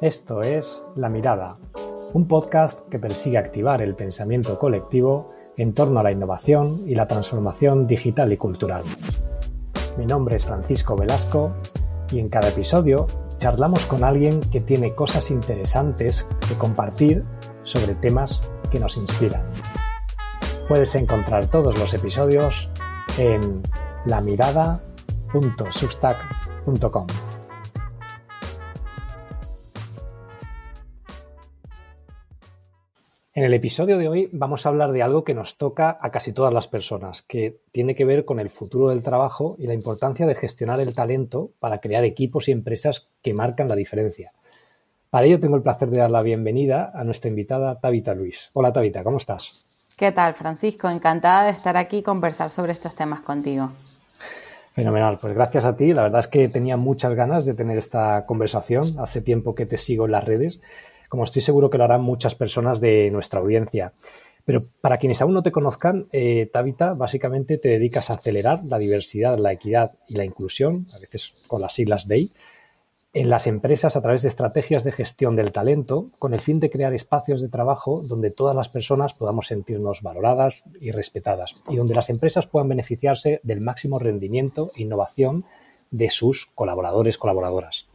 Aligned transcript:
Esto 0.00 0.40
es 0.40 0.82
La 0.96 1.10
Mirada, 1.10 1.58
un 2.14 2.26
podcast 2.26 2.88
que 2.88 2.98
persigue 2.98 3.36
activar 3.36 3.82
el 3.82 3.94
pensamiento 3.94 4.58
colectivo 4.58 5.28
en 5.58 5.74
torno 5.74 6.00
a 6.00 6.02
la 6.02 6.10
innovación 6.10 6.74
y 6.86 6.94
la 6.94 7.06
transformación 7.06 7.86
digital 7.86 8.32
y 8.32 8.38
cultural. 8.38 8.84
Mi 9.98 10.06
nombre 10.06 10.36
es 10.36 10.46
Francisco 10.46 10.96
Velasco 10.96 11.52
y 12.10 12.18
en 12.18 12.30
cada 12.30 12.48
episodio 12.48 13.06
charlamos 13.36 13.84
con 13.84 14.02
alguien 14.02 14.40
que 14.40 14.62
tiene 14.62 14.94
cosas 14.94 15.30
interesantes 15.30 16.26
que 16.48 16.54
compartir 16.54 17.26
sobre 17.62 17.94
temas 17.94 18.40
que 18.70 18.80
nos 18.80 18.96
inspiran. 18.96 19.52
Puedes 20.66 20.94
encontrar 20.94 21.48
todos 21.48 21.78
los 21.78 21.92
episodios 21.92 22.72
en 23.18 23.60
lamirada.substack.com. 24.06 27.06
En 33.40 33.46
el 33.46 33.54
episodio 33.54 33.96
de 33.96 34.06
hoy 34.06 34.28
vamos 34.32 34.66
a 34.66 34.68
hablar 34.68 34.92
de 34.92 35.02
algo 35.02 35.24
que 35.24 35.32
nos 35.32 35.56
toca 35.56 35.96
a 35.98 36.10
casi 36.10 36.34
todas 36.34 36.52
las 36.52 36.68
personas, 36.68 37.22
que 37.22 37.56
tiene 37.72 37.94
que 37.94 38.04
ver 38.04 38.26
con 38.26 38.38
el 38.38 38.50
futuro 38.50 38.90
del 38.90 39.02
trabajo 39.02 39.56
y 39.58 39.66
la 39.66 39.72
importancia 39.72 40.26
de 40.26 40.34
gestionar 40.34 40.78
el 40.78 40.94
talento 40.94 41.50
para 41.58 41.80
crear 41.80 42.04
equipos 42.04 42.48
y 42.48 42.52
empresas 42.52 43.08
que 43.22 43.32
marcan 43.32 43.66
la 43.66 43.76
diferencia. 43.76 44.32
Para 45.08 45.24
ello 45.24 45.40
tengo 45.40 45.56
el 45.56 45.62
placer 45.62 45.88
de 45.88 46.00
dar 46.00 46.10
la 46.10 46.20
bienvenida 46.20 46.92
a 46.94 47.02
nuestra 47.02 47.30
invitada 47.30 47.80
Tabita 47.80 48.12
Luis. 48.12 48.50
Hola 48.52 48.74
Tabita, 48.74 49.02
¿cómo 49.02 49.16
estás? 49.16 49.64
¿Qué 49.96 50.12
tal, 50.12 50.34
Francisco? 50.34 50.90
Encantada 50.90 51.44
de 51.44 51.52
estar 51.52 51.78
aquí 51.78 51.96
y 51.96 52.02
conversar 52.02 52.50
sobre 52.50 52.72
estos 52.72 52.94
temas 52.94 53.22
contigo. 53.22 53.70
Fenomenal, 54.74 55.18
pues 55.18 55.32
gracias 55.32 55.64
a 55.64 55.74
ti. 55.74 55.94
La 55.94 56.02
verdad 56.02 56.20
es 56.20 56.28
que 56.28 56.50
tenía 56.50 56.76
muchas 56.76 57.14
ganas 57.14 57.46
de 57.46 57.54
tener 57.54 57.78
esta 57.78 58.26
conversación. 58.26 58.98
Hace 58.98 59.22
tiempo 59.22 59.54
que 59.54 59.64
te 59.64 59.78
sigo 59.78 60.04
en 60.04 60.12
las 60.12 60.24
redes, 60.24 60.60
como 61.10 61.24
estoy 61.24 61.42
seguro 61.42 61.68
que 61.68 61.76
lo 61.76 61.84
harán 61.84 62.02
muchas 62.02 62.36
personas 62.36 62.80
de 62.80 63.10
nuestra 63.10 63.40
audiencia. 63.40 63.92
Pero 64.44 64.62
para 64.80 64.96
quienes 64.96 65.20
aún 65.20 65.34
no 65.34 65.42
te 65.42 65.52
conozcan, 65.52 66.06
eh, 66.12 66.48
Tabita, 66.50 66.94
básicamente 66.94 67.58
te 67.58 67.68
dedicas 67.68 68.10
a 68.10 68.14
acelerar 68.14 68.64
la 68.64 68.78
diversidad, 68.78 69.36
la 69.36 69.52
equidad 69.52 69.92
y 70.08 70.14
la 70.14 70.24
inclusión, 70.24 70.86
a 70.94 70.98
veces 70.98 71.34
con 71.48 71.60
las 71.60 71.74
siglas 71.74 72.06
DEI, 72.06 72.32
en 73.12 73.28
las 73.28 73.48
empresas 73.48 73.96
a 73.96 74.02
través 74.02 74.22
de 74.22 74.28
estrategias 74.28 74.84
de 74.84 74.92
gestión 74.92 75.34
del 75.34 75.50
talento 75.50 76.10
con 76.20 76.32
el 76.32 76.40
fin 76.40 76.60
de 76.60 76.70
crear 76.70 76.94
espacios 76.94 77.42
de 77.42 77.48
trabajo 77.48 78.02
donde 78.06 78.30
todas 78.30 78.54
las 78.54 78.68
personas 78.68 79.14
podamos 79.14 79.48
sentirnos 79.48 80.02
valoradas 80.02 80.62
y 80.80 80.92
respetadas 80.92 81.56
y 81.68 81.74
donde 81.74 81.96
las 81.96 82.08
empresas 82.08 82.46
puedan 82.46 82.68
beneficiarse 82.68 83.40
del 83.42 83.60
máximo 83.60 83.98
rendimiento 83.98 84.70
e 84.76 84.82
innovación 84.82 85.44
de 85.90 86.08
sus 86.08 86.46
colaboradores, 86.54 87.18
colaboradoras. 87.18 87.88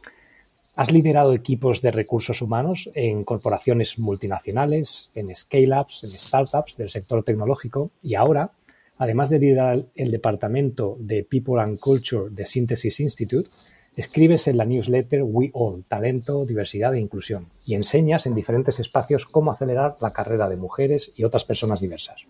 Has 0.76 0.92
liderado 0.92 1.32
equipos 1.32 1.80
de 1.80 1.90
recursos 1.90 2.42
humanos 2.42 2.90
en 2.92 3.24
corporaciones 3.24 3.98
multinacionales, 3.98 5.10
en 5.14 5.34
scale-ups, 5.34 6.04
en 6.04 6.18
startups 6.18 6.76
del 6.76 6.90
sector 6.90 7.24
tecnológico 7.24 7.92
y 8.02 8.14
ahora, 8.14 8.52
además 8.98 9.30
de 9.30 9.38
liderar 9.38 9.86
el 9.94 10.10
departamento 10.10 10.98
de 11.00 11.24
People 11.24 11.62
and 11.62 11.80
Culture 11.80 12.28
de 12.30 12.44
Synthesis 12.44 13.00
Institute, 13.00 13.48
Escribes 13.96 14.46
en 14.46 14.58
la 14.58 14.66
newsletter 14.66 15.22
We 15.22 15.50
All, 15.54 15.82
Talento, 15.88 16.44
Diversidad 16.44 16.94
e 16.94 17.00
Inclusión, 17.00 17.48
y 17.64 17.74
enseñas 17.74 18.26
en 18.26 18.34
diferentes 18.34 18.78
espacios 18.78 19.24
cómo 19.24 19.50
acelerar 19.50 19.96
la 20.02 20.12
carrera 20.12 20.50
de 20.50 20.56
mujeres 20.56 21.10
y 21.16 21.24
otras 21.24 21.46
personas 21.46 21.80
diversas. 21.80 22.26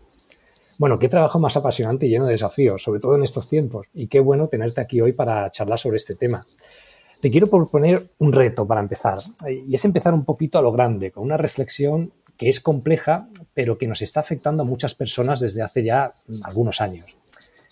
Bueno, 0.79 1.01
qué 1.01 1.09
trabajo 1.09 1.41
más 1.41 1.57
apasionante 1.57 2.07
y 2.07 2.11
lleno 2.11 2.27
de 2.27 2.33
desafíos, 2.33 2.85
sobre 2.85 3.01
todo 3.01 3.17
en 3.17 3.25
estos 3.25 3.49
tiempos, 3.49 3.89
y 3.93 4.07
qué 4.07 4.21
bueno 4.21 4.47
tenerte 4.47 4.81
aquí 4.81 5.01
hoy 5.01 5.13
para 5.13 5.51
charlar 5.51 5.81
sobre 5.81 5.97
este 5.97 6.15
tema. 6.15 6.47
Te 7.27 7.33
quiero 7.33 7.49
proponer 7.49 8.11
un 8.19 8.33
reto 8.33 8.69
para 8.69 8.81
empezar, 8.81 9.19
y 9.49 9.75
es 9.75 9.85
empezar 9.85 10.15
un 10.15 10.23
poquito 10.23 10.61
a 10.61 10.63
lo 10.63 10.71
grande, 10.71 11.11
con 11.11 11.25
una 11.25 11.37
reflexión 11.37 12.13
que 12.37 12.49
es 12.49 12.61
compleja, 12.61 13.27
pero 13.53 13.79
que 13.79 13.89
nos 13.89 14.01
está 14.01 14.21
afectando 14.21 14.63
a 14.63 14.65
muchas 14.65 14.95
personas 14.95 15.41
desde 15.41 15.61
hace 15.61 15.83
ya 15.83 16.15
algunos 16.45 16.81
años. 16.81 17.17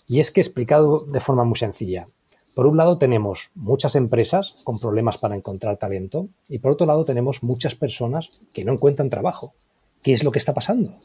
Y 0.07 0.19
es 0.19 0.31
que 0.31 0.41
explicado 0.41 1.05
de 1.05 1.21
forma 1.21 1.45
muy 1.45 1.57
sencilla, 1.57 2.09
por 2.53 2.67
un 2.67 2.75
lado 2.75 2.97
tenemos 2.97 3.51
muchas 3.55 3.95
empresas 3.95 4.57
con 4.65 4.77
problemas 4.77 5.17
para 5.17 5.37
encontrar 5.37 5.77
talento 5.77 6.27
y 6.49 6.59
por 6.59 6.73
otro 6.73 6.85
lado 6.85 7.05
tenemos 7.05 7.41
muchas 7.41 7.75
personas 7.75 8.31
que 8.51 8.65
no 8.65 8.73
encuentran 8.73 9.09
trabajo. 9.09 9.53
¿Qué 10.01 10.11
es 10.11 10.25
lo 10.25 10.33
que 10.33 10.39
está 10.39 10.53
pasando? 10.53 10.99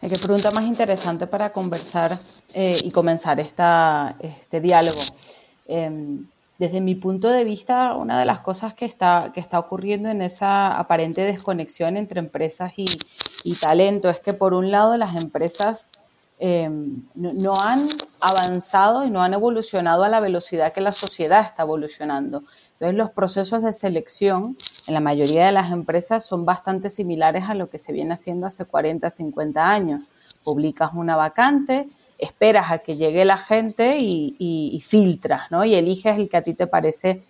Qué 0.00 0.16
pregunta 0.16 0.50
más 0.50 0.64
interesante 0.64 1.26
para 1.26 1.52
conversar 1.52 2.20
eh, 2.54 2.78
y 2.82 2.90
comenzar 2.90 3.38
este 3.38 4.60
diálogo. 4.62 5.00
Em, 5.66 6.26
desde 6.58 6.80
mi 6.80 6.94
punto 6.94 7.28
de 7.28 7.44
vista, 7.44 7.94
una 7.94 8.18
de 8.18 8.24
las 8.24 8.40
cosas 8.40 8.74
que 8.74 8.84
está, 8.84 9.32
que 9.34 9.40
está 9.40 9.58
ocurriendo 9.58 10.08
en 10.08 10.22
esa 10.22 10.78
aparente 10.78 11.22
desconexión 11.22 11.96
entre 11.96 12.20
empresas 12.20 12.72
y, 12.76 12.86
y 13.42 13.54
talento 13.56 14.08
es 14.08 14.20
que 14.20 14.32
por 14.32 14.54
un 14.54 14.70
lado 14.70 14.96
las 14.96 15.16
empresas 15.16 15.88
Em, 16.36 17.04
no, 17.14 17.54
han 17.60 17.88
avanzado 18.20 19.04
y 19.04 19.10
no 19.10 19.22
han 19.22 19.34
evolucionado 19.34 20.02
a 20.02 20.08
la 20.08 20.18
velocidad 20.18 20.72
que 20.72 20.80
la 20.80 20.90
sociedad 20.90 21.40
está 21.40 21.62
evolucionando. 21.62 22.42
Entonces 22.72 22.96
los 22.96 23.10
procesos 23.10 23.62
de 23.62 23.72
selección 23.72 24.58
en 24.88 24.94
la 24.94 25.00
mayoría 25.00 25.46
de 25.46 25.52
las 25.52 25.70
empresas 25.70 26.26
son 26.26 26.44
bastante 26.44 26.90
similares 26.90 27.48
a 27.48 27.54
lo 27.54 27.70
que 27.70 27.78
se 27.78 27.92
viene 27.92 28.14
haciendo 28.14 28.46
hace 28.46 28.64
40, 28.64 29.08
50 29.10 29.70
años. 29.70 30.10
Publicas 30.42 30.90
una 30.94 31.14
vacante, 31.14 31.88
esperas 32.18 32.70
a 32.70 32.78
que 32.78 32.96
llegue 32.96 33.24
la 33.24 33.38
gente 33.38 33.96
y, 33.98 34.82
filtras, 34.86 35.50
¿no? 35.50 35.64
Y 35.64 35.74
eliges 35.74 36.16
el 36.16 36.28
que 36.28 36.36
a 36.36 36.42
ti 36.42 36.54
te 36.54 36.66
parece 36.66 37.22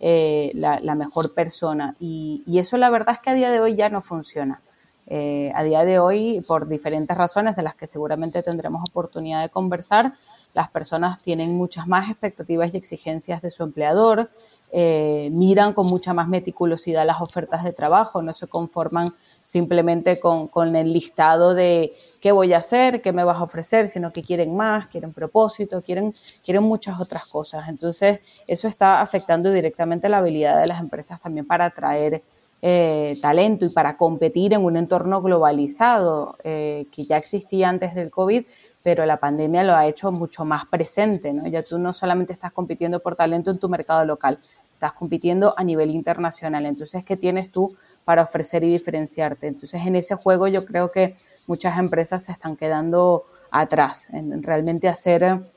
eh, 0.00 0.50
la, 0.54 0.94
mejor 0.94 1.34
persona. 1.34 1.96
y 2.00 2.42
eso 2.58 2.76
la 2.76 2.90
verdad 2.90 3.14
es 3.14 3.20
que 3.20 3.30
a 3.30 3.34
día 3.34 3.50
de 3.50 3.60
hoy 3.60 3.76
ya 3.76 3.88
no 3.88 4.02
funciona. 4.02 4.60
Eh, 5.06 5.50
a 5.54 5.64
día 5.64 5.84
de 5.84 5.98
hoy, 5.98 6.42
por 6.46 6.68
diferentes 6.68 7.16
razones 7.16 7.56
de 7.56 7.62
las 7.62 7.74
que 7.74 7.86
seguramente 7.86 8.42
tendremos 8.42 8.82
oportunidad 8.88 9.42
de 9.42 9.48
conversar, 9.48 10.14
las 10.54 10.68
personas 10.68 11.20
tienen 11.20 11.56
muchas 11.56 11.88
más 11.88 12.08
expectativas 12.08 12.72
y 12.72 12.76
exigencias 12.76 13.42
de 13.42 13.50
su 13.50 13.64
empleador, 13.64 14.30
eh, 14.70 15.28
miran 15.32 15.74
con 15.74 15.86
mucha 15.86 16.14
más 16.14 16.28
meticulosidad 16.28 17.04
las 17.04 17.20
ofertas 17.20 17.64
de 17.64 17.72
trabajo, 17.72 18.22
no 18.22 18.32
se 18.32 18.46
conforman 18.46 19.14
simplemente 19.52 20.18
con, 20.18 20.48
el 20.74 20.94
listado 20.94 21.52
de 21.52 21.92
qué 22.22 22.32
voy 22.32 22.54
a 22.54 22.56
hacer, 22.56 23.02
qué 23.02 23.12
me 23.12 23.22
vas 23.22 23.36
a 23.36 23.42
ofrecer, 23.42 23.90
sino 23.90 24.10
que 24.10 24.22
quieren 24.22 24.56
más, 24.56 24.86
quieren 24.86 25.12
propósito, 25.12 25.82
quieren, 25.82 26.14
quieren 26.42 26.62
muchas 26.62 26.98
otras 26.98 27.26
cosas. 27.26 27.68
Entonces, 27.68 28.20
eso 28.46 28.66
está 28.66 29.02
afectando 29.02 29.52
directamente 29.52 30.08
la 30.08 30.18
habilidad 30.18 30.58
de 30.58 30.68
las 30.68 30.80
empresas 30.80 31.20
también 31.20 31.46
para 31.46 31.66
atraer 31.66 32.22
eh, 32.62 33.18
talento 33.20 33.66
y 33.66 33.68
para 33.68 33.98
competir 33.98 34.54
en 34.54 34.64
un 34.64 34.78
entorno 34.78 35.20
globalizado 35.20 36.38
eh, 36.44 36.86
que 36.90 37.04
ya 37.04 37.18
existía 37.18 37.68
antes 37.68 37.94
del 37.94 38.10
COVID, 38.10 38.44
pero 38.82 39.04
la 39.04 39.18
pandemia 39.18 39.64
lo 39.64 39.74
ha 39.74 39.86
hecho 39.86 40.10
mucho 40.12 40.46
más 40.46 40.64
presente, 40.64 41.34
¿no? 41.34 41.46
Ya 41.46 41.62
tú 41.62 41.78
no 41.78 41.92
solamente 41.92 42.32
estás 42.32 42.52
compitiendo 42.52 43.00
por 43.00 43.16
talento 43.16 43.50
en 43.50 43.58
tu 43.58 43.68
mercado 43.68 44.06
local, 44.06 44.38
estás 44.72 44.94
compitiendo 44.94 45.52
a 45.58 45.62
nivel 45.62 45.90
internacional. 45.90 46.64
Entonces, 46.64 47.04
¿qué 47.04 47.18
tienes 47.18 47.50
tú 47.50 47.76
para 48.04 48.22
ofrecer 48.22 48.64
y 48.64 48.70
diferenciarte? 48.70 49.46
Entonces, 49.46 49.84
en 49.86 49.96
ese 49.96 50.14
juego 50.14 50.48
yo 50.48 50.64
creo 50.64 50.90
que 50.90 51.16
muchas 51.46 51.78
empresas 51.78 52.24
se 52.24 52.32
están 52.32 52.56
quedando 52.56 53.26
atrás 53.50 54.08
en 54.10 54.42
realmente 54.42 54.88
hacer 54.88 55.52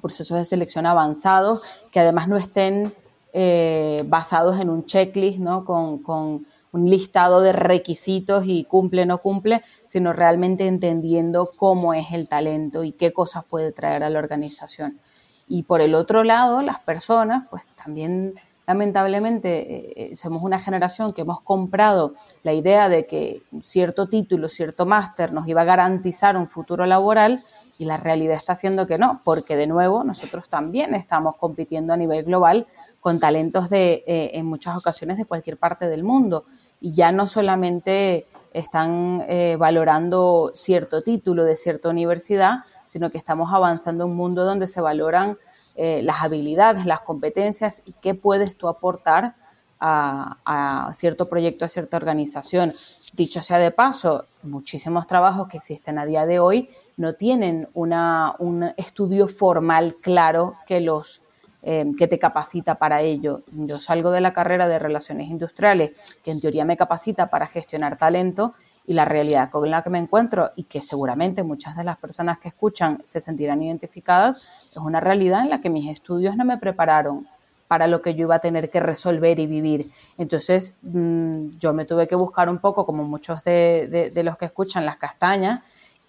procesos 0.00 0.38
de 0.38 0.44
selección 0.44 0.86
avanzados 0.86 1.62
que 1.90 2.00
además 2.00 2.28
no 2.28 2.36
estén 2.36 2.92
eh, 3.32 4.02
basados 4.06 4.60
en 4.60 4.70
un 4.70 4.84
checklist, 4.84 5.38
¿no? 5.38 5.64
Con, 5.64 6.46
un 6.74 6.88
listado 6.88 7.42
de 7.42 7.52
requisitos 7.52 8.44
y 8.46 8.64
cumple, 8.64 9.04
no 9.04 9.18
cumple, 9.18 9.60
sino 9.84 10.14
realmente 10.14 10.66
entendiendo 10.66 11.50
cómo 11.54 11.92
es 11.92 12.12
el 12.12 12.28
talento 12.28 12.82
y 12.82 12.92
qué 12.92 13.12
cosas 13.12 13.44
puede 13.44 13.72
traer 13.72 14.02
a 14.02 14.08
la 14.08 14.18
organización. 14.18 14.98
Y 15.46 15.64
por 15.64 15.82
el 15.82 15.94
otro 15.94 16.24
lado, 16.24 16.62
las 16.62 16.80
personas, 16.80 17.44
pues 17.50 17.66
también 17.76 18.36
lamentablemente 18.66 19.58
eh, 19.58 19.92
eh, 20.12 20.16
somos 20.16 20.42
una 20.42 20.58
generación 20.58 21.12
que 21.12 21.22
hemos 21.22 21.40
comprado 21.40 22.14
la 22.42 22.52
idea 22.52 22.88
de 22.88 23.06
que 23.06 23.42
cierto 23.60 24.08
título, 24.08 24.48
cierto 24.48 24.86
máster 24.86 25.32
nos 25.32 25.48
iba 25.48 25.62
a 25.62 25.64
garantizar 25.64 26.36
un 26.36 26.48
futuro 26.48 26.86
laboral 26.86 27.44
y 27.78 27.84
la 27.84 27.96
realidad 27.96 28.36
está 28.36 28.54
siendo 28.54 28.86
que 28.86 28.98
no, 28.98 29.20
porque 29.24 29.56
de 29.56 29.66
nuevo 29.66 30.04
nosotros 30.04 30.48
también 30.48 30.94
estamos 30.94 31.36
compitiendo 31.36 31.92
a 31.92 31.96
nivel 31.96 32.24
global 32.24 32.66
con 33.00 33.18
talentos 33.18 33.68
de, 33.68 34.04
eh, 34.06 34.30
en 34.34 34.46
muchas 34.46 34.76
ocasiones 34.76 35.16
de 35.16 35.24
cualquier 35.24 35.56
parte 35.56 35.88
del 35.88 36.04
mundo. 36.04 36.44
Y 36.80 36.92
ya 36.92 37.10
no 37.12 37.26
solamente 37.26 38.26
están 38.52 39.24
valorando 39.56 40.50
cierto 40.52 41.00
título 41.00 41.44
de 41.44 41.56
cierta 41.56 41.88
universidad, 41.88 42.64
sino 42.86 43.08
que 43.08 43.16
estamos 43.16 43.54
avanzando 43.54 44.04
en 44.04 44.10
un 44.10 44.16
mundo 44.16 44.44
donde 44.44 44.66
se 44.66 44.80
valoran 44.80 45.38
eh, 45.76 46.02
las 46.02 46.22
habilidades, 46.22 46.86
las 46.86 47.00
competencias 47.00 47.82
y 47.84 47.94
qué 47.94 48.14
puedes 48.14 48.56
tú 48.56 48.68
aportar 48.68 49.36
a, 49.84 50.92
cierto 50.94 51.28
proyecto, 51.28 51.64
a 51.64 51.68
cierta 51.68 51.96
organización. 51.96 52.74
Dicho 53.14 53.40
sea 53.40 53.58
de 53.58 53.72
paso, 53.72 54.26
muchísimos 54.42 55.06
trabajos 55.06 55.48
que 55.48 55.56
existen 55.56 55.98
a 55.98 56.06
día 56.06 56.24
de 56.24 56.38
hoy 56.38 56.70
no 56.96 57.14
tienen 57.14 57.68
un 57.74 58.72
estudio 58.76 59.26
formal 59.26 59.96
claro 60.00 60.56
que 60.66 60.80
los 60.80 61.22
eh, 61.64 61.92
que 61.96 62.08
te 62.08 62.18
capacita 62.18 62.74
para 62.74 63.02
ello. 63.02 63.42
Yo 63.52 63.78
salgo 63.78 64.10
de 64.10 64.20
la 64.20 64.32
carrera 64.32 64.66
de 64.66 64.80
relaciones 64.80 65.30
industriales, 65.30 65.92
que 66.24 66.32
en 66.32 66.40
teoría 66.40 66.64
me 66.64 66.76
capacita 66.76 67.30
para 67.30 67.46
gestionar 67.46 67.96
talento, 67.96 68.54
y 68.86 68.94
la 68.94 69.04
realidad 69.04 69.50
con 69.50 69.70
la 69.70 69.82
que 69.82 69.90
me 69.90 69.98
encuentro 69.98 70.50
y 70.56 70.64
que 70.64 70.80
seguramente 70.80 71.42
muchas 71.42 71.76
de 71.76 71.84
las 71.84 71.96
personas 71.96 72.38
que 72.38 72.48
escuchan 72.48 72.98
se 73.04 73.20
sentirán 73.20 73.62
identificadas, 73.62 74.42
es 74.70 74.78
una 74.78 75.00
realidad 75.00 75.42
en 75.42 75.50
la 75.50 75.60
que 75.60 75.70
mis 75.70 75.90
estudios 75.90 76.36
no 76.36 76.44
me 76.44 76.58
prepararon 76.58 77.26
para 77.68 77.86
lo 77.86 78.02
que 78.02 78.14
yo 78.14 78.26
iba 78.26 78.34
a 78.34 78.38
tener 78.38 78.68
que 78.68 78.80
resolver 78.80 79.38
y 79.38 79.46
vivir. 79.46 79.90
Entonces 80.18 80.76
mm, 80.82 81.52
yo 81.58 81.72
me 81.72 81.86
tuve 81.86 82.06
que 82.06 82.14
buscar 82.14 82.50
un 82.50 82.58
poco, 82.58 82.84
como 82.84 83.04
muchos 83.04 83.42
de, 83.44 84.12
los 84.22 84.36
que 84.36 84.44
escuchan, 84.44 84.84
las 84.84 84.96
castañas 84.96 85.60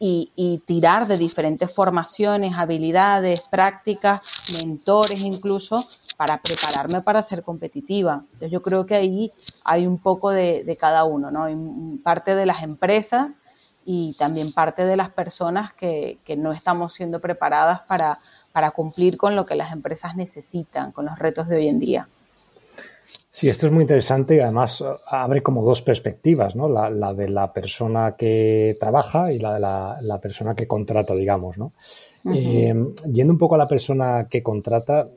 y, 0.06 0.62
tirar 0.66 1.08
de 1.08 1.18
diferentes 1.18 1.74
formaciones, 1.74 2.56
habilidades, 2.58 3.40
prácticas, 3.40 4.20
mentores 4.60 5.22
incluso, 5.22 5.88
para 6.18 6.42
prepararme 6.42 7.02
para 7.02 7.24
ser 7.24 7.42
competitiva. 7.42 8.26
Entonces 8.26 8.52
yo 8.52 8.62
creo 8.62 8.86
que 8.86 8.96
ahí 8.96 9.32
hay 9.64 9.88
un 9.88 9.98
poco 9.98 10.32
de, 10.32 10.78
cada 10.80 11.06
uno, 11.06 11.32
¿no? 11.32 11.46
Hay 11.46 11.56
parte 12.04 12.36
de 12.36 12.46
las 12.46 12.64
empresas 12.64 13.40
y 13.86 14.14
también 14.18 14.52
parte 14.52 14.86
de 14.86 14.98
las 14.98 15.10
personas 15.10 15.74
que, 15.74 16.20
no 16.38 16.52
estamos 16.52 16.94
siendo 16.94 17.22
preparadas 17.22 17.82
para, 17.84 18.20
para 18.52 18.72
cumplir 18.72 19.16
con 19.16 19.38
lo 19.38 19.46
que 19.46 19.56
las 19.56 19.72
empresas 19.72 20.18
necesitan, 20.18 20.92
con 20.92 21.06
los 21.06 21.18
retos 21.18 21.48
de 21.48 21.56
hoy 21.56 21.70
en 21.70 21.80
día. 21.80 22.10
Sí, 23.36 23.50
esto 23.50 23.66
es 23.66 23.74
muy 23.74 23.82
interesante 23.82 24.36
y 24.36 24.40
además 24.42 24.82
eh, 24.82 24.86
abre 25.08 25.42
como 25.42 25.66
dos 25.66 25.82
perspectivas, 25.82 26.56
¿no? 26.56 26.70
La, 26.70 27.14
de 27.16 27.28
la 27.30 27.52
persona 27.52 28.16
que 28.16 28.78
trabaja 28.80 29.34
y 29.34 29.40
la 29.40 29.56
de 29.56 29.60
la, 29.60 30.20
persona 30.22 30.54
que 30.54 30.68
contrata, 30.68 31.16
digamos, 31.16 31.58
¿no? 31.58 31.74
Eh, 32.32 32.76
yendo 33.12 33.34
un 33.34 33.40
poco 33.40 33.56
a 33.56 33.58
la 33.58 33.68
persona 33.68 34.28
que 34.30 34.44
contrata, 34.44 35.10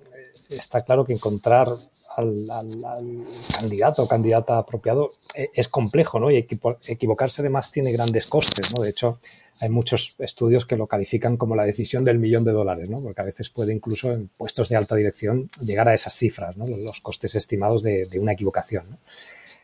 está 0.48 0.80
claro 0.80 1.04
que 1.04 1.12
encontrar 1.12 1.68
al, 2.16 3.24
candidato 3.54 4.02
o 4.02 4.08
candidata 4.08 4.58
apropiado 4.58 5.12
eh, 5.34 5.50
es 5.54 5.68
complejo, 5.68 6.18
¿no? 6.18 6.30
Y 6.30 6.36
equivocarse 6.36 7.42
además 7.42 7.70
tiene 7.70 7.92
grandes 7.92 8.26
costes, 8.26 8.72
¿no? 8.74 8.82
De 8.82 8.90
hecho, 8.90 9.18
hay 9.58 9.68
muchos 9.68 10.14
estudios 10.18 10.66
que 10.66 10.76
lo 10.76 10.86
califican 10.86 11.36
como 11.36 11.56
la 11.56 11.64
decisión 11.64 12.04
del 12.04 12.18
millón 12.18 12.44
de 12.44 12.52
dólares, 12.52 12.88
¿no? 12.90 13.00
porque 13.00 13.22
a 13.22 13.24
veces 13.24 13.50
puede 13.50 13.72
incluso 13.72 14.12
en 14.12 14.28
puestos 14.28 14.68
de 14.68 14.76
alta 14.76 14.94
dirección 14.94 15.48
llegar 15.62 15.88
a 15.88 15.94
esas 15.94 16.14
cifras, 16.14 16.56
¿no? 16.56 16.66
los 16.66 17.00
costes 17.00 17.34
estimados 17.34 17.82
de, 17.82 18.08
una 18.20 18.32
equivocación. 18.32 18.98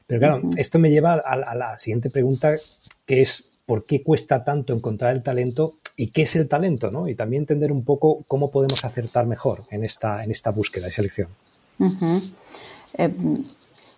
Pero 0.07 0.21
claro, 0.21 0.43
esto 0.57 0.79
me 0.79 0.91
lleva 0.91 1.15
a, 1.15 1.55
la 1.55 1.79
siguiente 1.79 2.11
pregunta, 2.11 2.57
que 3.07 3.21
es 3.21 3.51
¿por 3.67 3.85
qué 3.85 4.03
cuesta 4.03 4.45
tanto 4.45 4.73
encontrar 4.73 5.15
el 5.15 5.23
talento 5.23 5.79
y 5.97 6.09
qué 6.09 6.23
es 6.23 6.37
el 6.37 6.49
talento? 6.49 6.91
¿no? 6.91 7.09
Y 7.09 7.15
también 7.15 7.43
entender 7.43 7.71
un 7.71 7.85
poco 7.85 8.25
cómo 8.27 8.51
podemos 8.51 8.85
acertar 8.85 9.27
mejor 9.27 9.65
en 9.71 9.85
esta, 9.85 10.25
en 10.25 10.31
esta 10.31 10.51
búsqueda 10.51 10.89
y 10.89 10.93
selección. 10.93 11.29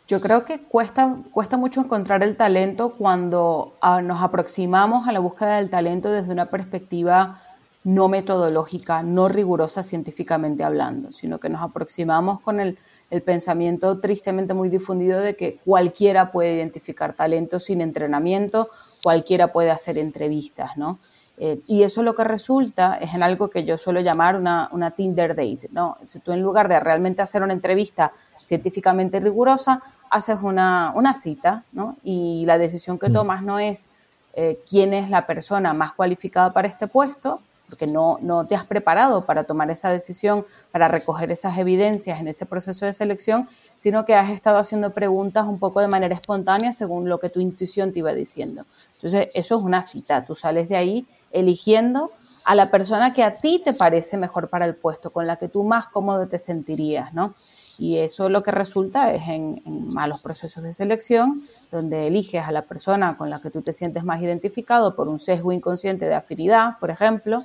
Yo 0.06 0.20
creo 0.20 0.44
que 0.44 0.60
cuesta, 0.60 1.16
cuesta 1.30 1.56
mucho 1.56 1.80
encontrar 1.80 2.22
el 2.22 2.36
talento 2.36 2.94
cuando 2.94 3.74
ah, 3.80 4.02
nos 4.02 4.22
aproximamos 4.22 5.08
a 5.08 5.12
la 5.12 5.20
búsqueda 5.20 5.56
del 5.56 5.70
talento 5.70 6.10
desde 6.10 6.30
una 6.30 6.46
perspectiva 6.46 7.40
no 7.84 8.08
metodológica, 8.08 9.02
no 9.02 9.28
rigurosa 9.28 9.82
científicamente 9.82 10.64
hablando, 10.64 11.12
sino 11.12 11.38
que 11.38 11.50
nos 11.50 11.62
aproximamos 11.62 12.40
con 12.40 12.60
el, 12.60 12.78
pensamiento 13.24 14.00
tristemente 14.00 14.54
muy 14.54 14.68
difundido 14.68 15.20
de 15.20 15.36
que 15.36 15.60
cualquiera 15.64 16.32
puede 16.32 16.56
identificar 16.56 17.14
talento 17.14 17.60
sin 17.60 17.80
entrenamiento, 17.80 18.70
cualquiera 19.04 19.52
puede 19.52 19.70
hacer 19.70 19.98
entrevistas, 19.98 20.76
¿no? 20.76 20.98
Eh, 21.36 21.60
y 21.66 21.82
eso 21.82 22.02
lo 22.02 22.14
que 22.14 22.22
resulta 22.22 22.96
es 22.96 23.12
en 23.14 23.22
algo 23.22 23.50
que 23.50 23.64
yo 23.64 23.76
suelo 23.76 24.00
llamar 24.00 24.36
una, 24.36 24.68
una 24.72 24.92
Tinder 24.92 25.34
date, 25.34 25.68
¿no? 25.72 25.98
Si 26.06 26.20
tú 26.20 26.32
en 26.32 26.42
lugar 26.42 26.68
de 26.68 26.78
realmente 26.78 27.22
hacer 27.22 27.42
una 27.42 27.52
entrevista 27.52 28.12
científicamente 28.44 29.18
rigurosa, 29.18 29.82
haces 30.10 30.38
una, 30.42 31.14
cita, 31.14 31.64
¿no? 31.72 31.96
Y 32.04 32.44
la 32.46 32.58
decisión 32.58 32.98
que 32.98 33.08
mm. 33.08 33.12
tomas 33.12 33.42
no 33.42 33.58
es 33.58 33.88
eh, 34.34 34.60
quién 34.68 34.94
es 34.94 35.10
la 35.10 35.26
persona 35.26 35.74
más 35.74 35.92
cualificada 35.92 36.52
para 36.52 36.68
este 36.68 36.86
puesto, 36.86 37.40
porque 37.66 37.86
no, 37.88 38.18
no 38.20 38.46
te 38.46 38.54
has 38.54 38.64
preparado 38.64 39.24
para 39.24 39.44
tomar 39.44 39.70
esa 39.70 39.90
decisión, 39.90 40.46
para 40.70 40.86
recoger 40.86 41.32
esas 41.32 41.58
evidencias 41.58 42.20
en 42.20 42.28
ese 42.28 42.46
proceso 42.46 42.86
de 42.86 42.92
selección, 42.92 43.48
sino 43.74 44.04
que 44.04 44.14
has 44.14 44.30
estado 44.30 44.58
haciendo 44.58 44.92
preguntas 44.92 45.46
un 45.46 45.58
poco 45.58 45.80
de 45.80 45.88
manera 45.88 46.14
espontánea 46.14 46.72
según 46.72 47.08
lo 47.08 47.18
que 47.18 47.30
tu 47.30 47.40
intuición 47.40 47.92
te 47.92 48.00
iba 48.00 48.12
diciendo. 48.12 48.66
Entonces, 48.96 49.28
eso 49.34 49.58
es 49.58 49.64
una 49.64 49.82
cita, 49.82 50.24
tú 50.24 50.34
sales 50.36 50.68
de 50.68 50.76
ahí 50.76 51.06
eligiendo 51.34 52.10
a 52.44 52.54
la 52.54 52.70
persona 52.70 53.12
que 53.12 53.22
a 53.22 53.36
ti 53.36 53.60
te 53.64 53.72
parece 53.72 54.16
mejor 54.16 54.48
para 54.48 54.66
el 54.66 54.74
puesto, 54.74 55.12
con 55.12 55.26
la 55.26 55.36
que 55.36 55.48
tú 55.48 55.64
más 55.64 55.88
cómodo 55.88 56.28
te 56.28 56.38
sentirías, 56.38 57.12
¿no? 57.12 57.34
Y 57.78 57.98
eso 57.98 58.28
lo 58.28 58.42
que 58.42 58.52
resulta 58.52 59.12
es 59.12 59.26
en, 59.28 59.62
malos 59.66 60.20
procesos 60.20 60.62
de 60.62 60.72
selección, 60.72 61.42
donde 61.72 62.06
eliges 62.06 62.44
a 62.44 62.52
la 62.52 62.62
persona 62.62 63.16
con 63.16 63.30
la 63.30 63.40
que 63.40 63.50
tú 63.50 63.62
te 63.62 63.72
sientes 63.72 64.04
más 64.04 64.22
identificado 64.22 64.94
por 64.94 65.08
un 65.08 65.18
sesgo 65.18 65.50
inconsciente 65.52 66.04
de 66.04 66.14
afinidad, 66.14 66.78
por 66.78 66.90
ejemplo, 66.90 67.42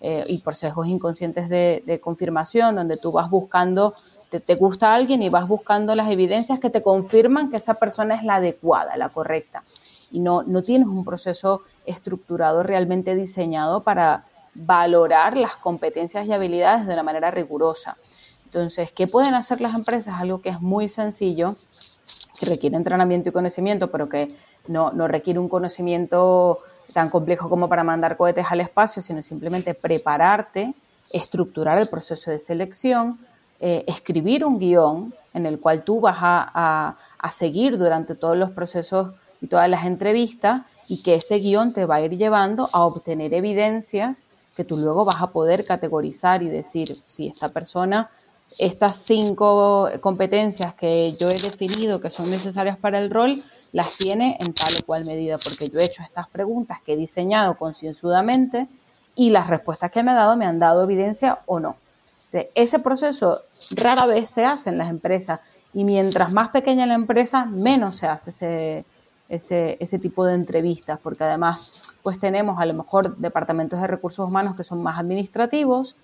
eh, 0.00 0.24
y 0.26 0.38
por 0.38 0.54
sesgos 0.54 0.86
inconscientes 0.86 1.48
de, 1.48 2.00
confirmación, 2.02 2.76
donde 2.76 2.96
tú 2.96 3.12
vas 3.12 3.30
buscando, 3.30 3.94
te, 4.28 4.40
te, 4.40 4.54
gusta 4.54 4.94
alguien 4.94 5.22
y 5.22 5.28
vas 5.28 5.46
buscando 5.46 5.94
las 5.94 6.10
evidencias 6.10 6.58
que 6.58 6.70
te 6.70 6.82
confirman 6.82 7.50
que 7.50 7.56
esa 7.56 7.74
persona 7.74 8.14
es 8.14 8.24
la 8.24 8.36
adecuada, 8.36 8.96
la 8.96 9.10
correcta. 9.10 9.64
Y 10.10 10.20
no, 10.20 10.42
no 10.42 10.62
tienes 10.62 10.88
un 10.88 11.04
proceso 11.04 11.62
estructurado 11.86 12.62
realmente 12.62 13.14
diseñado 13.14 13.82
para 13.82 14.24
valorar 14.54 15.36
las 15.36 15.56
competencias 15.56 16.26
y 16.26 16.32
habilidades 16.32 16.86
de 16.86 16.94
una 16.94 17.02
manera 17.02 17.30
rigurosa. 17.30 17.96
Entonces, 18.44 18.90
¿qué 18.92 19.06
pueden 19.06 19.34
hacer 19.34 19.60
las 19.60 19.74
empresas? 19.74 20.20
Algo 20.20 20.40
que 20.40 20.48
es 20.48 20.60
muy 20.60 20.88
sencillo, 20.88 21.56
que 22.38 22.46
requiere 22.46 22.76
entrenamiento 22.76 23.28
y 23.28 23.32
conocimiento, 23.32 23.90
pero 23.90 24.08
que 24.08 24.34
no, 24.66 24.90
requiere 25.06 25.38
un 25.38 25.48
conocimiento 25.48 26.60
tan 26.92 27.10
complejo 27.10 27.48
como 27.48 27.68
para 27.68 27.84
mandar 27.84 28.16
cohetes 28.16 28.46
al 28.50 28.60
espacio, 28.60 29.02
sino 29.02 29.22
simplemente 29.22 29.74
prepararte, 29.74 30.74
estructurar 31.10 31.78
el 31.78 31.88
proceso 31.88 32.30
de 32.30 32.38
selección, 32.38 33.20
eh, 33.60 33.84
escribir 33.86 34.44
un 34.44 34.58
guion 34.58 35.14
en 35.32 35.46
el 35.46 35.60
cual 35.60 35.84
tú 35.84 36.00
vas 36.00 36.16
a, 36.20 36.96
a, 37.18 37.30
seguir 37.30 37.78
durante 37.78 38.14
todos 38.14 38.36
los 38.36 38.50
procesos 38.50 39.12
y 39.40 39.46
todas 39.46 39.68
las 39.68 39.84
entrevistas 39.84 40.62
y 40.90 41.04
que 41.04 41.14
ese 41.14 41.38
guion 41.38 41.72
te 41.72 41.86
va 41.86 41.94
a 41.94 42.00
ir 42.00 42.18
llevando 42.18 42.68
a 42.72 42.84
obtener 42.84 43.32
evidencias 43.32 44.24
que 44.56 44.64
tú 44.64 44.76
luego 44.76 45.04
vas 45.04 45.22
a 45.22 45.30
poder 45.30 45.64
categorizar 45.64 46.42
y 46.42 46.48
decir 46.48 47.00
si 47.06 47.28
esta 47.28 47.50
persona 47.50 48.10
estas 48.58 48.96
cinco 48.96 49.88
competencias 50.00 50.74
que 50.74 51.16
yo 51.16 51.28
he 51.28 51.38
definido 51.38 52.00
que 52.00 52.10
son 52.10 52.28
necesarias 52.28 52.76
para 52.76 52.98
el 52.98 53.08
rol, 53.08 53.44
las 53.70 53.92
tiene 53.92 54.36
en 54.40 54.52
tal 54.52 54.74
o 54.74 54.84
cual 54.84 55.04
medida, 55.04 55.38
porque 55.38 55.68
yo 55.68 55.78
he 55.78 55.84
hecho 55.84 56.02
estas 56.02 56.28
preguntas 56.28 56.78
que 56.84 56.94
he 56.94 56.96
diseñado 56.96 57.56
concienzudamente 57.56 58.66
y 59.14 59.30
las 59.30 59.46
respuestas 59.46 59.92
que 59.92 60.02
me 60.02 60.10
ha 60.10 60.14
dado 60.14 60.36
me 60.36 60.44
han 60.44 60.58
dado 60.58 60.82
evidencia 60.82 61.38
o 61.46 61.60
no. 61.60 61.76
ese 62.32 62.80
proceso 62.80 63.42
rara 63.70 64.06
vez 64.06 64.28
se 64.28 64.44
hace 64.44 64.70
en 64.70 64.78
las 64.78 64.90
empresas 64.90 65.38
y 65.72 65.84
mientras 65.84 66.32
más 66.32 66.48
pequeña 66.48 66.84
la 66.84 66.94
empresa, 66.94 67.44
menos 67.44 67.98
se 67.98 68.08
hace 68.08 68.30
ese, 68.30 68.84
ese, 69.30 69.78
ese 69.80 69.98
tipo 69.98 70.26
de 70.26 70.34
entrevistas, 70.34 70.98
porque 71.02 71.24
además 71.24 71.72
pues 72.02 72.18
tenemos 72.18 72.58
a 72.58 72.66
lo 72.66 72.74
mejor 72.74 73.16
departamentos 73.16 73.80
de 73.80 73.86
recursos 73.86 74.26
humanos 74.28 74.56
que 74.56 74.64
son 74.64 74.82
más 74.82 74.98
administrativos, 74.98 75.96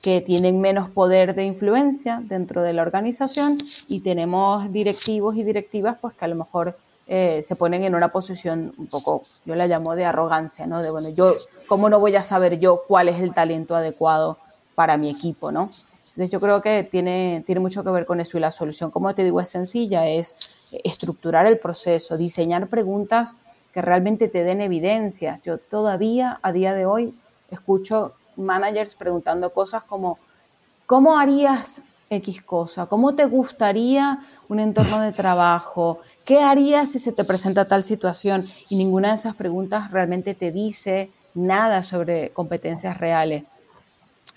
que 0.00 0.20
tienen 0.20 0.60
menos 0.60 0.88
poder 0.88 1.34
de 1.34 1.44
influencia 1.44 2.22
dentro 2.24 2.62
de 2.62 2.72
la 2.72 2.82
organización 2.82 3.58
y 3.88 4.00
tenemos 4.00 4.70
directivos 4.72 5.36
y 5.36 5.42
directivas 5.42 5.98
pues 6.00 6.14
que 6.14 6.24
a 6.24 6.28
lo 6.28 6.36
mejor 6.36 6.78
eh, 7.08 7.42
se 7.42 7.56
ponen 7.56 7.84
en 7.84 7.94
una 7.94 8.08
posición 8.12 8.74
un 8.78 8.86
poco, 8.86 9.24
yo 9.44 9.54
la 9.56 9.66
llamo 9.66 9.96
de 9.96 10.04
arrogancia, 10.04 10.66
¿no? 10.66 10.82
De 10.82 10.90
bueno, 10.90 11.08
yo, 11.08 11.34
¿cómo 11.66 11.88
no 11.88 11.98
voy 11.98 12.14
a 12.14 12.22
saber 12.22 12.60
yo 12.60 12.84
cuál 12.86 13.08
es 13.08 13.20
el 13.20 13.34
talento 13.34 13.74
adecuado 13.74 14.38
para 14.74 14.96
mi 14.98 15.10
equipo, 15.10 15.50
¿no? 15.50 15.70
Entonces 16.02 16.30
yo 16.30 16.38
creo 16.38 16.60
que 16.60 16.84
tiene, 16.84 17.42
tiene 17.46 17.60
mucho 17.60 17.82
que 17.82 17.90
ver 17.90 18.06
con 18.06 18.20
eso 18.20 18.36
y 18.36 18.40
la 18.40 18.50
solución, 18.50 18.90
como 18.90 19.14
te 19.14 19.24
digo, 19.24 19.40
es 19.40 19.48
sencilla, 19.48 20.06
es 20.06 20.36
estructurar 20.70 21.46
el 21.46 21.58
proceso, 21.58 22.16
diseñar 22.16 22.68
preguntas 22.68 23.36
que 23.72 23.82
realmente 23.82 24.28
te 24.28 24.44
den 24.44 24.60
evidencia. 24.60 25.40
Yo 25.44 25.58
todavía 25.58 26.38
a 26.42 26.52
día 26.52 26.74
de 26.74 26.86
hoy 26.86 27.14
escucho 27.50 28.14
managers 28.36 28.94
preguntando 28.94 29.52
cosas 29.52 29.84
como, 29.84 30.18
¿cómo 30.86 31.18
harías 31.18 31.82
X 32.10 32.42
cosa? 32.42 32.86
¿Cómo 32.86 33.14
te 33.14 33.26
gustaría 33.26 34.20
un 34.48 34.60
entorno 34.60 35.00
de 35.00 35.12
trabajo? 35.12 36.00
¿Qué 36.24 36.40
harías 36.40 36.92
si 36.92 36.98
se 36.98 37.12
te 37.12 37.24
presenta 37.24 37.66
tal 37.66 37.82
situación? 37.82 38.46
Y 38.68 38.76
ninguna 38.76 39.10
de 39.10 39.16
esas 39.16 39.34
preguntas 39.34 39.90
realmente 39.90 40.34
te 40.34 40.52
dice 40.52 41.10
nada 41.34 41.82
sobre 41.82 42.30
competencias 42.30 42.98
reales. 42.98 43.44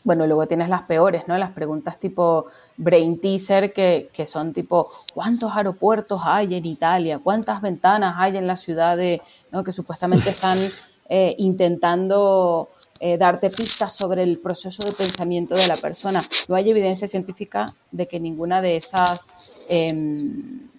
Bueno, 0.04 0.26
luego 0.26 0.48
tienes 0.48 0.70
las 0.70 0.84
peores, 0.84 1.28
¿no? 1.28 1.38
Las 1.38 1.52
preguntas 1.52 2.00
tipo 2.00 2.48
brain 2.82 3.20
teaser, 3.20 3.72
que, 3.74 4.10
que 4.12 4.26
son 4.26 4.54
tipo, 4.54 4.92
¿cuántos 5.14 5.56
aeropuertos 5.56 6.22
hay 6.26 6.56
en 6.56 6.66
Italia? 6.66 7.20
¿Cuántas 7.20 7.62
ventanas 7.62 8.16
hay 8.18 8.38
en 8.38 8.48
la 8.48 8.58
ciudad 8.58 8.98
de, 8.98 9.22
¿no? 9.52 9.64
que 9.64 9.72
supuestamente 9.72 10.32
están 10.32 10.58
eh, 11.10 11.36
intentando 11.38 12.70
eh, 13.00 13.18
darte 13.18 13.52
pistas 13.52 13.94
sobre 13.94 14.24
el 14.24 14.40
proceso 14.40 14.84
de 14.84 14.94
pensamiento 14.94 15.56
de 15.56 15.68
la 15.68 15.78
persona. 15.78 16.24
No 16.48 16.56
hay 16.56 16.70
evidencia 16.70 17.08
científica 17.08 17.74
de 17.92 18.08
que 18.08 18.20
ninguna 18.20 18.62
de 18.62 18.78
esas, 18.78 19.30
em, 19.68 20.70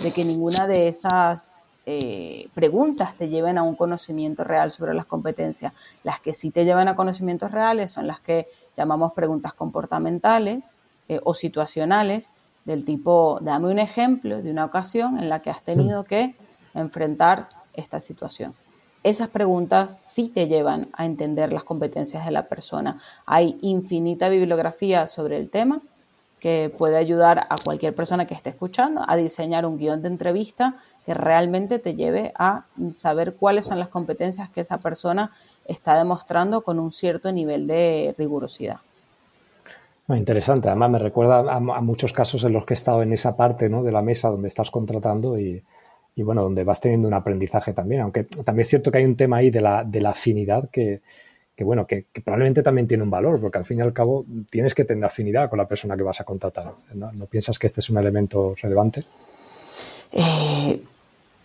de 0.00 0.12
que 0.12 0.24
ninguna 0.24 0.66
de 0.66 0.88
esas 0.88 1.60
eh, 1.86 2.48
preguntas 2.54 3.16
te 3.16 3.28
lleven 3.28 3.58
a 3.58 3.64
un 3.64 3.74
conocimiento 3.74 4.44
real 4.44 4.70
sobre 4.70 4.94
las 4.94 5.06
competencias. 5.06 5.72
Las 6.04 6.20
que 6.20 6.34
sí 6.34 6.50
te 6.50 6.64
llevan 6.64 6.88
a 6.88 6.94
conocimientos 6.94 7.50
reales 7.50 7.90
son 7.90 8.06
las 8.06 8.20
que 8.20 8.48
llamamos 8.76 9.12
preguntas 9.12 9.54
comportamentales 9.54 10.74
eh, 11.14 11.20
o 11.24 11.34
situacionales, 11.34 12.30
del 12.64 12.84
tipo, 12.84 13.38
dame 13.40 13.70
un 13.70 13.78
ejemplo 13.78 14.40
de 14.40 14.50
una 14.50 14.64
ocasión 14.64 15.18
en 15.18 15.28
la 15.28 15.42
que 15.42 15.50
has 15.50 15.62
tenido 15.62 16.04
que 16.04 16.34
enfrentar 16.74 17.48
esta 17.74 18.00
situación. 18.00 18.54
Esas 19.02 19.28
preguntas 19.28 20.00
sí 20.00 20.28
te 20.28 20.46
llevan 20.46 20.88
a 20.92 21.04
entender 21.04 21.52
las 21.52 21.64
competencias 21.64 22.24
de 22.24 22.30
la 22.30 22.46
persona. 22.46 22.98
Hay 23.26 23.58
infinita 23.60 24.28
bibliografía 24.28 25.08
sobre 25.08 25.38
el 25.38 25.50
tema 25.50 25.82
que 26.38 26.72
puede 26.76 26.96
ayudar 26.96 27.46
a 27.50 27.56
cualquier 27.56 27.94
persona 27.94 28.26
que 28.26 28.34
esté 28.34 28.50
escuchando 28.50 29.04
a 29.06 29.16
diseñar 29.16 29.66
un 29.66 29.76
guion 29.76 30.02
de 30.02 30.08
entrevista 30.08 30.76
que 31.04 31.14
realmente 31.14 31.78
te 31.78 31.94
lleve 31.94 32.32
a 32.36 32.66
saber 32.92 33.34
cuáles 33.34 33.66
son 33.66 33.78
las 33.78 33.88
competencias 33.88 34.50
que 34.50 34.60
esa 34.60 34.78
persona 34.78 35.32
está 35.66 35.96
demostrando 35.96 36.62
con 36.62 36.78
un 36.78 36.92
cierto 36.92 37.32
nivel 37.32 37.66
de 37.66 38.14
rigurosidad. 38.18 38.80
Interesante, 40.08 40.68
además 40.68 40.90
me 40.90 40.98
recuerda 40.98 41.38
a, 41.38 41.60
muchos 41.80 42.12
casos 42.12 42.44
en 42.44 42.52
los 42.52 42.66
que 42.66 42.74
he 42.74 42.76
estado 42.76 43.02
en 43.02 43.12
esa 43.12 43.36
parte 43.36 43.68
¿no? 43.68 43.82
de 43.82 43.92
la 43.92 44.02
mesa 44.02 44.28
donde 44.28 44.48
estás 44.48 44.70
contratando 44.70 45.38
y, 45.38 45.62
bueno, 46.16 46.42
donde 46.42 46.64
vas 46.64 46.80
teniendo 46.80 47.08
un 47.08 47.14
aprendizaje 47.14 47.72
también, 47.72 48.02
aunque 48.02 48.24
también 48.24 48.62
es 48.62 48.68
cierto 48.68 48.90
que 48.90 48.98
hay 48.98 49.04
un 49.04 49.16
tema 49.16 49.38
ahí 49.38 49.50
de 49.50 49.60
la, 49.60 49.84
de 49.84 50.00
la 50.00 50.10
afinidad 50.10 50.68
que, 50.70 51.00
que 51.54 51.64
bueno, 51.64 51.86
que, 51.86 52.06
probablemente 52.24 52.62
también 52.62 52.88
tiene 52.88 53.02
un 53.02 53.10
valor, 53.10 53.40
porque 53.40 53.58
al 53.58 53.64
fin 53.64 53.78
y 53.78 53.82
al 53.82 53.92
cabo 53.92 54.24
tienes 54.50 54.74
que 54.74 54.84
tener 54.84 55.04
afinidad 55.04 55.50
con 55.50 55.58
la 55.58 55.68
persona 55.68 55.96
que 55.96 56.02
vas 56.02 56.20
a 56.20 56.24
contratar. 56.24 56.72
¿No, 56.94 57.26
piensas 57.26 57.58
que 57.58 57.66
este 57.66 57.80
es 57.80 57.90
un 57.90 57.98
elemento 57.98 58.54
relevante? 58.60 59.00
Eh, 60.10 60.82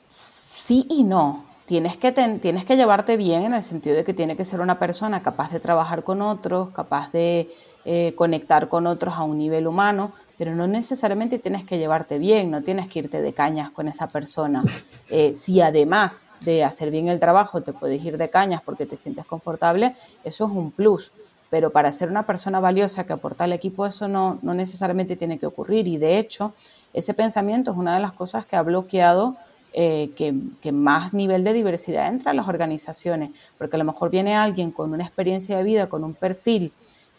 sí 0.10 0.88
y 0.90 1.04
no. 1.04 1.46
Tienes 1.66 1.98
que, 1.98 2.14
tienes 2.14 2.64
que 2.64 2.78
llevarte 2.78 3.18
bien 3.18 3.44
en 3.44 3.54
el 3.54 3.64
sentido 3.64 3.98
de 3.98 4.06
que 4.06 4.14
tiene 4.14 4.38
que 4.38 4.46
ser 4.46 4.62
una 4.62 4.80
persona 4.80 5.22
capaz 5.22 5.52
de 5.52 5.60
trabajar 5.60 6.06
con 6.06 6.22
otros, 6.22 6.70
capaz 6.70 7.12
de 7.12 7.50
eh, 7.90 8.12
conectar 8.16 8.68
con 8.68 8.86
otros 8.86 9.14
a 9.14 9.24
un 9.24 9.38
nivel 9.38 9.66
humano, 9.66 10.12
pero 10.38 10.54
no 10.54 10.68
necesariamente 10.68 11.40
tienes 11.40 11.64
que 11.64 11.78
llevarte 11.78 12.20
bien, 12.20 12.52
no 12.52 12.62
tienes 12.62 12.90
que 12.90 13.00
irte 13.00 13.22
de 13.22 13.32
cañas 13.32 13.72
con 13.72 13.88
esa 13.88 14.10
persona. 14.10 14.62
Eh, 15.10 15.36
si 15.36 15.62
además 15.62 16.28
de 16.42 16.66
hacer 16.66 16.92
bien 16.92 17.08
el 17.08 17.18
trabajo 17.18 17.62
te 17.62 17.72
puedes 17.72 18.04
ir 18.04 18.18
de 18.18 18.30
cañas 18.30 18.62
porque 18.62 18.86
te 18.86 18.98
sientes 18.98 19.26
confortable, 19.26 19.96
eso 20.26 20.44
es 20.44 20.52
un 20.52 20.70
plus. 20.70 21.14
Pero 21.50 21.72
para 21.72 21.94
ser 21.94 22.10
una 22.10 22.26
persona 22.26 22.60
valiosa 22.60 23.06
que 23.06 23.14
aporta 23.14 23.46
al 23.46 23.54
equipo, 23.54 23.86
eso 23.86 24.10
no, 24.10 24.38
no 24.42 24.54
necesariamente 24.54 25.16
tiene 25.16 25.40
que 25.40 25.46
ocurrir. 25.46 25.88
Y 25.88 25.96
de 25.96 26.20
hecho, 26.20 26.54
ese 26.92 27.14
pensamiento 27.14 27.72
es 27.72 27.78
una 27.78 27.94
de 27.94 28.02
las 28.02 28.12
cosas 28.12 28.46
que 28.46 28.58
ha 28.58 28.64
bloqueado 28.64 29.38
eh, 29.72 30.12
que, 30.18 30.36
que, 30.62 30.74
más 30.74 31.14
nivel 31.14 31.46
de 31.46 31.54
diversidad 31.54 32.08
entra 32.08 32.32
a 32.32 32.34
las 32.34 32.50
organizaciones. 32.50 33.30
Porque 33.58 33.78
a 33.78 33.80
lo 33.80 33.86
mejor 33.86 34.10
viene 34.10 34.36
alguien 34.36 34.72
con 34.72 34.92
una 34.92 35.06
experiencia 35.06 35.56
de 35.56 35.64
vida, 35.64 35.88
con 35.88 36.04
un 36.04 36.16
perfil 36.16 36.74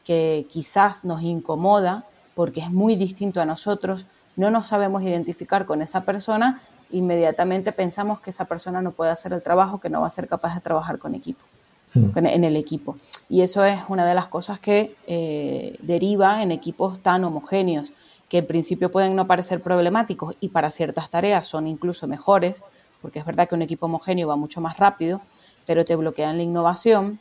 que 0.08 0.46
quizás 0.48 1.04
nos 1.04 1.20
incomoda 1.20 2.06
porque 2.34 2.60
es 2.60 2.70
muy 2.70 2.96
distinto 2.96 3.42
a 3.42 3.44
nosotros, 3.44 4.06
no 4.36 4.48
nos 4.48 4.68
sabemos 4.68 5.02
identificar 5.02 5.66
con 5.66 5.82
esa 5.82 6.06
persona, 6.06 6.62
inmediatamente 6.90 7.72
pensamos 7.72 8.18
que 8.18 8.30
esa 8.30 8.46
persona 8.46 8.80
no 8.80 8.92
puede 8.92 9.10
hacer 9.10 9.34
el 9.34 9.42
trabajo, 9.42 9.80
que 9.80 9.90
no 9.90 10.00
va 10.00 10.06
a 10.06 10.10
ser 10.10 10.26
capaz 10.26 10.54
de 10.54 10.62
trabajar 10.62 10.98
con 10.98 11.14
equipo, 11.14 11.44
hmm. 11.92 12.16
en 12.24 12.44
el 12.44 12.56
equipo. 12.56 12.96
Y 13.28 13.42
eso 13.42 13.66
es 13.66 13.80
una 13.88 14.06
de 14.06 14.14
las 14.14 14.28
cosas 14.28 14.58
que 14.58 14.96
eh, 15.06 15.76
deriva 15.82 16.42
en 16.42 16.52
equipos 16.52 17.00
tan 17.00 17.22
homogéneos, 17.24 17.92
que 18.30 18.38
en 18.38 18.46
principio 18.46 18.90
pueden 18.90 19.14
no 19.14 19.26
parecer 19.26 19.60
problemáticos 19.60 20.36
y 20.40 20.48
para 20.48 20.70
ciertas 20.70 21.10
tareas 21.10 21.46
son 21.46 21.66
incluso 21.66 22.08
mejores, 22.08 22.64
porque 23.02 23.18
es 23.18 23.26
verdad 23.26 23.46
que 23.46 23.56
un 23.56 23.62
equipo 23.62 23.84
homogéneo 23.84 24.26
va 24.26 24.36
mucho 24.36 24.62
más 24.62 24.78
rápido, 24.78 25.20
pero 25.66 25.84
te 25.84 25.96
bloquean 25.96 26.38
la 26.38 26.44
innovación, 26.44 27.20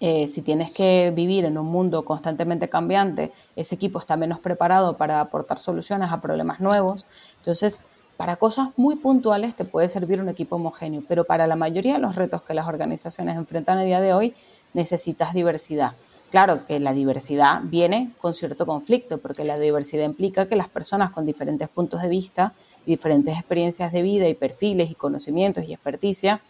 eh, 0.00 0.28
si 0.28 0.40
tienes 0.40 0.70
que 0.70 1.12
vivir 1.14 1.44
en 1.44 1.58
un 1.58 1.66
mundo 1.66 2.04
constantemente 2.06 2.70
cambiante, 2.70 3.32
ese 3.54 3.74
equipo 3.74 3.98
está 3.98 4.16
menos 4.16 4.40
preparado 4.40 4.96
para 4.96 5.20
aportar 5.20 5.58
soluciones 5.58 6.10
a 6.10 6.22
problemas 6.22 6.58
nuevos. 6.58 7.06
Entonces, 7.36 7.82
para 8.16 8.36
cosas 8.36 8.70
muy 8.76 8.96
puntuales 8.96 9.54
te 9.54 9.64
puede 9.64 9.88
servir 9.88 10.20
un 10.20 10.28
equipo 10.30 10.56
homogéneo, 10.56 11.02
pero 11.06 11.24
para 11.24 11.46
la 11.46 11.56
mayoría 11.56 11.94
de 11.94 12.00
los 12.00 12.16
retos 12.16 12.42
que 12.42 12.54
las 12.54 12.66
organizaciones 12.66 13.36
enfrentan 13.36 13.78
a 13.78 13.82
día 13.82 14.00
de 14.00 14.14
hoy 14.14 14.34
necesitas 14.72 15.34
diversidad. 15.34 15.92
Claro 16.30 16.64
que 16.64 16.78
la 16.78 16.92
diversidad 16.92 17.60
viene 17.64 18.12
con 18.20 18.34
cierto 18.34 18.64
conflicto, 18.64 19.18
porque 19.18 19.42
la 19.42 19.58
diversidad 19.58 20.04
implica 20.04 20.46
que 20.46 20.54
las 20.54 20.68
personas 20.68 21.10
con 21.10 21.26
diferentes 21.26 21.68
puntos 21.68 22.02
de 22.02 22.08
vista, 22.08 22.54
diferentes 22.86 23.34
experiencias 23.34 23.90
de 23.90 24.02
vida 24.02 24.28
y 24.28 24.34
perfiles 24.34 24.90
y 24.90 24.94
conocimientos 24.94 25.64
y 25.64 25.72
experticia 25.72 26.40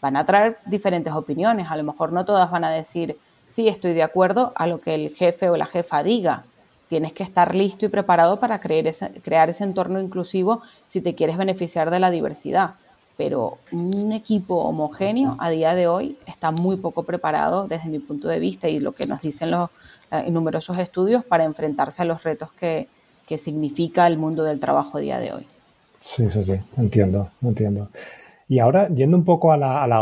van 0.00 0.16
a 0.16 0.24
traer 0.24 0.58
diferentes 0.66 1.12
opiniones. 1.12 1.68
A 1.70 1.76
lo 1.76 1.84
mejor 1.84 2.12
no 2.12 2.24
todas 2.24 2.50
van 2.50 2.64
a 2.64 2.70
decir, 2.70 3.18
sí, 3.46 3.68
estoy 3.68 3.92
de 3.92 4.02
acuerdo 4.02 4.52
a 4.56 4.66
lo 4.66 4.80
que 4.80 4.94
el 4.94 5.10
jefe 5.10 5.50
o 5.50 5.56
la 5.56 5.66
jefa 5.66 6.02
diga. 6.02 6.44
Tienes 6.88 7.12
que 7.12 7.22
estar 7.22 7.54
listo 7.54 7.86
y 7.86 7.88
preparado 7.88 8.40
para 8.40 8.58
crear 8.60 8.86
ese, 8.86 9.64
entorno 9.64 10.00
inclusivo 10.00 10.62
si 10.86 11.00
te 11.00 11.14
quieres 11.14 11.36
beneficiar 11.36 11.90
de 11.90 12.00
la 12.00 12.10
diversidad. 12.10 12.74
Pero 13.16 13.58
un 13.70 14.12
equipo 14.12 14.56
homogéneo 14.64 15.36
a 15.38 15.50
día 15.50 15.74
de 15.74 15.86
hoy 15.86 16.16
está 16.26 16.50
muy 16.50 16.76
poco 16.76 17.02
preparado 17.02 17.68
desde 17.68 17.90
mi 17.90 17.98
punto 17.98 18.28
de 18.28 18.40
vista 18.40 18.68
y 18.68 18.80
lo 18.80 18.92
que 18.92 19.06
nos 19.06 19.20
dicen 19.20 19.50
los 19.50 19.70
eh, 20.10 20.30
numerosos 20.30 20.78
estudios 20.78 21.24
para 21.24 21.44
enfrentarse 21.44 22.02
a 22.02 22.06
los 22.06 22.24
retos 22.24 22.50
que, 22.52 22.88
que 23.26 23.38
significa 23.38 24.06
el 24.06 24.16
mundo 24.16 24.42
del 24.42 24.58
trabajo 24.58 24.98
a 24.98 25.00
día 25.00 25.18
de 25.18 25.32
hoy. 25.32 25.46
Sí, 26.00 26.28
sí, 26.30 26.42
sí, 26.42 26.54
entiendo, 26.76 27.30
entiendo. 27.42 27.88
Y 28.50 28.58
ahora, 28.58 28.88
yendo 28.88 29.16
un 29.16 29.24
poco 29.24 29.52
a 29.52 29.56
la, 29.56 29.84
al 29.84 29.92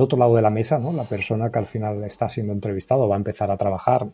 otro 0.00 0.18
lado 0.18 0.34
de 0.34 0.40
la 0.40 0.48
mesa, 0.48 0.78
¿no? 0.78 0.94
la 0.94 1.04
persona 1.04 1.52
que 1.52 1.58
al 1.58 1.66
final 1.66 2.02
está 2.04 2.30
siendo 2.30 2.54
entrevistado 2.54 3.06
va 3.06 3.16
a 3.16 3.18
empezar 3.18 3.50
a 3.50 3.58
trabajar. 3.58 4.06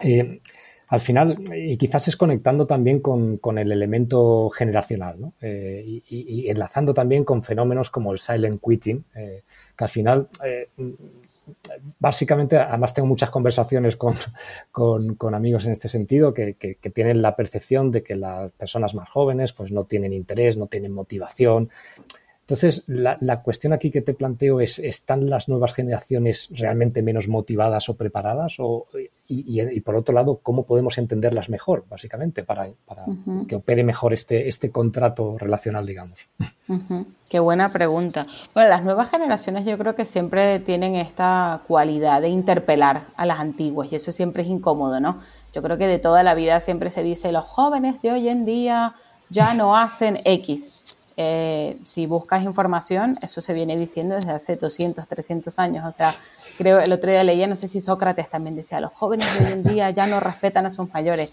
Eh, 0.00 0.40
al 0.88 1.00
final, 1.00 1.38
y 1.54 1.76
quizás 1.76 2.08
es 2.08 2.16
conectando 2.16 2.66
también 2.66 2.98
con, 2.98 3.38
el 3.58 3.70
elemento 3.70 4.50
generacional, 4.50 5.20
¿no? 5.20 5.34
Eh, 5.40 6.02
y, 6.08 6.50
enlazando 6.50 6.92
también 6.92 7.22
con 7.22 7.44
fenómenos 7.44 7.90
como 7.90 8.12
el 8.12 8.18
silent 8.18 8.60
quitting, 8.60 9.04
eh, 9.14 9.44
que 9.76 9.84
al 9.84 9.90
final, 9.90 10.28
básicamente, 12.00 12.56
además 12.56 12.92
tengo 12.92 13.06
muchas 13.06 13.30
conversaciones 13.30 13.94
con, 13.94 14.14
con, 14.72 15.34
amigos 15.36 15.66
en 15.66 15.72
este 15.72 15.88
sentido 15.88 16.34
que, 16.34 16.54
que, 16.54 16.90
tienen 16.90 17.22
la 17.22 17.36
percepción 17.36 17.92
de 17.92 18.02
que 18.02 18.16
las 18.16 18.50
personas 18.50 18.96
más 18.96 19.08
jóvenes 19.08 19.52
pues 19.52 19.70
no 19.70 19.84
tienen 19.84 20.12
interés, 20.12 20.56
no 20.56 20.66
tienen 20.66 20.90
motivación 20.90 21.70
entonces, 22.42 22.82
la, 22.88 23.42
cuestión 23.42 23.72
aquí 23.72 23.92
que 23.92 24.02
te 24.02 24.14
planteo 24.14 24.60
es, 24.60 24.80
¿están 24.80 25.30
las 25.30 25.48
nuevas 25.48 25.72
generaciones 25.74 26.48
realmente 26.50 27.00
menos 27.00 27.28
motivadas 27.28 27.88
o 27.88 27.94
preparadas? 27.94 28.56
O, 28.58 28.88
y, 29.28 29.80
por 29.80 29.94
otro 29.94 30.12
lado, 30.12 30.40
¿cómo 30.42 30.64
podemos 30.64 30.98
entenderlas 30.98 31.48
mejor, 31.48 31.84
básicamente, 31.88 32.42
para, 32.42 32.66
que 33.46 33.54
opere 33.54 33.84
mejor 33.84 34.12
este, 34.12 34.48
este 34.48 34.70
contrato 34.70 35.38
relacional, 35.38 35.86
digamos? 35.86 36.18
Qué 37.30 37.38
buena 37.38 37.70
pregunta. 37.70 38.26
Bueno, 38.54 38.68
las 38.68 38.82
nuevas 38.82 39.08
generaciones 39.10 39.64
yo 39.64 39.78
creo 39.78 39.94
que 39.94 40.04
siempre 40.04 40.58
tienen 40.58 40.96
esta 40.96 41.62
cualidad 41.68 42.20
de 42.20 42.28
interpelar 42.28 43.04
a 43.16 43.24
las 43.24 43.38
antiguas 43.38 43.92
y 43.92 43.96
eso 43.96 44.10
siempre 44.10 44.42
es 44.42 44.48
incómodo, 44.48 44.98
¿no? 44.98 45.20
Yo 45.54 45.62
creo 45.62 45.78
que 45.78 45.86
de 45.86 46.00
toda 46.00 46.24
la 46.24 46.34
vida 46.34 46.58
siempre 46.60 46.90
se 46.90 47.04
dice, 47.04 47.30
los 47.30 47.44
jóvenes 47.44 48.02
de 48.02 48.10
hoy 48.10 48.28
en 48.28 48.44
día 48.44 48.96
ya 49.30 49.54
no 49.54 49.76
hacen 49.76 50.20
X 50.24 50.72
eh, 51.16 51.78
si 51.84 52.06
buscas 52.06 52.42
información, 52.42 53.18
eso 53.22 53.40
se 53.40 53.52
viene 53.52 53.76
diciendo 53.76 54.14
desde 54.14 54.32
hace 54.32 54.56
200, 54.56 55.06
300 55.06 55.58
años. 55.58 55.86
O 55.86 55.92
sea, 55.92 56.14
creo, 56.58 56.80
el 56.80 56.92
otro 56.92 57.10
día 57.10 57.24
leía, 57.24 57.46
no 57.46 57.56
sé 57.56 57.68
si 57.68 57.80
Sócrates 57.80 58.30
también 58.30 58.56
decía, 58.56 58.80
los 58.80 58.92
jóvenes 58.92 59.26
de 59.38 59.46
hoy 59.46 59.52
en 59.52 59.62
día 59.62 59.90
ya 59.90 60.06
no 60.06 60.20
respetan 60.20 60.66
a 60.66 60.70
sus 60.70 60.92
mayores. 60.92 61.30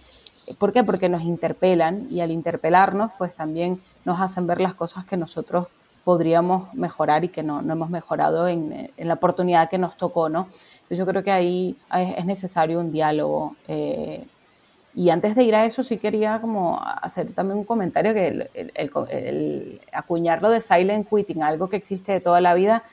¿Por 0.58 0.74
qué? 0.74 0.84
Porque 0.84 1.10
nos 1.10 1.22
interpelan 1.22 2.08
y 2.10 2.22
al 2.22 2.32
interpelarnos, 2.32 3.12
pues 3.18 3.36
también 3.36 3.82
nos 4.06 4.20
hacen 4.20 4.48
ver 4.48 4.62
las 4.62 4.74
cosas 4.74 5.06
que 5.06 5.16
nosotros 5.16 5.68
podríamos 6.04 6.74
mejorar 6.74 7.24
y 7.24 7.30
que 7.30 7.44
no, 7.44 7.62
no 7.62 7.74
hemos 7.74 7.90
mejorado 7.90 8.48
en, 8.48 8.92
en, 8.96 9.08
la 9.08 9.14
oportunidad 9.16 9.70
que 9.70 9.78
nos 9.78 9.96
tocó, 9.96 10.28
¿no? 10.28 10.48
Entonces 10.74 10.98
yo 10.98 11.06
creo 11.06 11.24
que 11.24 11.32
ahí 11.32 11.78
es 12.18 12.26
necesario 12.26 12.80
un 12.80 12.92
diálogo 12.92 13.56
eh, 13.68 14.26
y 14.96 15.12
antes 15.12 15.36
de 15.36 15.44
ir 15.44 15.56
a 15.56 15.66
eso, 15.66 15.84
sí 15.84 15.98
quería 15.98 16.42
como 16.42 16.82
hacer 16.82 17.32
también 17.34 17.60
un 17.60 17.66
comentario 17.66 18.14
que 18.14 18.50
el, 18.54 19.82
acuñarlo 19.92 20.50
de 20.50 20.62
silent 20.62 21.08
quitting, 21.08 21.44
algo 21.44 21.70
que 21.70 21.78
existe 21.78 22.12
de 22.12 22.20
toda 22.20 22.42
la 22.42 22.54
vida, 22.54 22.84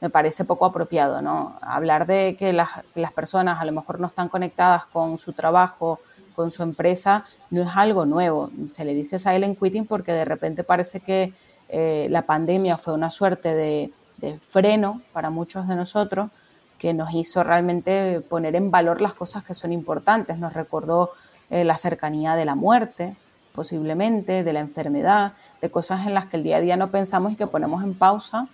me 0.00 0.10
parece 0.10 0.44
poco 0.44 0.66
apropiado, 0.66 1.22
¿no? 1.22 1.58
Hablar 1.62 2.06
de 2.06 2.36
que 2.38 2.52
las, 2.52 2.68
las 2.94 3.12
personas 3.12 3.60
a 3.60 3.64
lo 3.64 3.72
mejor 3.72 3.98
no 3.98 4.06
están 4.06 4.28
conectadas 4.28 4.84
con 4.86 5.16
su 5.16 5.32
trabajo, 5.32 6.00
con 6.34 6.50
su 6.50 6.62
empresa, 6.62 7.24
no 7.50 7.62
es 7.62 7.70
algo 7.74 8.04
nuevo. 8.04 8.50
Se 8.68 8.84
le 8.84 8.92
dice 8.92 9.18
silent 9.18 9.58
quitting 9.58 9.86
porque 9.86 10.12
de 10.12 10.26
repente 10.26 10.64
parece 10.64 11.00
que 11.00 11.32
eh, 11.70 12.08
la 12.10 12.22
pandemia 12.22 12.76
fue 12.76 12.92
una 12.92 13.10
suerte 13.10 13.54
de, 13.54 13.90
de 14.18 14.38
freno 14.38 15.00
para 15.14 15.30
muchos 15.30 15.66
de 15.66 15.76
nosotros 15.76 16.30
que 16.78 16.92
nos 16.92 17.14
hizo 17.14 17.42
realmente 17.42 18.20
poner 18.20 18.54
en 18.54 18.70
valor 18.70 19.00
las 19.00 19.14
cosas 19.14 19.44
que 19.44 19.54
son 19.54 19.72
importantes. 19.72 20.38
Nos 20.38 20.52
recordó 20.52 21.12
eh, 21.50 21.64
la 21.64 21.76
cercanía 21.76 22.34
de 22.34 22.44
la 22.44 22.54
muerte, 22.54 23.16
posiblemente, 23.52 24.44
de 24.44 24.52
la 24.52 24.60
enfermedad, 24.60 25.32
de 25.60 25.70
cosas 25.70 26.06
en 26.06 26.14
las 26.14 26.26
que 26.26 26.36
el 26.36 26.42
día 26.42 26.56
a 26.56 26.60
día 26.60 26.76
no 26.76 26.90
pensamos 26.90 27.32
y 27.32 27.36
que 27.36 27.46
ponemos 27.46 27.82
en 27.82 27.94
pausa. 27.94 28.48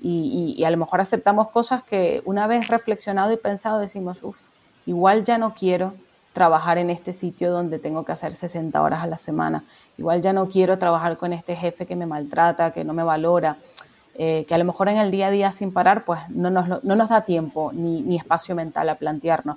Y, 0.00 0.62
a 0.64 0.70
lo 0.70 0.76
mejor 0.76 1.00
aceptamos 1.00 1.48
cosas 1.48 1.82
que 1.82 2.22
una 2.26 2.46
vez 2.46 2.68
reflexionado 2.68 3.32
y 3.32 3.38
pensado 3.38 3.78
decimos, 3.78 4.22
uff, 4.22 4.42
igual 4.84 5.24
ya 5.24 5.38
no 5.38 5.54
quiero 5.54 5.94
trabajar 6.34 6.76
en 6.76 6.90
este 6.90 7.14
sitio 7.14 7.50
donde 7.50 7.78
tengo 7.78 8.04
que 8.04 8.12
hacer 8.12 8.34
60 8.34 8.82
horas 8.82 9.02
a 9.02 9.06
la 9.06 9.16
semana, 9.16 9.64
igual 9.96 10.20
ya 10.20 10.34
no 10.34 10.46
quiero 10.46 10.78
trabajar 10.78 11.16
con 11.16 11.32
este 11.32 11.56
jefe 11.56 11.86
que 11.86 11.96
me 11.96 12.04
maltrata, 12.06 12.72
que 12.72 12.84
no 12.84 12.92
me 12.92 13.02
valora, 13.02 13.56
eh, 14.16 14.44
que 14.46 14.54
a 14.54 14.58
lo 14.58 14.64
mejor 14.64 14.88
en 14.88 14.98
el 14.98 15.10
día 15.10 15.28
a 15.28 15.30
día 15.30 15.52
sin 15.52 15.72
parar 15.72 16.04
pues 16.04 16.20
no 16.28 16.50
nos, 16.50 16.84
no 16.84 16.96
nos 16.96 17.08
da 17.08 17.22
tiempo 17.22 17.70
ni, 17.72 18.02
ni 18.02 18.16
espacio 18.16 18.54
mental 18.54 18.88
a 18.88 18.96
plantearnos 18.96 19.56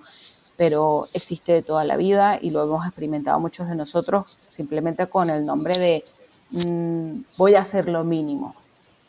pero 0.57 1.07
existe 1.13 1.53
de 1.53 1.61
toda 1.61 1.85
la 1.85 1.95
vida 1.95 2.39
y 2.41 2.49
lo 2.49 2.63
hemos 2.63 2.85
experimentado 2.85 3.39
muchos 3.39 3.69
de 3.69 3.75
nosotros 3.75 4.25
simplemente 4.47 5.07
con 5.07 5.29
el 5.29 5.45
nombre 5.45 5.77
de 5.77 6.03
mm, 6.51 7.21
voy 7.37 7.55
a 7.55 7.61
hacer 7.61 7.87
lo 7.87 8.03
mínimo. 8.03 8.55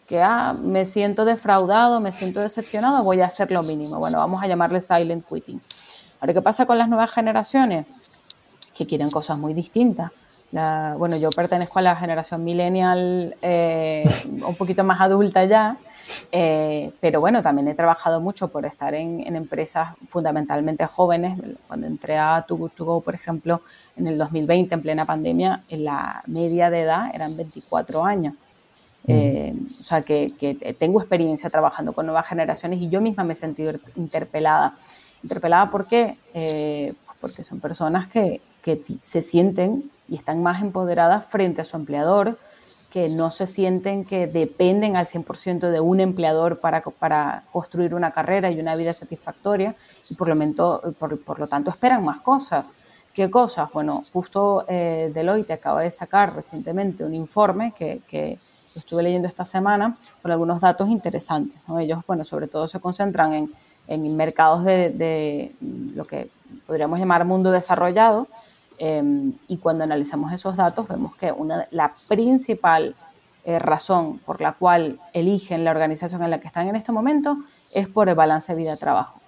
Que 0.06 0.22
ah, 0.22 0.54
me 0.54 0.86
siento 0.86 1.24
defraudado, 1.24 2.00
me 2.00 2.12
siento 2.12 2.40
decepcionado, 2.40 3.02
voy 3.02 3.20
a 3.20 3.26
hacer 3.26 3.50
lo 3.50 3.62
mínimo. 3.62 3.98
Bueno, 3.98 4.18
vamos 4.18 4.42
a 4.42 4.46
llamarle 4.46 4.80
silent 4.80 5.26
quitting. 5.26 5.60
Ahora, 6.20 6.34
¿qué 6.34 6.42
pasa 6.42 6.66
con 6.66 6.78
las 6.78 6.88
nuevas 6.88 7.12
generaciones? 7.12 7.86
Que 8.74 8.86
quieren 8.86 9.10
cosas 9.10 9.38
muy 9.38 9.54
distintas. 9.54 10.10
bueno, 10.50 11.16
yo 11.16 11.30
pertenezco 11.30 11.78
a 11.78 11.82
la 11.82 11.96
generación 11.96 12.44
millennial 12.44 13.36
eh, 13.42 14.08
un 14.46 14.54
poquito 14.54 14.82
más 14.84 15.00
adulta 15.00 15.44
ya, 15.44 15.76
eh, 16.32 16.92
pero 17.00 17.20
bueno, 17.20 17.42
también 17.42 17.68
he 17.68 17.74
trabajado 17.74 18.20
mucho 18.20 18.48
por 18.48 18.66
estar 18.66 18.94
en, 18.94 19.34
empresas 19.34 19.94
fundamentalmente 20.08 20.84
jóvenes. 20.86 21.38
Cuando 21.66 21.86
entré 21.86 22.18
a 22.18 22.44
Too 22.46 22.56
Good 22.56 22.70
To 22.76 22.84
Go, 22.84 23.00
por 23.00 23.14
ejemplo, 23.14 23.62
en 23.96 24.06
el 24.06 24.18
2020, 24.18 24.74
en 24.74 24.82
plena 24.82 25.06
pandemia, 25.06 25.64
en 25.68 25.84
la 25.84 26.22
media 26.26 26.70
de 26.70 26.80
edad 26.82 27.10
eran 27.14 27.36
24 27.36 28.04
años. 28.04 28.34
Eh, 29.06 29.54
o 29.80 29.82
sea, 29.82 30.02
que, 30.02 30.76
tengo 30.78 31.00
experiencia 31.00 31.48
trabajando 31.50 31.92
con 31.92 32.06
nuevas 32.06 32.26
generaciones 32.26 32.80
y 32.80 32.90
yo 32.90 33.00
misma 33.00 33.24
me 33.24 33.32
he 33.32 33.36
sentido 33.36 33.72
interpelada. 33.96 34.76
¿Interpelada 35.22 35.70
por 35.70 35.86
qué? 35.86 36.18
Eh, 36.34 36.94
pues 37.06 37.18
porque 37.20 37.44
son 37.44 37.60
personas 37.60 38.06
que, 38.06 38.40
que 38.62 38.82
se 39.02 39.22
sienten 39.22 39.90
y 40.08 40.16
están 40.16 40.42
más 40.42 40.62
empoderadas 40.62 41.24
frente 41.26 41.60
a 41.60 41.64
su 41.64 41.76
empleador, 41.76 42.38
que 42.90 43.08
no 43.08 43.30
se 43.30 43.46
sienten 43.46 44.04
que 44.04 44.26
dependen 44.26 44.96
al 44.96 45.06
100% 45.06 45.70
de 45.70 45.80
un 45.80 46.00
empleador 46.00 46.58
para, 46.58 46.80
para 46.80 47.44
construir 47.52 47.94
una 47.94 48.10
carrera 48.12 48.50
y 48.50 48.58
una 48.60 48.76
vida 48.76 48.94
satisfactoria 48.94 49.74
y 50.08 50.14
por 50.14 50.28
lo, 50.28 50.92
por, 50.92 51.38
lo 51.38 51.46
tanto 51.48 51.70
esperan 51.70 52.04
más 52.04 52.20
cosas. 52.20 52.72
¿Qué 53.12 53.30
cosas? 53.30 53.70
Bueno, 53.72 54.04
justo 54.12 54.64
eh, 54.68 55.10
Deloitte 55.12 55.52
acaba 55.52 55.82
de 55.82 55.90
sacar 55.90 56.34
recientemente 56.34 57.04
un 57.04 57.14
informe 57.14 57.72
que, 57.76 58.00
que 58.06 58.38
estuve 58.74 59.02
leyendo 59.02 59.28
esta 59.28 59.44
semana 59.44 59.96
con 60.22 60.30
algunos 60.30 60.60
datos 60.60 60.88
interesantes. 60.88 61.60
Ellos, 61.78 62.00
bueno, 62.06 62.24
sobre 62.24 62.46
todo 62.46 62.68
se 62.68 62.80
concentran 62.80 63.34
en, 63.34 63.52
en 63.88 64.16
mercados 64.16 64.64
de, 64.64 64.90
de, 64.90 65.54
lo 65.94 66.06
que 66.06 66.30
podríamos 66.66 66.98
llamar 66.98 67.24
mundo 67.24 67.50
desarrollado, 67.50 68.28
Em, 68.78 69.32
y 69.48 69.56
cuando 69.58 69.84
analizamos 69.84 70.32
esos 70.32 70.56
datos 70.56 70.86
vemos 70.86 71.16
que 71.16 71.32
una, 71.32 71.66
la 71.72 71.94
principal 72.06 72.94
eh, 73.44 73.58
razón 73.58 74.18
por 74.18 74.40
la 74.40 74.52
cual 74.52 75.00
eligen 75.12 75.64
la 75.64 75.72
organización 75.72 76.22
en 76.22 76.30
la 76.30 76.38
que 76.38 76.46
están 76.46 76.68
en 76.68 76.76
este 76.76 76.92
momento 76.92 77.38
es 77.72 77.88
por 77.88 78.08
el 78.08 78.14
balance 78.14 78.54
vida-trabajo. 78.54 79.20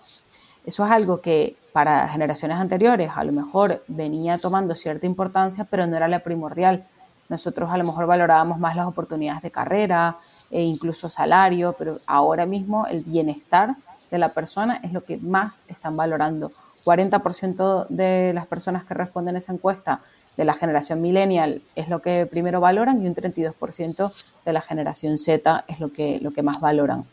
Eso 0.64 0.84
es 0.84 0.90
algo 0.90 1.20
que 1.20 1.56
para 1.72 2.06
generaciones 2.08 2.58
anteriores 2.58 3.10
a 3.16 3.24
lo 3.24 3.32
mejor 3.32 3.82
venía 3.88 4.38
tomando 4.38 4.74
cierta 4.74 5.06
importancia, 5.06 5.64
pero 5.64 5.86
no 5.86 5.96
era 5.96 6.06
la 6.06 6.20
primordial. 6.20 6.84
Nosotros 7.28 7.70
a 7.70 7.78
lo 7.78 7.84
mejor 7.84 8.06
valorábamos 8.06 8.58
más 8.58 8.76
las 8.76 8.86
oportunidades 8.86 9.42
de 9.42 9.50
carrera 9.50 10.16
e 10.50 10.62
incluso 10.62 11.08
salario, 11.08 11.74
pero 11.78 11.98
ahora 12.06 12.46
mismo 12.46 12.86
el 12.86 13.02
bienestar 13.02 13.76
de 14.10 14.18
la 14.18 14.30
persona 14.30 14.80
es 14.82 14.92
lo 14.92 15.04
que 15.04 15.16
más 15.16 15.62
están 15.68 15.96
valorando 15.96 16.52
40% 16.84 17.86
de 17.88 18.32
las 18.32 18.46
personas 18.46 18.84
que 18.84 18.94
responden 18.94 19.36
a 19.36 19.38
esa 19.38 19.52
encuesta 19.52 20.00
de 20.36 20.44
la 20.44 20.54
generación 20.54 21.02
millennial 21.02 21.62
es 21.74 21.88
lo 21.88 22.00
que 22.00 22.26
primero 22.26 22.60
valoran 22.60 23.02
y 23.02 23.06
un 23.06 23.14
32% 23.14 24.12
de 24.44 24.52
la 24.52 24.60
generación 24.60 25.18
Z 25.18 25.64
es 25.68 25.80
lo 25.80 25.92
que, 25.92 26.18
lo 26.20 26.32
que 26.32 26.42
más 26.42 26.60
valoran. 26.60 27.04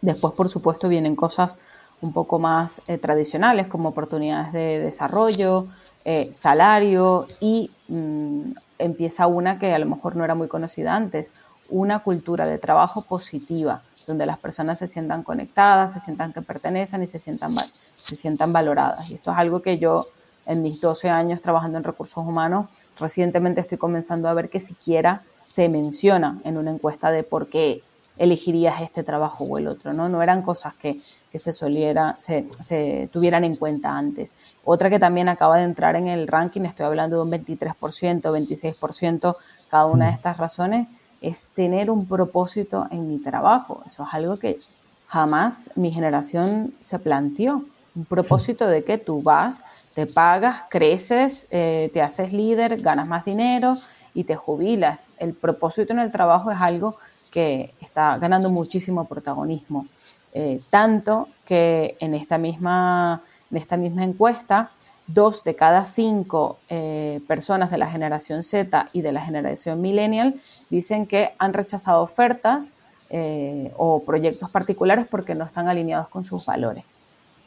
Después, 0.00 0.32
por 0.34 0.48
supuesto, 0.48 0.88
vienen 0.88 1.16
cosas 1.16 1.60
un 2.00 2.12
poco 2.12 2.38
más 2.38 2.80
eh, 2.86 2.98
tradicionales 2.98 3.66
como 3.66 3.88
oportunidades 3.88 4.52
de 4.52 4.78
desarrollo, 4.78 5.66
eh, 6.04 6.30
salario 6.32 7.26
y 7.40 7.70
mm, 7.88 8.52
empieza 8.78 9.26
una 9.26 9.58
que 9.58 9.74
a 9.74 9.78
lo 9.78 9.86
mejor 9.86 10.14
no 10.16 10.24
era 10.24 10.34
muy 10.34 10.48
conocida 10.48 10.94
antes, 10.94 11.32
una 11.68 11.98
cultura 11.98 12.46
de 12.46 12.58
trabajo 12.58 13.02
positiva 13.02 13.82
donde 14.08 14.26
las 14.26 14.38
personas 14.38 14.80
se 14.80 14.88
sientan 14.88 15.22
conectadas, 15.22 15.92
se 15.92 16.00
sientan 16.00 16.32
que 16.32 16.42
pertenecen 16.42 17.04
y 17.04 17.06
se 17.06 17.20
sientan, 17.20 17.54
se 18.02 18.16
sientan 18.16 18.52
valoradas. 18.52 19.08
Y 19.10 19.14
esto 19.14 19.30
es 19.30 19.38
algo 19.38 19.62
que 19.62 19.78
yo 19.78 20.08
en 20.46 20.62
mis 20.62 20.80
12 20.80 21.10
años 21.10 21.42
trabajando 21.42 21.78
en 21.78 21.84
recursos 21.84 22.26
humanos, 22.26 22.66
recientemente 22.98 23.60
estoy 23.60 23.78
comenzando 23.78 24.28
a 24.28 24.34
ver 24.34 24.48
que 24.48 24.60
siquiera 24.60 25.22
se 25.44 25.68
menciona 25.68 26.40
en 26.42 26.56
una 26.56 26.70
encuesta 26.70 27.10
de 27.10 27.22
por 27.22 27.48
qué 27.48 27.82
elegirías 28.16 28.80
este 28.80 29.04
trabajo 29.04 29.44
o 29.44 29.58
el 29.58 29.68
otro, 29.68 29.92
¿no? 29.92 30.08
No 30.08 30.22
eran 30.22 30.42
cosas 30.42 30.74
que, 30.74 31.00
que 31.30 31.38
se, 31.38 31.52
soliera, 31.52 32.16
se, 32.18 32.48
se, 32.60 33.08
tuvieran 33.12 33.44
en 33.44 33.56
cuenta 33.56 33.96
antes. 33.96 34.34
Otra 34.64 34.90
que 34.90 34.98
también 34.98 35.28
acaba 35.28 35.58
de 35.58 35.64
entrar 35.64 35.96
en 35.96 36.08
el 36.08 36.26
ranking, 36.26 36.62
estoy 36.62 36.86
hablando 36.86 37.16
de 37.16 37.22
un 37.22 37.30
23%, 37.30 37.76
26%, 38.22 39.36
cada 39.68 39.86
una 39.86 40.06
de 40.06 40.12
estas 40.12 40.38
razones, 40.38 40.88
es 41.20 41.48
tener 41.54 41.90
un 41.90 42.06
propósito 42.06 42.86
en 42.90 43.08
mi 43.08 43.18
trabajo. 43.18 43.82
Eso 43.86 44.04
es 44.04 44.08
algo 44.12 44.38
que 44.38 44.60
jamás 45.06 45.70
mi 45.74 45.90
generación 45.90 46.74
se 46.80 46.98
planteó. 46.98 47.64
Un 47.94 48.04
propósito 48.04 48.66
de 48.66 48.84
que 48.84 48.98
tú 48.98 49.22
vas, 49.22 49.62
te 49.94 50.06
pagas, 50.06 50.64
creces, 50.70 51.48
eh, 51.50 51.90
te 51.92 52.02
haces 52.02 52.32
líder, 52.32 52.80
ganas 52.80 53.08
más 53.08 53.24
dinero 53.24 53.76
y 54.14 54.24
te 54.24 54.36
jubilas. 54.36 55.08
El 55.18 55.34
propósito 55.34 55.92
en 55.92 55.98
el 55.98 56.12
trabajo 56.12 56.50
es 56.50 56.58
algo 56.60 56.96
que 57.30 57.74
está 57.80 58.16
ganando 58.18 58.50
muchísimo 58.50 59.06
protagonismo. 59.06 59.86
Eh, 60.32 60.60
tanto 60.70 61.28
que 61.44 61.96
en 62.00 62.14
esta 62.14 62.38
misma, 62.38 63.22
en 63.50 63.56
esta 63.56 63.76
misma 63.76 64.04
encuesta 64.04 64.70
dos 65.08 65.42
de 65.42 65.56
cada 65.56 65.84
cinco 65.84 66.58
eh, 66.68 67.20
personas 67.26 67.70
de 67.70 67.78
la 67.78 67.90
generación 67.90 68.44
Z 68.44 68.90
y 68.92 69.00
de 69.00 69.12
la 69.12 69.20
generación 69.22 69.80
millennial 69.80 70.36
dicen 70.70 71.06
que 71.06 71.34
han 71.38 71.54
rechazado 71.54 72.02
ofertas 72.02 72.74
eh, 73.10 73.72
o 73.76 74.02
proyectos 74.04 74.50
particulares 74.50 75.06
porque 75.10 75.34
no 75.34 75.44
están 75.44 75.66
alineados 75.66 76.08
con 76.08 76.24
sus 76.24 76.44
valores. 76.44 76.84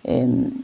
Em, 0.03 0.63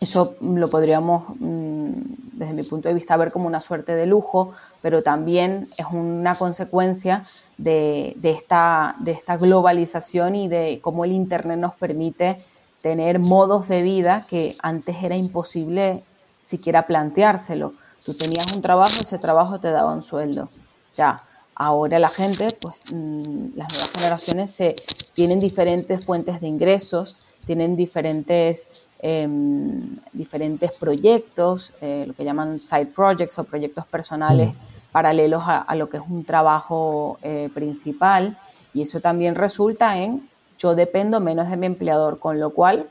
eso 0.00 0.36
lo 0.40 0.70
podríamos, 0.70 1.24
mm, 1.40 1.90
desde 2.32 2.52
mi 2.52 2.62
punto 2.62 2.88
de 2.88 2.94
vista, 2.94 3.16
ver 3.16 3.32
como 3.32 3.46
una 3.46 3.60
suerte 3.60 3.94
de 3.94 4.06
lujo, 4.06 4.52
pero 4.82 5.02
también 5.02 5.68
es 5.76 5.86
una 5.90 6.36
consecuencia 6.36 7.24
de, 7.58 8.16
esta, 8.22 8.96
de 9.00 9.12
esta 9.12 9.36
globalización 9.36 10.34
y 10.34 10.48
de 10.48 10.78
cómo 10.82 11.04
el 11.04 11.12
Internet 11.12 11.58
nos 11.58 11.74
permite 11.74 12.44
tener 12.84 13.18
modos 13.18 13.66
de 13.68 13.80
vida 13.80 14.26
que 14.28 14.58
antes 14.60 15.02
era 15.02 15.16
imposible 15.16 16.02
siquiera 16.42 16.86
planteárselo. 16.86 17.72
Tú 18.04 18.12
tenías 18.12 18.52
un 18.52 18.60
trabajo, 18.60 18.96
ese 19.00 19.16
trabajo 19.16 19.58
te 19.58 19.70
daba 19.70 19.94
un 19.94 20.02
sueldo. 20.02 20.50
Ya, 20.94 21.22
ahora 21.54 21.98
la 21.98 22.10
gente, 22.10 22.46
pues 22.60 22.74
mm, 22.92 23.56
las 23.56 23.72
nuevas 23.72 23.90
generaciones 23.94 24.50
se, 24.50 24.76
tienen 25.14 25.40
diferentes 25.40 26.04
fuentes 26.04 26.42
de 26.42 26.46
ingresos, 26.46 27.22
tienen 27.46 27.74
diferentes, 27.74 28.68
em, 28.98 29.96
diferentes 30.12 30.70
proyectos, 30.72 31.72
eh, 31.80 32.04
lo 32.06 32.12
que 32.12 32.22
llaman 32.22 32.60
side 32.60 32.92
projects 32.94 33.38
o 33.38 33.44
proyectos 33.44 33.86
personales 33.86 34.50
mm. 34.50 34.92
paralelos 34.92 35.42
a, 35.46 35.74
lo 35.74 35.88
que 35.88 35.96
es 35.96 36.02
un 36.06 36.26
trabajo 36.26 37.16
eh, 37.22 37.48
principal. 37.54 38.36
Y 38.74 38.82
eso 38.82 39.00
también 39.00 39.36
resulta 39.36 39.96
en 39.96 40.28
yo 40.64 40.74
dependo 40.74 41.20
menos 41.20 41.50
de 41.50 41.58
mi 41.58 41.66
empleador, 41.66 42.18
con 42.18 42.40
lo 42.40 42.50
cual 42.50 42.88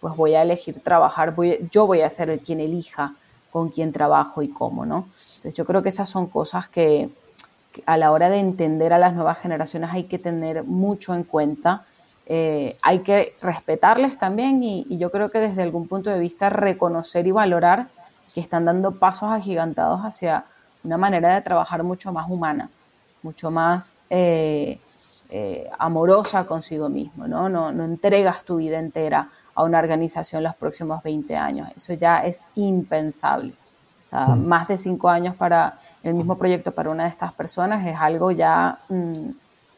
pues 0.00 0.16
voy 0.16 0.34
a 0.34 0.42
elegir 0.42 0.80
trabajar, 0.80 1.32
voy, 1.32 1.68
yo 1.70 1.86
voy 1.86 2.00
a 2.00 2.10
ser 2.10 2.28
el 2.28 2.40
quien 2.40 2.58
elija 2.58 3.14
con 3.52 3.68
quién 3.68 3.92
trabajo 3.92 4.42
y 4.42 4.48
cómo, 4.48 4.84
¿no? 4.84 5.08
Entonces 5.36 5.54
yo 5.54 5.64
creo 5.64 5.80
que 5.80 5.90
esas 5.90 6.08
son 6.08 6.26
cosas 6.26 6.68
que, 6.68 7.10
a 7.86 7.96
la 7.96 8.10
hora 8.10 8.30
de 8.30 8.38
entender 8.38 8.92
a 8.92 8.98
las 8.98 9.14
nuevas 9.14 9.38
generaciones 9.38 9.90
hay 9.92 10.04
que 10.04 10.18
tener 10.18 10.64
mucho 10.64 11.14
en 11.14 11.22
cuenta. 11.22 11.84
Eh, 12.26 12.76
hay 12.82 13.00
que 13.00 13.36
respetarles 13.40 14.18
también 14.18 14.64
y, 14.64 14.84
yo 14.98 15.12
creo 15.12 15.30
que 15.30 15.38
desde 15.38 15.62
algún 15.62 15.86
punto 15.86 16.10
de 16.10 16.18
vista 16.18 16.50
reconocer 16.50 17.28
y 17.28 17.30
valorar 17.30 17.86
que 18.34 18.40
están 18.40 18.64
dando 18.64 18.98
pasos 18.98 19.30
agigantados 19.30 20.00
hacia 20.00 20.46
una 20.82 20.98
manera 20.98 21.32
de 21.32 21.40
trabajar 21.42 21.84
mucho 21.84 22.12
más 22.12 22.28
humana, 22.28 22.70
mucho 23.22 23.52
más 23.52 24.00
eh, 24.10 24.80
eh, 25.36 25.68
amorosa 25.80 26.46
consigo 26.46 26.88
mismo, 26.88 27.26
¿no? 27.26 27.48
¿no? 27.48 27.72
No 27.72 27.84
entregas 27.84 28.44
tu 28.44 28.58
vida 28.58 28.78
entera 28.78 29.30
a 29.56 29.64
una 29.64 29.80
organización 29.80 30.44
los 30.44 30.54
próximos 30.54 31.02
20 31.02 31.34
años. 31.34 31.68
Eso 31.74 31.92
ya 31.94 32.18
es 32.18 32.46
impensable. 32.54 33.52
O 34.06 34.08
sea, 34.08 34.26
mm. 34.28 34.46
más 34.46 34.68
de 34.68 34.78
cinco 34.78 35.08
años 35.08 35.34
para 35.34 35.80
el 36.04 36.14
mismo 36.14 36.38
proyecto 36.38 36.70
para 36.70 36.90
una 36.90 37.02
de 37.02 37.10
estas 37.10 37.32
personas 37.32 37.84
es 37.84 37.96
algo 37.98 38.30
ya 38.30 38.78
mm, 38.88 39.30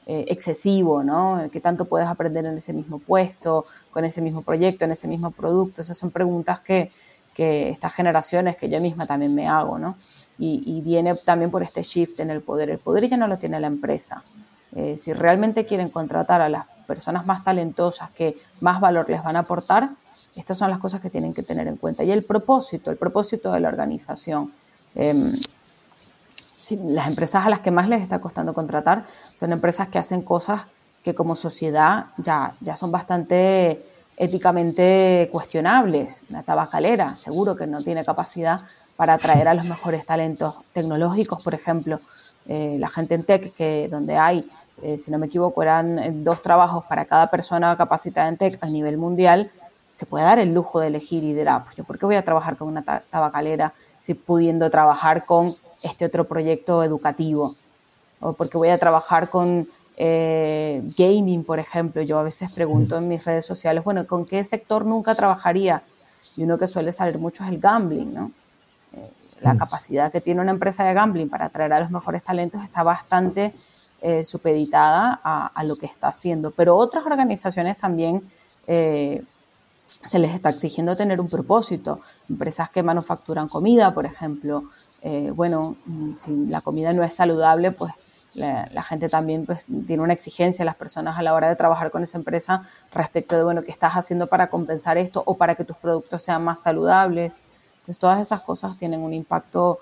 eh, 0.04 0.26
excesivo, 0.28 1.02
¿no? 1.02 1.48
¿Qué 1.50 1.60
tanto 1.60 1.86
puedes 1.86 2.06
aprender 2.06 2.44
en 2.44 2.58
ese 2.58 2.74
mismo 2.74 2.98
puesto, 2.98 3.64
con 3.90 4.04
ese 4.04 4.20
mismo 4.20 4.42
proyecto, 4.42 4.84
en 4.84 4.90
ese 4.90 5.08
mismo 5.08 5.30
producto? 5.30 5.80
Esas 5.80 5.96
son 5.96 6.10
preguntas 6.10 6.60
que, 6.60 6.92
que 7.32 7.70
estas 7.70 7.94
generaciones, 7.94 8.58
que 8.58 8.68
yo 8.68 8.78
misma 8.82 9.06
también 9.06 9.34
me 9.34 9.48
hago, 9.48 9.78
¿no? 9.78 9.96
Y, 10.38 10.82
viene 10.82 11.14
también 11.14 11.50
por 11.50 11.62
este 11.62 11.82
shift 11.82 12.20
en 12.20 12.28
el 12.28 12.42
poder. 12.42 12.68
El 12.68 12.78
poder 12.78 13.08
ya 13.08 13.16
no 13.16 13.26
lo 13.26 13.38
tiene 13.38 13.58
la 13.58 13.68
empresa. 13.68 14.22
Eh, 14.76 14.98
si 14.98 15.12
realmente 15.14 15.64
quieren 15.64 15.88
contratar 15.88 16.42
a 16.42 16.50
las 16.50 16.66
personas 16.86 17.24
más 17.24 17.42
talentosas 17.42 18.10
que 18.10 18.38
más 18.60 18.78
valor 18.78 19.08
les 19.08 19.24
van 19.24 19.36
a 19.36 19.40
aportar, 19.40 19.90
estas 20.36 20.58
son 20.58 20.68
las 20.68 20.78
cosas 20.78 21.00
que 21.00 21.08
tienen 21.08 21.32
que 21.32 21.42
tener 21.42 21.66
en 21.66 21.76
cuenta. 21.76 22.04
Y 22.04 22.12
el 22.12 22.22
propósito, 22.22 22.90
el 22.90 22.98
propósito 22.98 23.50
de 23.52 23.60
la 23.60 23.68
organización. 23.68 24.52
Em, 24.94 25.32
las 26.84 27.06
empresas 27.08 27.46
a 27.46 27.48
las 27.48 27.60
que 27.60 27.70
más 27.70 27.88
les 27.88 28.02
está 28.02 28.18
costando 28.18 28.52
contratar 28.52 29.06
son 29.34 29.52
empresas 29.52 29.88
que 29.88 29.98
hacen 29.98 30.22
cosas 30.22 30.62
que 31.02 31.14
como 31.14 31.36
sociedad 31.36 32.06
ya, 32.18 32.54
ya 32.60 32.76
son 32.76 32.92
bastante 32.92 33.82
éticamente 34.16 35.28
cuestionables. 35.32 36.22
Una 36.28 36.42
tabacalera, 36.42 37.16
seguro 37.16 37.56
que 37.56 37.66
no 37.66 37.82
tiene 37.82 38.04
capacidad 38.04 38.62
para 38.96 39.14
atraer 39.14 39.48
a 39.48 39.54
los 39.54 39.64
mejores 39.64 40.04
talentos 40.04 40.56
tecnológicos, 40.72 41.42
por 41.42 41.54
ejemplo. 41.54 42.00
Eh, 42.48 42.76
la 42.78 42.88
gente 42.88 43.14
en 43.14 43.24
tech, 43.24 43.54
que 43.54 43.88
donde 43.90 44.16
hay, 44.16 44.48
eh, 44.82 44.98
si 44.98 45.10
no 45.10 45.18
me 45.18 45.26
equivoco, 45.26 45.62
eran 45.62 45.98
eh, 45.98 46.10
dos 46.12 46.42
trabajos 46.42 46.84
para 46.84 47.04
cada 47.04 47.30
persona 47.30 47.76
capacitada 47.76 48.28
en 48.28 48.36
tech 48.36 48.58
a 48.62 48.66
nivel 48.66 48.98
mundial, 48.98 49.50
se 49.90 50.06
puede 50.06 50.24
dar 50.24 50.38
el 50.38 50.52
lujo 50.52 50.80
de 50.80 50.88
elegir 50.88 51.24
y 51.24 51.32
dirá, 51.32 51.64
pues 51.64 51.76
yo 51.76 51.84
por 51.84 51.98
qué 51.98 52.06
voy 52.06 52.16
a 52.16 52.24
trabajar 52.24 52.56
con 52.56 52.68
una 52.68 52.82
tabacalera 52.82 53.72
si 54.00 54.14
pudiendo 54.14 54.68
trabajar 54.70 55.24
con 55.24 55.54
este 55.82 56.04
otro 56.04 56.24
proyecto 56.24 56.84
educativo, 56.84 57.56
o 58.20 58.34
porque 58.34 58.58
voy 58.58 58.68
a 58.68 58.78
trabajar 58.78 59.30
con 59.30 59.68
gaming, 59.98 61.42
por 61.42 61.58
ejemplo. 61.58 62.02
Yo 62.02 62.18
a 62.18 62.22
veces 62.22 62.52
pregunto 62.52 62.98
en 62.98 63.08
mis 63.08 63.24
redes 63.24 63.46
sociales, 63.46 63.82
bueno, 63.82 64.06
¿con 64.06 64.26
qué 64.26 64.44
sector 64.44 64.84
nunca 64.84 65.14
trabajaría? 65.14 65.82
Y 66.36 66.42
uno 66.42 66.58
que 66.58 66.66
suele 66.66 66.92
salir 66.92 67.18
mucho 67.18 67.44
es 67.44 67.48
el 67.48 67.58
gambling, 67.58 68.12
¿no? 68.12 68.30
la 69.40 69.54
mm. 69.54 69.58
capacidad 69.58 70.12
que 70.12 70.20
tiene 70.20 70.40
una 70.40 70.50
empresa 70.50 70.84
de 70.84 70.94
gambling 70.94 71.28
para 71.28 71.46
atraer 71.46 71.72
a 71.72 71.80
los 71.80 71.90
mejores 71.90 72.22
talentos 72.22 72.62
está 72.62 72.82
bastante 72.82 73.52
eh, 74.02 74.24
supeditada 74.24 75.20
a, 75.22 75.64
lo 75.64 75.76
que 75.76 75.86
está 75.86 76.08
haciendo. 76.08 76.50
Pero 76.50 76.76
otras 76.76 77.06
organizaciones 77.06 77.78
también 77.78 78.22
eh, 78.66 79.22
se 80.04 80.18
les 80.18 80.34
está 80.34 80.50
exigiendo 80.50 80.96
tener 80.96 81.20
un 81.20 81.28
propósito. 81.28 82.00
Empresas 82.28 82.70
que 82.70 82.82
manufacturan 82.82 83.48
comida, 83.48 83.94
por 83.94 84.06
ejemplo. 84.06 84.64
Eh, 85.02 85.30
bueno, 85.34 85.76
mm, 85.86 86.16
si 86.16 86.46
la 86.46 86.60
comida 86.60 86.92
no 86.92 87.02
es 87.02 87.14
saludable, 87.14 87.72
pues 87.72 87.92
la, 88.34 88.82
gente 88.82 89.08
también 89.08 89.46
pues, 89.46 89.64
tiene 89.86 90.02
una 90.02 90.12
exigencia, 90.12 90.64
las 90.64 90.76
personas 90.76 91.16
a 91.18 91.22
la 91.22 91.32
hora 91.32 91.48
de 91.48 91.56
trabajar 91.56 91.90
con 91.90 92.02
esa 92.02 92.18
empresa 92.18 92.64
respecto 92.92 93.34
de, 93.34 93.44
bueno, 93.44 93.62
qué 93.62 93.70
estás 93.70 93.94
haciendo 93.94 94.26
para 94.26 94.50
compensar 94.50 94.98
esto 94.98 95.22
o 95.24 95.38
para 95.38 95.54
que 95.54 95.64
tus 95.64 95.76
productos 95.78 96.22
sean 96.22 96.44
más 96.44 96.60
saludables. 96.60 97.40
Entonces, 97.76 97.98
todas 97.98 98.20
esas 98.20 98.42
cosas 98.42 98.76
tienen 98.76 99.00
un 99.00 99.14
impacto 99.14 99.78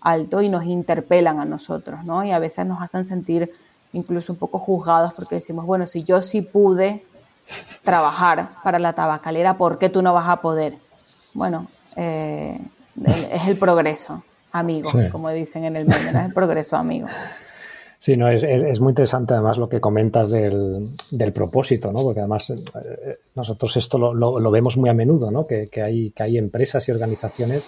alto 0.00 0.42
y 0.42 0.48
nos 0.48 0.64
interpelan 0.64 1.40
a 1.40 1.44
nosotros, 1.44 2.04
¿no? 2.04 2.24
Y 2.24 2.32
a 2.32 2.38
veces 2.38 2.66
nos 2.66 2.82
hacen 2.82 3.06
sentir 3.06 3.52
incluso 3.92 4.32
un 4.32 4.38
poco 4.38 4.58
juzgados 4.58 5.12
porque 5.14 5.36
decimos, 5.36 5.66
bueno, 5.66 5.86
si 5.86 6.04
yo 6.04 6.22
sí 6.22 6.42
pude 6.42 7.04
trabajar 7.82 8.50
para 8.62 8.78
la 8.78 8.92
tabacalera, 8.92 9.56
¿por 9.56 9.78
qué 9.78 9.88
tú 9.88 10.02
no 10.02 10.12
vas 10.12 10.28
a 10.28 10.40
poder? 10.40 10.74
Bueno, 11.34 11.68
eh, 11.96 12.60
es 13.32 13.48
el 13.48 13.56
progreso, 13.56 14.22
amigo, 14.52 14.90
como 15.10 15.30
dicen 15.30 15.64
en 15.64 15.76
el 15.76 15.86
medio, 15.86 16.08
es 16.08 16.14
el 16.14 16.32
progreso, 16.32 16.76
amigo. 16.76 17.08
Sí, 18.00 18.16
no, 18.16 18.28
es, 18.28 18.44
es, 18.44 18.78
muy 18.78 18.92
interesante 18.92 19.34
además 19.34 19.58
lo 19.58 19.68
que 19.68 19.80
comentas 19.80 20.30
del, 20.30 20.90
del 21.10 21.32
propósito, 21.32 21.90
¿no? 21.90 22.02
Porque 22.02 22.20
además 22.20 22.50
eh, 22.50 23.18
nosotros 23.34 23.76
esto 23.76 23.98
lo, 23.98 24.14
lo, 24.14 24.50
vemos 24.52 24.76
muy 24.76 24.88
a 24.88 24.94
menudo, 24.94 25.32
¿no? 25.32 25.46
Que, 25.48 25.66
que, 25.66 25.82
hay, 25.82 26.10
que 26.10 26.22
hay 26.22 26.38
empresas 26.38 26.88
y 26.88 26.92
organizaciones 26.92 27.64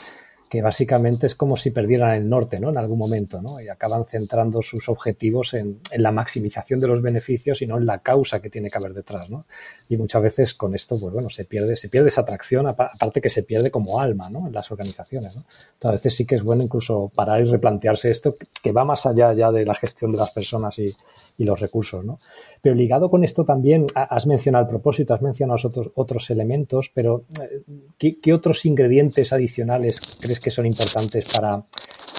que 0.51 0.63
básicamente 0.63 1.29
es 1.29 1.37
como 1.37 1.57
si 1.57 1.71
perdieran 1.71 2.17
el 2.17 2.29
norte, 2.29 2.59
¿no? 2.59 2.71
En 2.71 2.77
algún 2.77 2.99
momento, 2.99 3.41
¿no? 3.41 3.61
Y 3.61 3.69
acaban 3.69 4.05
centrando 4.05 4.63
sus 4.63 4.89
objetivos 4.89 5.55
en, 5.55 5.79
la 5.97 6.11
maximización 6.11 6.81
de 6.81 6.89
los 6.89 7.01
beneficios 7.03 7.63
y 7.63 7.69
no 7.69 7.79
en 7.79 7.87
la 7.87 8.01
causa 8.01 8.43
que 8.43 8.51
tiene 8.51 8.69
que 8.69 8.77
haber 8.77 8.93
detrás, 8.93 9.31
¿no? 9.31 9.47
Y 9.89 9.97
muchas 9.97 10.21
veces 10.21 10.55
con 10.55 10.75
esto, 10.75 10.99
pues 10.99 11.15
bueno, 11.15 11.31
se 11.31 11.45
pierde, 11.45 11.77
se 11.77 11.89
pierde 11.89 12.09
esa 12.09 12.23
atracción, 12.23 12.67
aparte 12.67 13.21
que 13.21 13.31
se 13.31 13.45
pierde 13.45 13.71
como 13.71 14.01
alma, 14.01 14.29
¿no? 14.29 14.49
En 14.49 14.53
las 14.53 14.73
organizaciones. 14.73 15.37
Entonces, 15.37 15.85
a 15.85 15.93
veces 15.93 16.17
sí 16.17 16.27
que 16.27 16.35
es 16.35 16.43
bueno 16.43 16.65
incluso 16.65 17.13
parar 17.15 17.43
y 17.43 17.45
replantearse 17.45 18.11
esto, 18.11 18.35
que 18.61 18.73
va 18.73 18.85
más 18.85 19.07
allá 19.07 19.33
ya 19.35 19.53
de 19.53 19.65
la 19.65 19.75
gestión 19.77 20.11
de 20.11 20.19
las 20.19 20.33
personas 20.33 20.77
y, 20.81 20.97
y 21.41 21.45
los 21.45 21.59
recursos, 21.59 22.05
¿no? 22.05 22.21
Pero 22.61 22.75
ligado 22.75 23.09
con 23.09 23.25
esto 23.25 23.47
también, 23.47 23.87
has 23.95 24.27
mencionado 24.27 24.65
el 24.65 24.69
propósito, 24.69 25.15
has 25.15 25.23
mencionado 25.23 25.59
otros, 25.67 25.91
otros 25.95 26.29
elementos, 26.29 26.91
pero 26.93 27.25
eh, 27.41 28.15
¿qué, 28.21 28.35
otros 28.35 28.67
ingredientes 28.67 29.33
adicionales 29.33 30.03
crees 30.21 30.39
que 30.39 30.51
son 30.51 30.67
importantes 30.67 31.27
para, 31.35 31.65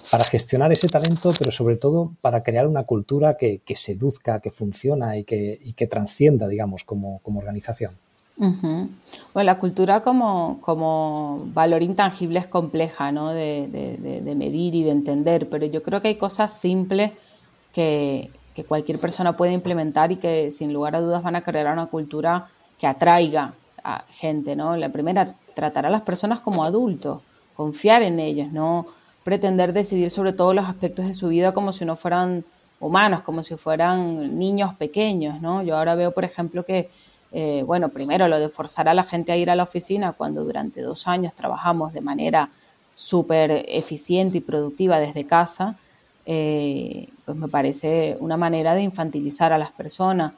para 0.10 0.24
gestionar 0.24 0.72
ese 0.72 0.90
talento, 0.90 1.34
pero 1.38 1.52
sobre 1.52 1.76
todo 1.76 2.14
para 2.20 2.42
crear 2.42 2.66
una 2.66 2.86
cultura 2.86 3.36
que, 3.36 3.62
seduzca, 3.76 4.40
que 4.40 4.50
funciona 4.50 5.16
y 5.16 5.24
que, 5.24 5.60
y 5.62 5.74
que 5.74 5.86
transcienda, 5.86 6.48
digamos, 6.48 6.84
como, 6.84 7.20
como 7.20 7.42
organización? 7.42 7.94
Bueno, 8.38 9.46
la 9.46 9.60
cultura 9.60 10.02
como, 10.02 10.58
como, 10.62 11.44
valor 11.54 11.84
intangible 11.84 12.40
es 12.40 12.48
compleja 12.48 13.12
¿no? 13.12 13.30
de, 13.30 13.68
de, 14.02 14.36
medir 14.36 14.74
y 14.74 14.82
de 14.82 14.90
entender, 14.90 15.48
pero 15.48 15.68
yo 15.68 15.84
creo 15.84 16.02
que 16.02 16.08
hay 16.08 16.16
cosas 16.16 16.60
simples 16.60 17.12
que, 17.72 18.32
que 18.54 18.64
cualquier 18.64 19.00
persona 19.00 19.38
puede 19.38 19.54
implementar 19.54 20.12
y 20.12 20.18
que 20.18 20.52
sin 20.52 20.74
lugar 20.74 20.96
a 20.96 21.00
dudas 21.00 21.24
van 21.24 21.36
a 21.36 21.42
crear 21.42 21.72
una 21.72 21.86
cultura 21.88 22.48
que 22.78 22.88
atraiga 22.88 23.54
a 23.84 24.04
gente, 24.10 24.56
¿no? 24.56 24.76
La 24.76 24.90
primera, 24.90 25.36
tratar 25.54 25.86
a 25.86 25.90
las 25.90 26.02
personas 26.02 26.40
como 26.40 26.64
adultos, 26.64 27.22
confiar 27.56 28.02
en 28.04 28.20
ellos, 28.20 28.52
no 28.52 28.86
pretender 29.24 29.74
decidir 29.74 30.10
sobre 30.10 30.34
todos 30.34 30.56
los 30.56 30.66
aspectos 30.66 31.06
de 31.06 31.14
su 31.14 31.30
vida 31.30 31.54
como 31.54 31.74
si 31.74 31.86
no 31.86 31.96
fueran 31.96 32.44
humanos, 32.80 33.22
como 33.22 33.44
si 33.44 33.56
fueran 33.56 34.38
niños 34.38 34.74
pequeños, 34.74 35.40
¿no? 35.42 35.62
Yo 35.62 35.78
ahora 35.78 35.96
veo, 35.96 36.12
por 36.12 36.26
ejemplo, 36.26 36.66
que, 36.66 36.90
eh, 37.32 37.64
bueno, 37.66 37.90
primero 37.90 38.28
lo 38.28 38.40
de 38.40 38.50
forzar 38.50 38.90
a 38.90 38.94
la 38.94 39.04
gente 39.04 39.32
a 39.32 39.38
ir 39.38 39.50
a 39.52 39.56
la 39.56 39.64
oficina 39.64 40.14
cuando 40.14 40.44
durante 40.44 40.82
dos 40.82 41.08
años 41.08 41.34
trabajamos 41.36 41.94
de 41.94 42.02
manera 42.02 42.50
súper 42.94 43.66
eficiente 43.70 44.40
y 44.40 44.42
productiva 44.42 45.00
desde 45.00 45.26
casa, 45.26 45.78
eh, 46.34 47.10
pues 47.26 47.38
me 47.38 47.50
parece 47.50 48.16
una 48.22 48.38
manera 48.38 48.74
de 48.74 48.84
infantilizar 48.84 49.52
a 49.52 49.58
las 49.58 49.74
personas, 49.74 50.32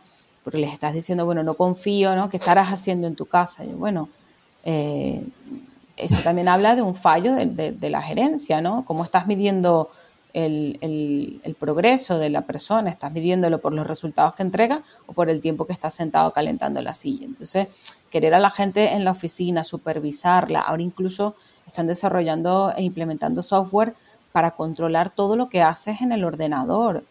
porque 0.44 0.58
les 0.58 0.74
estás 0.74 0.96
diciendo, 0.96 1.24
bueno, 1.24 1.44
no 1.44 1.54
confío, 1.54 2.16
¿no? 2.16 2.30
¿Qué 2.30 2.38
estarás 2.38 2.70
haciendo 2.70 3.06
en 3.06 3.16
tu 3.16 3.28
casa? 3.28 3.64
Y 3.64 3.68
bueno, 3.68 4.10
eh, 4.64 5.24
eso 5.96 6.16
también 6.24 6.48
habla 6.48 6.76
de 6.76 6.82
un 6.82 6.96
fallo 6.96 7.36
de, 7.36 7.90
la 7.92 8.02
gerencia, 8.02 8.60
¿no? 8.60 8.84
¿Cómo 8.86 9.04
estás 9.04 9.28
midiendo 9.28 9.92
el, 10.34 10.80
el, 11.44 11.56
progreso 11.60 12.18
de 12.18 12.32
la 12.32 12.42
persona? 12.42 12.90
¿Estás 12.90 13.12
midiéndolo 13.14 13.62
por 13.62 13.72
los 13.72 13.86
resultados 13.86 14.34
que 14.34 14.42
entrega 14.42 14.82
o 15.06 15.14
por 15.14 15.30
el 15.30 15.42
tiempo 15.42 15.68
que 15.68 15.74
está 15.74 15.92
sentado 15.92 16.34
calentando 16.34 16.82
la 16.82 16.96
silla? 16.96 17.26
Entonces, 17.26 17.68
querer 18.10 18.34
a 18.34 18.40
la 18.40 18.50
gente 18.50 18.94
en 18.94 19.06
la 19.06 19.12
oficina, 19.12 19.64
supervisarla, 19.64 20.62
ahora 20.62 20.82
incluso 20.82 21.36
están 21.68 21.86
desarrollando 21.86 22.74
e 22.76 22.82
implementando 22.82 23.44
software 23.44 23.94
para 24.34 24.52
controlar 24.52 25.12
todo 25.12 25.38
lo 25.38 25.48
que 25.48 25.62
haces 25.62 26.02
en 26.02 26.12
el 26.12 26.26
ordenador. 26.26 27.06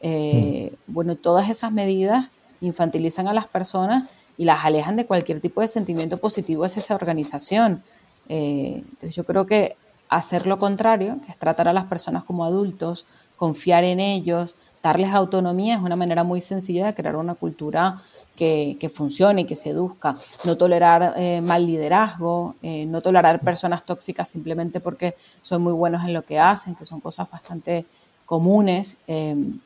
Eh, 0.00 0.72
mm. 0.86 0.92
Bueno, 0.92 1.16
todas 1.16 1.48
esas 1.48 1.72
medidas 1.72 2.28
infantilizan 2.60 3.28
a 3.28 3.32
las 3.32 3.46
personas 3.46 4.04
y 4.36 4.44
las 4.44 4.64
alejan 4.64 4.96
de 4.96 5.06
cualquier 5.06 5.40
tipo 5.40 5.62
de 5.62 5.68
sentimiento 5.68 6.18
positivo 6.18 6.64
hacia 6.64 6.80
esa 6.80 6.94
organización. 6.94 7.82
Eh, 8.28 8.82
entonces 8.84 9.14
yo 9.14 9.24
creo 9.24 9.46
que 9.46 9.76
hacer 10.08 10.46
lo 10.46 10.58
contrario, 10.58 11.20
que 11.24 11.32
es 11.32 11.38
tratar 11.38 11.68
a 11.68 11.72
las 11.72 11.84
personas 11.84 12.24
como 12.24 12.44
adultos, 12.44 13.06
confiar 13.36 13.84
en 13.84 14.00
ellos, 14.00 14.56
darles 14.82 15.14
autonomía, 15.14 15.76
es 15.76 15.82
una 15.82 15.96
manera 15.96 16.24
muy 16.24 16.40
sencilla 16.40 16.86
de 16.86 16.94
crear 16.94 17.16
una 17.16 17.34
cultura 17.34 18.02
que, 18.36 18.76
que 18.80 18.88
funcione 18.88 19.42
y 19.42 19.44
que 19.44 19.56
seduzca, 19.56 20.16
no 20.44 20.56
tolerar 20.56 21.14
eh, 21.16 21.40
mal 21.40 21.66
liderazgo, 21.66 22.56
eh, 22.62 22.86
no 22.86 23.00
tolerar 23.00 23.40
personas 23.40 23.84
tóxicas 23.84 24.28
simplemente 24.28 24.80
porque 24.80 25.14
son 25.42 25.62
muy 25.62 25.72
buenos 25.72 26.04
en 26.04 26.12
lo 26.12 26.22
que 26.22 26.38
hacen, 26.38 26.74
que 26.74 26.84
son 26.84 27.00
cosas 27.00 27.30
bastante 27.30 27.86
comunes. 28.26 28.96
Em, 29.06 29.58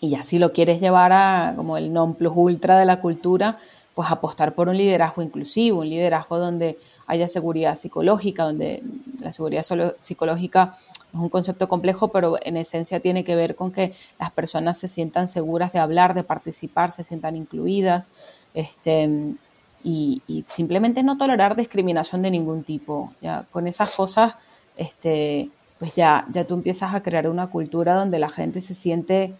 y 0.00 0.10
ya 0.10 0.22
si 0.22 0.38
lo 0.38 0.52
quieres 0.52 0.80
llevar 0.80 1.12
a 1.12 1.54
como 1.56 1.76
el 1.78 1.92
non 1.92 2.14
plus 2.14 2.32
ultra 2.36 2.78
de 2.78 2.84
la 2.84 3.00
cultura, 3.00 3.58
pues 3.94 4.10
apostar 4.10 4.52
por 4.54 4.68
un 4.68 4.76
liderazgo 4.76 5.22
inclusivo, 5.22 5.80
un 5.80 5.88
liderazgo 5.88 6.38
donde 6.38 6.78
haya 7.06 7.28
seguridad 7.28 7.76
psicológica, 7.76 8.44
donde 8.44 8.82
la 9.20 9.32
seguridad 9.32 9.64
psicológica 10.00 10.76
es 11.16 11.22
un 11.22 11.28
concepto 11.28 11.68
complejo, 11.68 12.08
pero 12.08 12.36
en 12.42 12.56
esencia 12.56 13.00
tiene 13.00 13.24
que 13.24 13.34
ver 13.34 13.56
con 13.56 13.72
que 13.72 13.94
las 14.18 14.30
personas 14.30 14.78
se 14.78 14.88
sientan 14.88 15.28
seguras 15.28 15.72
de 15.72 15.78
hablar, 15.78 16.14
de 16.14 16.24
participar, 16.24 16.90
se 16.92 17.02
sientan 17.02 17.36
incluidas, 17.36 18.10
este, 18.54 19.36
y, 19.82 20.22
simplemente 20.46 21.02
no 21.02 21.16
tolerar 21.16 21.54
discriminación 21.54 22.22
de 22.22 22.30
ningún 22.30 22.64
tipo. 22.64 23.12
Ya 23.20 23.46
con 23.50 23.66
esas 23.66 23.90
cosas, 23.90 24.34
este, 24.76 25.50
pues 25.78 25.94
ya, 25.94 26.26
ya 26.30 26.44
tú 26.44 26.54
empiezas 26.54 26.94
a 26.94 27.02
crear 27.02 27.28
una 27.28 27.48
cultura 27.48 27.94
donde 27.94 28.18
la 28.18 28.28
gente 28.28 28.60
se 28.60 28.74
siente 28.74 29.34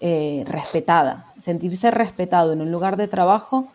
eh, 0.00 0.44
respetada. 0.46 1.32
Sentirse 1.38 1.90
respetado 1.90 2.52
en 2.52 2.62
un 2.62 2.72
lugar 2.72 2.96
de 2.96 3.08
trabajo 3.08 3.68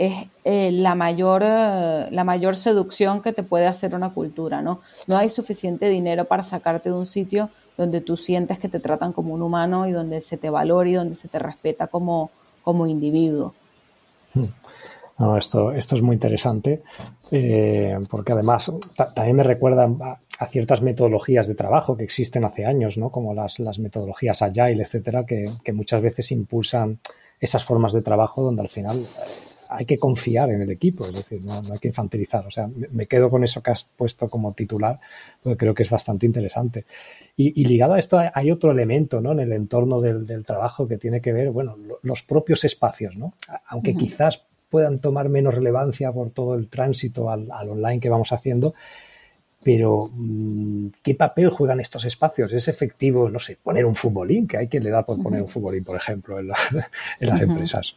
es 0.00 0.28
eh, 0.44 0.72
la, 0.72 0.94
mayor, 0.94 1.42
eh, 1.44 2.08
la 2.10 2.24
mayor 2.24 2.56
seducción 2.56 3.20
que 3.20 3.34
te 3.34 3.42
puede 3.42 3.66
hacer 3.66 3.94
una 3.94 4.14
cultura, 4.14 4.62
¿no? 4.62 4.80
No 5.06 5.18
hay 5.18 5.28
suficiente 5.28 5.90
dinero 5.90 6.24
para 6.24 6.42
sacarte 6.42 6.88
de 6.88 6.94
un 6.94 7.06
sitio 7.06 7.50
donde 7.76 8.00
tú 8.00 8.16
sientes 8.16 8.58
que 8.58 8.70
te 8.70 8.80
tratan 8.80 9.12
como 9.12 9.34
un 9.34 9.42
humano 9.42 9.86
y 9.86 9.92
donde 9.92 10.22
se 10.22 10.38
te 10.38 10.48
valora 10.48 10.88
y 10.88 10.94
donde 10.94 11.14
se 11.14 11.28
te 11.28 11.38
respeta 11.38 11.86
como, 11.88 12.30
como 12.62 12.86
individuo. 12.86 13.52
Hmm. 14.32 14.46
No, 15.18 15.36
esto, 15.36 15.70
esto 15.72 15.96
es 15.96 16.00
muy 16.00 16.14
interesante 16.14 16.82
porque 18.08 18.32
además 18.32 18.72
también 19.14 19.36
me 19.36 19.42
recuerda 19.42 20.18
a, 20.38 20.46
ciertas 20.46 20.80
metodologías 20.80 21.46
de 21.46 21.54
trabajo 21.54 21.94
que 21.98 22.04
existen 22.04 22.46
hace 22.46 22.64
años, 22.64 22.96
¿no? 22.96 23.10
como 23.10 23.34
las, 23.34 23.58
las 23.58 23.78
metodologías 23.78 24.40
agile, 24.40 24.82
etcétera, 24.82 25.26
que, 25.26 25.52
que, 25.62 25.74
muchas 25.74 26.00
veces 26.00 26.32
impulsan 26.32 27.00
esas 27.38 27.66
formas 27.66 27.92
de 27.92 28.00
trabajo 28.00 28.42
donde 28.42 28.62
al 28.62 28.70
final 28.70 29.06
hay 29.70 29.84
que 29.84 29.98
confiar 29.98 30.50
en 30.50 30.60
el 30.60 30.70
equipo, 30.70 31.06
es 31.06 31.14
decir, 31.14 31.44
no, 31.44 31.62
hay 31.70 31.78
que 31.78 31.88
infantilizar. 31.88 32.46
O 32.46 32.50
sea, 32.50 32.68
me 32.90 33.06
quedo 33.06 33.30
con 33.30 33.44
eso 33.44 33.62
que 33.62 33.70
has 33.70 33.84
puesto 33.84 34.28
como 34.28 34.52
titular, 34.52 34.98
porque 35.42 35.56
creo 35.56 35.74
que 35.74 35.84
es 35.84 35.90
bastante 35.90 36.26
interesante. 36.26 36.84
Y, 37.36 37.64
ligado 37.64 37.94
a 37.94 37.98
esto 37.98 38.20
hay 38.34 38.50
otro 38.50 38.70
elemento 38.70 39.20
¿no? 39.20 39.32
en 39.32 39.40
el 39.40 39.52
entorno 39.52 40.00
del, 40.00 40.44
trabajo 40.44 40.86
que 40.86 40.98
tiene 40.98 41.20
que 41.20 41.32
ver, 41.32 41.50
bueno, 41.50 41.76
los 42.02 42.22
propios 42.22 42.64
espacios, 42.64 43.16
¿no? 43.16 43.32
Aunque 43.68 43.94
quizás 43.94 44.42
puedan 44.68 44.98
tomar 44.98 45.28
menos 45.28 45.54
relevancia 45.54 46.12
por 46.12 46.30
todo 46.30 46.54
el 46.54 46.68
tránsito 46.68 47.30
al, 47.30 47.48
online 47.50 48.00
que 48.00 48.08
vamos 48.08 48.32
haciendo, 48.32 48.74
pero 49.62 50.10
mm, 50.12 50.88
¿qué 51.02 51.14
papel 51.14 51.50
juegan 51.50 51.80
estos 51.80 52.04
espacios? 52.04 52.52
¿Es 52.52 52.68
efectivo, 52.68 53.30
no 53.30 53.38
sé, 53.38 53.56
poner 53.62 53.86
un 53.86 53.94
futbolín? 53.94 54.46
Que 54.46 54.58
hay 54.58 54.68
quien 54.68 54.84
le 54.84 54.90
da 54.90 55.04
por 55.04 55.22
poner 55.22 55.42
un 55.42 55.48
futbolín, 55.48 55.84
por 55.84 55.96
ejemplo, 55.96 56.38
en, 56.38 56.48
las 57.20 57.40
empresas. 57.40 57.96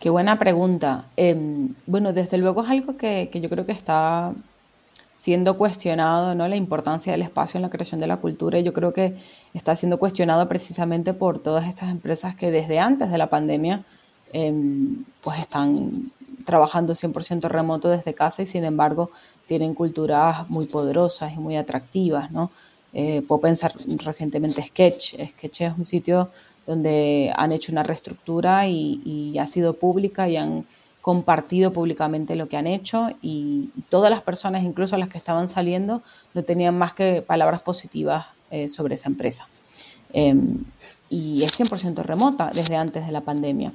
Qué 0.00 0.08
buena 0.08 0.38
pregunta. 0.38 1.04
Em, 1.16 1.74
bueno, 1.86 2.14
desde 2.14 2.38
luego 2.38 2.64
es 2.64 2.70
algo 2.70 2.96
que, 2.96 3.28
yo 3.34 3.50
creo 3.50 3.66
que 3.66 3.72
está 3.72 4.32
siendo 5.18 5.58
cuestionado, 5.58 6.34
¿no? 6.34 6.48
La 6.48 6.56
importancia 6.56 7.12
del 7.12 7.20
espacio 7.20 7.58
en 7.58 7.62
la 7.62 7.68
creación 7.68 8.00
de 8.00 8.06
la 8.06 8.16
cultura. 8.16 8.58
Y 8.58 8.62
yo 8.64 8.72
creo 8.72 8.94
que 8.94 9.14
está 9.52 9.76
siendo 9.76 9.98
cuestionado 9.98 10.48
precisamente 10.48 11.12
por 11.12 11.38
todas 11.42 11.66
estas 11.66 11.90
empresas 11.90 12.34
que 12.34 12.50
desde 12.50 12.78
antes 12.78 13.10
de 13.10 13.18
la 13.18 13.28
pandemia, 13.28 13.84
em, 14.32 15.04
pues 15.22 15.38
están 15.38 16.10
trabajando 16.46 16.94
100% 16.94 17.48
remoto 17.48 17.90
desde 17.90 18.14
casa 18.14 18.40
y 18.42 18.46
sin 18.46 18.64
embargo 18.64 19.10
tienen 19.46 19.74
culturas 19.74 20.48
muy 20.48 20.64
poderosas 20.66 21.32
y 21.34 21.36
muy 21.38 21.56
atractivas, 21.56 22.30
¿no? 22.30 22.50
Eh, 22.94 23.22
puedo 23.28 23.42
pensar 23.42 23.72
recientemente 24.02 24.62
Sketch. 24.64 25.16
Sketch 25.32 25.60
es 25.60 25.72
un 25.76 25.84
sitio 25.84 26.30
donde 26.66 27.32
han 27.36 27.52
hecho 27.52 27.72
una 27.72 27.82
reestructura 27.82 28.66
y, 28.66 29.36
ha 29.38 29.46
sido 29.46 29.74
pública 29.74 30.28
y 30.28 30.36
han 30.36 30.66
compartido 31.00 31.72
públicamente 31.72 32.36
lo 32.36 32.48
que 32.48 32.56
han 32.56 32.66
hecho 32.66 33.10
y, 33.22 33.70
todas 33.88 34.10
las 34.10 34.22
personas, 34.22 34.62
incluso 34.62 34.96
las 34.96 35.08
que 35.08 35.18
estaban 35.18 35.48
saliendo, 35.48 36.02
no 36.34 36.42
tenían 36.42 36.76
más 36.76 36.94
que 36.94 37.22
palabras 37.22 37.62
positivas 37.62 38.26
eh, 38.50 38.68
sobre 38.68 38.94
esa 38.94 39.08
empresa. 39.08 39.48
Em, 40.12 40.64
y 41.08 41.42
es 41.42 41.52
100% 41.58 42.02
remota 42.02 42.50
desde 42.52 42.76
antes 42.76 43.06
de 43.06 43.12
la 43.12 43.20
pandemia, 43.20 43.72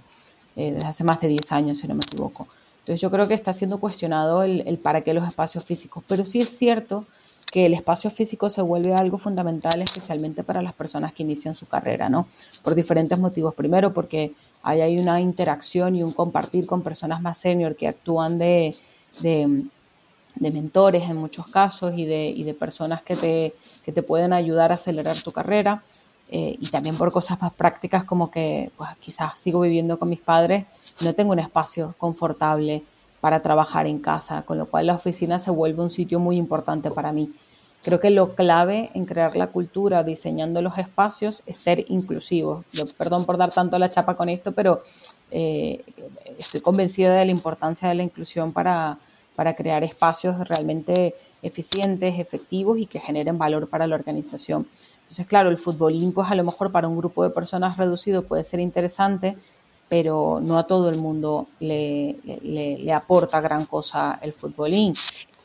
eh, 0.56 0.72
desde 0.72 0.88
hace 0.88 1.04
más 1.04 1.20
de 1.22 1.28
10 1.28 1.52
años, 1.52 1.78
si 1.80 1.88
no 1.88 1.96
me 1.96 2.04
equivoco. 2.04 2.48
Entonces 2.80 3.02
yo 3.02 3.10
creo 3.10 3.28
que 3.28 3.34
está 3.34 3.52
siendo 3.52 3.80
cuestionado 3.80 4.44
el, 4.44 4.64
el 4.68 4.78
para 4.78 5.02
qué 5.02 5.14
los 5.14 5.28
espacios 5.28 5.64
físicos, 5.64 6.04
pero 6.08 6.24
sí 6.24 6.40
es 6.42 6.50
cierto 6.50 7.06
que 7.56 7.66
el 7.66 7.74
espacio 7.74 8.10
físico 8.10 8.50
se 8.50 8.62
vuelve 8.62 8.94
algo 8.94 9.18
fundamental, 9.18 9.82
especialmente 9.82 10.44
para 10.44 10.62
las 10.62 10.74
personas 10.74 11.14
que 11.14 11.24
inician 11.24 11.56
su 11.56 11.66
carrera, 11.68 12.10
¿no? 12.10 12.28
Por 12.62 12.76
diferentes 12.76 13.18
motivos. 13.18 13.56
Primero, 13.56 13.94
porque 13.94 14.34
ahí 14.62 14.82
hay 14.82 14.98
una 14.98 15.22
interacción 15.22 15.96
y 15.96 16.04
un 16.04 16.12
compartir 16.12 16.66
con 16.66 16.82
personas 16.82 17.22
más 17.22 17.38
senior 17.38 17.78
que 17.78 17.88
actúan 17.88 18.38
de, 18.38 18.76
de, 19.22 19.70
mentores 20.38 21.04
en 21.04 21.16
muchos 21.16 21.48
casos 21.48 21.94
y 21.96 22.04
de, 22.04 22.26
y 22.28 22.44
de 22.44 22.54
personas 22.54 23.02
que 23.04 23.16
te, 23.16 23.54
que 23.86 23.94
te 23.94 24.04
pueden 24.04 24.34
ayudar 24.34 24.74
a 24.74 24.76
acelerar 24.76 25.16
tu 25.22 25.32
carrera. 25.32 25.82
Eh, 26.30 26.58
y 26.60 26.68
también 26.68 26.98
por 26.98 27.10
cosas 27.14 27.42
más 27.42 27.54
prácticas 27.54 28.04
como 28.04 28.30
que 28.30 28.70
pues, 28.76 28.90
quizás 29.00 29.40
sigo 29.40 29.62
viviendo 29.62 29.98
con 29.98 30.10
mis 30.10 30.20
padres, 30.20 30.66
no 31.00 31.16
tengo 31.16 31.32
un 31.32 31.40
espacio 31.40 31.96
confortable 31.98 32.84
para 33.26 33.42
trabajar 33.42 33.88
en 33.88 33.98
casa, 33.98 34.44
con 34.44 34.60
lo 34.60 34.68
cual 34.68 34.86
la 34.86 34.94
oficina 34.94 35.40
se 35.40 35.50
vuelve 35.50 35.82
un 35.82 35.90
sitio 35.90 36.20
muy 36.20 36.38
importante 36.38 36.92
para 36.92 37.12
mí. 37.12 37.34
Creo 37.84 38.00
que 38.00 38.12
lo 38.12 38.36
clave 38.36 38.92
en 38.94 39.06
crear 39.06 39.36
la 39.36 39.48
cultura, 39.48 40.04
diseñando 40.04 40.62
los 40.62 40.78
espacios, 40.78 41.42
es 41.48 41.58
ser 41.58 41.86
inclusivo. 41.88 42.66
Yo, 42.72 42.86
perdón 42.86 43.26
por 43.26 43.38
dar 43.38 43.52
tanto 43.52 43.80
la 43.80 43.90
chapa 43.90 44.16
con 44.16 44.30
esto, 44.30 44.52
pero 44.52 44.84
eh, 45.32 45.84
estoy 46.38 46.62
convencida 46.62 47.16
de 47.16 47.26
la 47.26 47.32
importancia 47.32 47.90
de 47.90 47.96
la 47.96 48.04
inclusión 48.04 48.54
para, 48.54 49.00
para 49.36 49.56
crear 49.56 49.84
espacios 49.84 50.48
realmente 50.48 51.16
eficientes, 51.42 52.20
efectivos 52.20 52.78
y 52.78 52.86
que 52.86 53.00
generen 53.00 53.40
valor 53.40 53.68
para 53.68 53.88
la 53.88 53.96
organización. 53.96 54.68
Entonces, 55.00 55.26
claro, 55.26 55.50
el 55.50 55.58
futbolín, 55.58 56.12
pues 56.12 56.30
a 56.30 56.36
lo 56.36 56.44
mejor 56.44 56.72
para 56.72 56.88
un 56.88 56.96
grupo 56.96 57.24
de 57.24 57.32
personas 57.32 57.76
reducido 57.76 58.22
puede 58.22 58.44
ser 58.44 58.60
interesante, 58.60 59.36
pero 59.90 60.40
no 60.42 60.58
a 60.58 60.66
todo 60.66 60.90
el 60.90 60.98
mundo 60.98 61.48
le, 61.60 62.18
le, 62.44 62.94
aporta 62.94 63.40
gran 63.42 63.66
cosa 63.66 64.20
el 64.22 64.34
futbolín. 64.34 64.96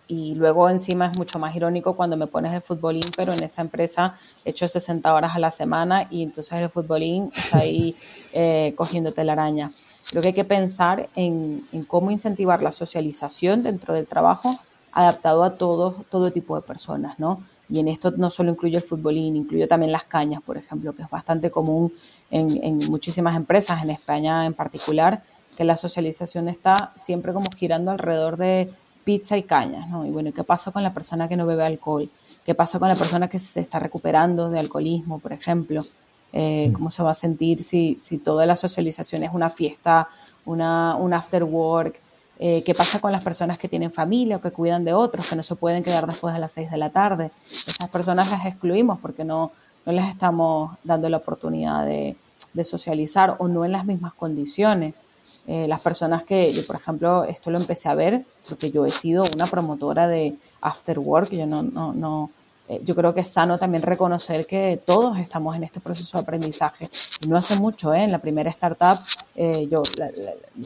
Y 0.09 0.35
luego 0.35 0.69
encima 0.69 1.07
es 1.07 1.17
mucho 1.17 1.39
más 1.39 1.55
irónico 1.55 1.95
cuando 1.95 2.17
me 2.17 2.27
pones 2.27 2.53
el 2.53 2.63
futbolín, 2.63 3.05
pero 3.17 3.33
en 3.33 3.43
esa 3.45 3.63
empresa 3.63 4.17
he 4.45 4.51
hecho 4.51 4.67
60 4.67 5.15
horas 5.15 5.37
a 5.37 5.39
la 5.39 5.53
semana 5.53 6.09
y 6.11 6.25
entonces 6.25 6.61
el 6.61 6.69
futbolín 6.69 7.31
está 7.35 7.59
ahí 7.59 7.95
eh, 8.33 8.75
cogiéndote 8.77 9.23
la 9.23 9.33
araña. 9.33 9.71
Creo 10.09 10.23
que 10.23 10.29
hay 10.29 10.35
que 10.35 10.45
pensar 10.45 11.09
en, 11.15 11.65
en, 11.73 11.85
cómo 11.85 12.11
incentivar 12.11 12.61
la 12.63 12.73
socialización 12.73 13.63
dentro 13.63 13.95
del 13.95 14.09
trabajo 14.09 14.59
adaptado 14.93 15.45
a 15.45 15.55
todo, 15.55 15.95
todo 16.11 16.33
tipo 16.33 16.57
de 16.57 16.63
personas, 16.63 17.19
¿no? 17.21 17.45
Y 17.71 17.79
en 17.79 17.89
esto 17.89 18.11
no 18.11 18.31
solo 18.31 18.51
incluye 18.51 18.77
el 18.77 18.83
futbolín, 18.83 19.37
incluye 19.37 19.67
también 19.67 19.93
las 19.93 20.05
cañas, 20.05 20.43
por 20.43 20.57
ejemplo, 20.57 20.95
que 20.95 21.03
es 21.03 21.11
bastante 21.11 21.51
común 21.51 21.93
en, 22.31 22.79
muchísimas 22.91 23.37
empresas, 23.37 23.83
en 23.83 23.91
España 23.91 24.45
en 24.45 24.55
particular, 24.55 25.23
que 25.57 25.65
la 25.65 25.77
socialización 25.77 26.49
está 26.49 26.93
siempre 26.97 27.33
como 27.33 27.47
girando 27.57 27.93
alrededor 27.93 28.37
de 28.37 28.73
pizza 29.05 29.37
y 29.37 29.45
cañas, 29.45 29.89
¿no? 29.89 30.05
Y 30.05 30.11
bueno, 30.11 30.33
¿qué 30.33 30.43
pasa 30.43 30.73
con 30.73 30.83
la 30.83 30.93
persona 30.93 31.29
que 31.29 31.37
no 31.37 31.47
bebe 31.47 31.65
alcohol? 31.65 32.11
¿Qué 32.45 32.55
pasa 32.55 32.79
con 32.79 32.89
la 32.89 32.97
persona 32.97 33.29
que 33.29 33.39
se 33.39 33.61
está 33.61 33.79
recuperando 33.79 34.51
de 34.51 34.59
alcoholismo, 34.59 35.21
por 35.21 35.33
ejemplo? 35.33 35.87
Eh, 36.33 36.69
mm. 36.69 36.73
¿Cómo 36.73 36.91
se 36.91 37.03
va 37.03 37.13
a 37.13 37.15
sentir 37.15 37.63
si, 37.63 37.97
si 38.01 38.19
toda 38.19 38.47
la 38.47 38.57
socialización 38.57 39.23
es 39.23 39.33
una 39.33 39.51
fiesta, 39.51 40.09
una, 40.45 40.97
un 40.97 41.13
after 41.13 41.45
work? 41.45 42.01
Eh, 42.43 42.63
¿Qué 42.65 42.75
pasa 42.75 43.01
con 43.01 43.13
las 43.13 43.21
personas 43.21 43.59
que 43.59 43.69
tienen 43.69 43.93
familia 43.93 44.37
o 44.37 44.41
que 44.41 44.51
cuidan 44.51 44.83
de 44.83 44.95
otros, 44.95 45.27
que 45.27 45.37
no 45.37 45.43
se 45.43 45.57
pueden 45.57 45.83
quedar 45.83 46.07
después 46.07 46.33
de 46.33 46.41
las 46.41 46.53
seis 46.53 46.71
de 46.71 46.79
la 46.79 46.89
tarde? 46.89 47.31
Esas 47.67 47.91
personas 47.91 48.31
las 48.31 48.47
excluimos 48.47 48.99
porque 48.99 49.25
no, 49.25 49.53
no 49.85 49.93
les 49.93 50.09
estamos 50.09 50.73
dando 50.83 51.09
la 51.11 51.19
oportunidad 51.19 51.85
de, 51.85 52.17
socializar 52.65 53.37
o 53.39 53.47
no 53.47 53.65
en 53.65 53.73
las 53.73 53.85
mismas 53.85 54.15
condiciones. 54.15 55.03
Eh, 55.47 55.69
las 55.69 55.81
personas 55.81 56.25
que, 56.25 56.53
yo 56.53 56.67
por 56.67 56.77
ejemplo, 56.77 57.25
esto 57.25 57.51
lo 57.51 57.59
empecé 57.59 57.89
a 57.89 57.95
ver 57.95 58.25
porque 58.49 58.71
yo 58.71 58.87
he 58.87 58.91
sido 58.91 59.25
una 59.35 59.47
promotora 59.47 60.09
de 60.09 60.35
after 60.63 60.99
work, 60.99 61.31
yo 61.31 61.47
no, 61.47 61.63
no, 61.63 61.93
no 61.93 62.31
eh, 62.71 62.81
yo 62.85 62.95
creo 62.95 63.13
que 63.13 63.21
es 63.21 63.29
sano 63.29 63.59
también 63.59 63.83
reconocer 63.83 64.47
que 64.47 64.81
todos 64.87 65.19
estamos 65.19 65.57
en 65.57 65.65
este 65.65 65.81
proceso 65.81 66.17
de 66.17 66.23
aprendizaje. 66.23 66.89
No 67.27 67.37
hace 67.37 67.57
mucho, 67.57 67.93
¿eh? 67.93 68.05
en 68.05 68.13
la 68.13 68.21
primera 68.21 68.49
startup, 68.51 69.01
eh, 69.35 69.67
yo 69.69 69.83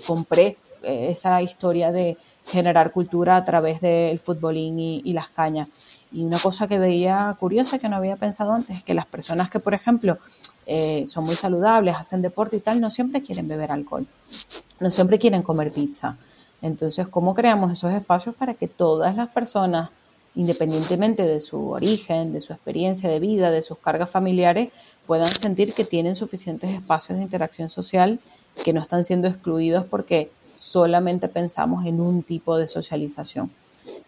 compré 0.07 0.59
esa 0.87 1.41
historia 1.43 1.93
de 1.93 2.17
generar 2.47 2.93
cultura 2.93 3.37
a 3.37 3.45
través 3.45 3.81
del 3.81 4.19
futbolín 4.19 4.79
y 4.79 5.13
las 5.13 5.29
cañas. 5.29 5.69
Y 6.15 6.23
una 6.23 6.39
cosa 6.39 6.69
que 6.69 6.79
veía 6.79 7.37
curiosa 7.41 7.81
que 7.81 7.89
no 7.89 7.97
había 7.97 8.17
pensado 8.17 8.53
antes 8.53 8.77
es 8.77 8.83
que 8.85 8.95
las 8.95 9.07
personas 9.07 9.51
que, 9.51 9.59
por 9.59 9.75
ejemplo, 9.75 10.19
eh, 10.65 11.05
son 11.09 11.25
muy 11.25 11.35
saludables, 11.35 11.97
hacen 11.97 12.23
deporte 12.23 12.57
y 12.57 12.61
tal, 12.61 12.81
no 12.81 12.89
siempre 12.89 13.21
quieren 13.21 13.49
beber 13.49 13.73
alcohol, 13.73 14.07
no 14.79 14.91
siempre 14.93 15.19
quieren 15.19 15.43
comer 15.43 15.73
pizza. 15.73 16.17
Entonces, 16.63 17.09
¿cómo 17.09 17.35
creamos 17.35 17.73
esos 17.73 17.93
espacios 17.93 18.35
para 18.37 18.55
que 18.55 18.69
todas 18.69 19.17
las 19.17 19.29
personas, 19.29 19.91
independientemente 20.37 21.25
de 21.25 21.41
su 21.41 21.71
origen, 21.71 22.33
de 22.33 22.41
su 22.41 22.53
experiencia 22.53 23.11
de 23.11 23.19
vida, 23.19 23.51
de 23.51 23.61
sus 23.61 23.79
cargas 23.79 24.09
familiares, 24.09 24.69
puedan 25.09 25.35
sentir 25.35 25.75
que 25.75 25.85
tienen 25.85 26.15
suficientes 26.15 26.71
espacios 26.71 27.19
de 27.19 27.25
interacción 27.25 27.69
social, 27.69 28.21
que 28.65 28.73
no 28.73 28.81
están 28.81 29.05
siendo 29.05 29.27
excluidos 29.27 29.85
porque 29.85 30.31
solamente 30.57 31.29
pensamos 31.29 31.85
en 31.87 32.01
un 32.01 32.23
tipo 32.23 32.57
de 32.57 32.67
socialización? 32.67 33.51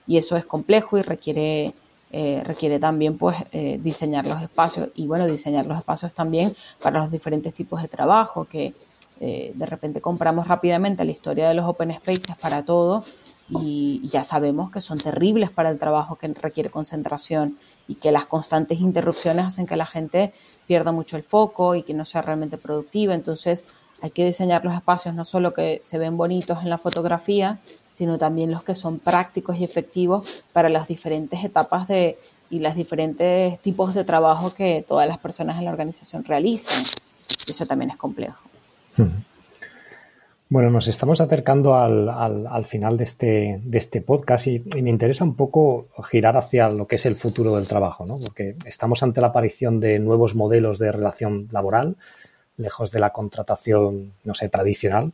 y 0.07 0.17
eso 0.17 0.37
es 0.37 0.47
complejo 0.47 0.99
y 0.99 1.03
requiere, 1.03 1.75
eh, 2.13 2.43
requiere 2.45 2.79
también 2.79 3.19
pues 3.19 3.37
eh, 3.53 3.79
diseñar 3.83 4.27
los 4.27 4.41
espacios 4.43 4.91
y 4.95 5.07
bueno, 5.07 5.27
diseñar 5.27 5.67
los 5.67 5.79
espacios 5.79 6.15
también 6.15 6.57
para 6.81 7.01
los 7.01 7.11
diferentes 7.11 7.53
tipos 7.53 7.83
de 7.83 7.89
trabajo 7.89 8.45
que 8.45 8.75
eh, 9.21 9.53
de 9.55 9.67
repente 9.67 10.01
compramos 10.01 10.47
rápidamente 10.47 11.05
la 11.05 11.11
historia 11.11 11.49
de 11.49 11.55
los 11.55 11.67
open 11.67 11.95
spaces 11.95 12.37
para 12.41 12.65
todo 12.65 13.05
y, 13.49 14.09
ya 14.09 14.25
sabemos 14.25 14.71
que 14.73 14.81
son 14.81 14.99
terribles 14.99 15.51
para 15.51 15.71
el 15.71 15.79
trabajo 15.79 16.17
que 16.17 16.27
requiere 16.29 16.69
concentración 16.69 17.57
y 17.87 17.95
que 17.95 18.11
las 18.11 18.27
constantes 18.27 18.81
interrupciones 18.81 19.47
hacen 19.47 19.67
que 19.67 19.77
la 19.77 19.87
gente 19.87 20.33
pierda 20.67 20.91
mucho 20.91 21.17
el 21.17 21.23
foco 21.23 21.77
y 21.77 21.85
que 21.85 21.95
no 21.95 22.05
sea 22.05 22.23
realmente 22.23 22.59
productiva. 22.59 23.15
Entonces 23.15 23.67
hay 24.03 24.11
que 24.11 24.25
diseñar 24.25 24.65
los 24.65 24.75
espacios 24.75 25.15
no 25.15 25.25
solo 25.25 25.55
que 25.55 25.81
se 25.83 25.99
ven 25.99 26.17
bonitos 26.17 26.63
en 26.63 26.71
la 26.71 26.79
fotografía, 26.79 27.59
sino 27.93 28.19
también 28.19 28.51
los 28.51 28.63
que 28.63 28.75
son 28.75 28.99
prácticos 28.99 29.57
y 29.59 29.65
efectivos 29.65 30.29
para 30.53 30.69
las 30.69 30.87
diferentes 30.87 31.43
etapas 31.45 31.89
de 31.89 32.19
y 32.51 32.61
los 32.61 32.75
diferentes 32.75 33.59
tipos 33.61 33.95
de 33.95 34.05
trabajo 34.05 34.55
que 34.55 34.85
todas 34.87 35.09
las 35.09 35.19
personas 35.19 35.59
en 35.59 35.65
la 35.65 35.71
organización 35.71 36.25
realizan. 36.25 36.85
Eso 37.49 37.67
también 37.67 37.91
es 37.91 37.97
complejo. 37.97 38.39
Bueno, 40.49 40.71
nos 40.71 40.87
estamos 40.87 41.21
acercando 41.21 41.75
al, 41.75 42.65
final 42.67 42.97
de 42.97 43.05
este, 43.05 43.61
de 43.65 43.79
este 43.79 44.01
podcast 44.01 44.47
y, 44.47 44.63
me 44.81 44.91
interesa 44.91 45.25
un 45.25 45.35
poco 45.35 45.89
girar 46.05 46.37
hacia 46.37 46.69
lo 46.69 46.87
que 46.87 46.97
es 46.97 47.07
el 47.07 47.17
futuro 47.17 47.57
del 47.57 47.67
trabajo, 47.67 48.07
¿no? 48.07 48.19
porque 48.19 48.55
estamos 48.65 49.03
ante 49.03 49.21
la 49.21 49.29
aparición 49.29 49.81
de 49.81 49.99
nuevos 49.99 50.37
modelos 50.37 50.79
de 50.79 50.93
relación 50.93 51.49
laboral, 51.51 51.97
lejos 52.57 52.91
de 52.91 53.01
la 53.01 53.11
contratación, 53.11 54.13
no 54.25 54.35
sé, 54.35 54.49
tradicional, 54.49 55.13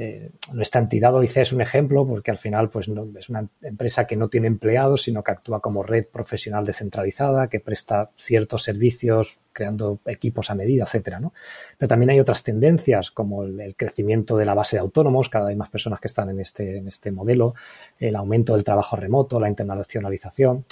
eh, 0.00 0.30
nuestra 0.52 0.80
entidad 0.80 1.12
OIC 1.12 1.38
es 1.38 1.52
un 1.52 1.60
ejemplo 1.60 2.06
porque 2.06 2.30
al 2.30 2.38
final 2.38 2.68
pues, 2.68 2.88
es 3.18 3.28
una 3.30 3.48
empresa 3.62 4.06
que 4.06 4.14
no 4.14 4.28
tiene 4.28 4.46
empleados, 4.46 5.02
sino 5.02 5.24
que 5.24 5.32
actúa 5.32 5.60
como 5.60 5.82
red 5.82 6.06
profesional 6.06 6.64
descentralizada, 6.64 7.48
que 7.48 7.58
presta 7.58 8.12
ciertos 8.16 8.62
servicios 8.62 9.40
creando 9.52 9.98
equipos 10.06 10.50
a 10.50 10.54
medida, 10.54 10.84
etcétera. 10.84 11.18
¿no? 11.18 11.32
Pero 11.78 11.88
también 11.88 12.10
hay 12.10 12.20
otras 12.20 12.44
tendencias 12.44 13.10
como 13.10 13.42
el, 13.42 13.74
crecimiento 13.74 14.36
de 14.36 14.44
la 14.44 14.54
base 14.54 14.76
de 14.76 14.82
autónomos, 14.82 15.28
cada 15.28 15.46
vez 15.46 15.56
más 15.56 15.68
personas 15.68 15.98
que 15.98 16.06
están 16.06 16.30
en 16.30 16.38
este, 16.38 16.76
en 16.76 16.86
este 16.86 17.10
modelo, 17.10 17.56
el 17.98 18.14
aumento 18.14 18.54
del 18.54 18.62
trabajo 18.62 18.94
remoto, 18.94 19.40
la 19.40 19.48
internacionalización. 19.48 20.64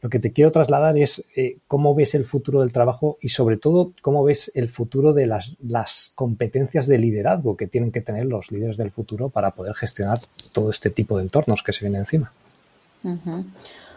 Lo 0.00 0.10
que 0.10 0.20
te 0.20 0.32
quiero 0.32 0.52
trasladar 0.52 0.96
es 0.96 1.24
eh, 1.34 1.58
cómo 1.66 1.94
ves 1.94 2.14
el 2.14 2.24
futuro 2.24 2.60
del 2.60 2.72
trabajo 2.72 3.18
y 3.20 3.30
sobre 3.30 3.56
todo 3.56 3.92
cómo 4.00 4.22
ves 4.22 4.52
el 4.54 4.68
futuro 4.68 5.12
de 5.12 5.26
las, 5.26 6.12
competencias 6.14 6.86
de 6.86 6.98
liderazgo 6.98 7.56
que 7.56 7.66
tienen 7.66 7.90
que 7.90 8.00
tener 8.00 8.26
los 8.26 8.52
líderes 8.52 8.76
del 8.76 8.92
futuro 8.92 9.28
para 9.28 9.52
poder 9.52 9.74
gestionar 9.74 10.20
todo 10.52 10.70
este 10.70 10.90
tipo 10.90 11.16
de 11.16 11.24
entornos 11.24 11.62
que 11.62 11.72
se 11.72 11.84
vienen 11.84 12.00
encima. 12.00 12.32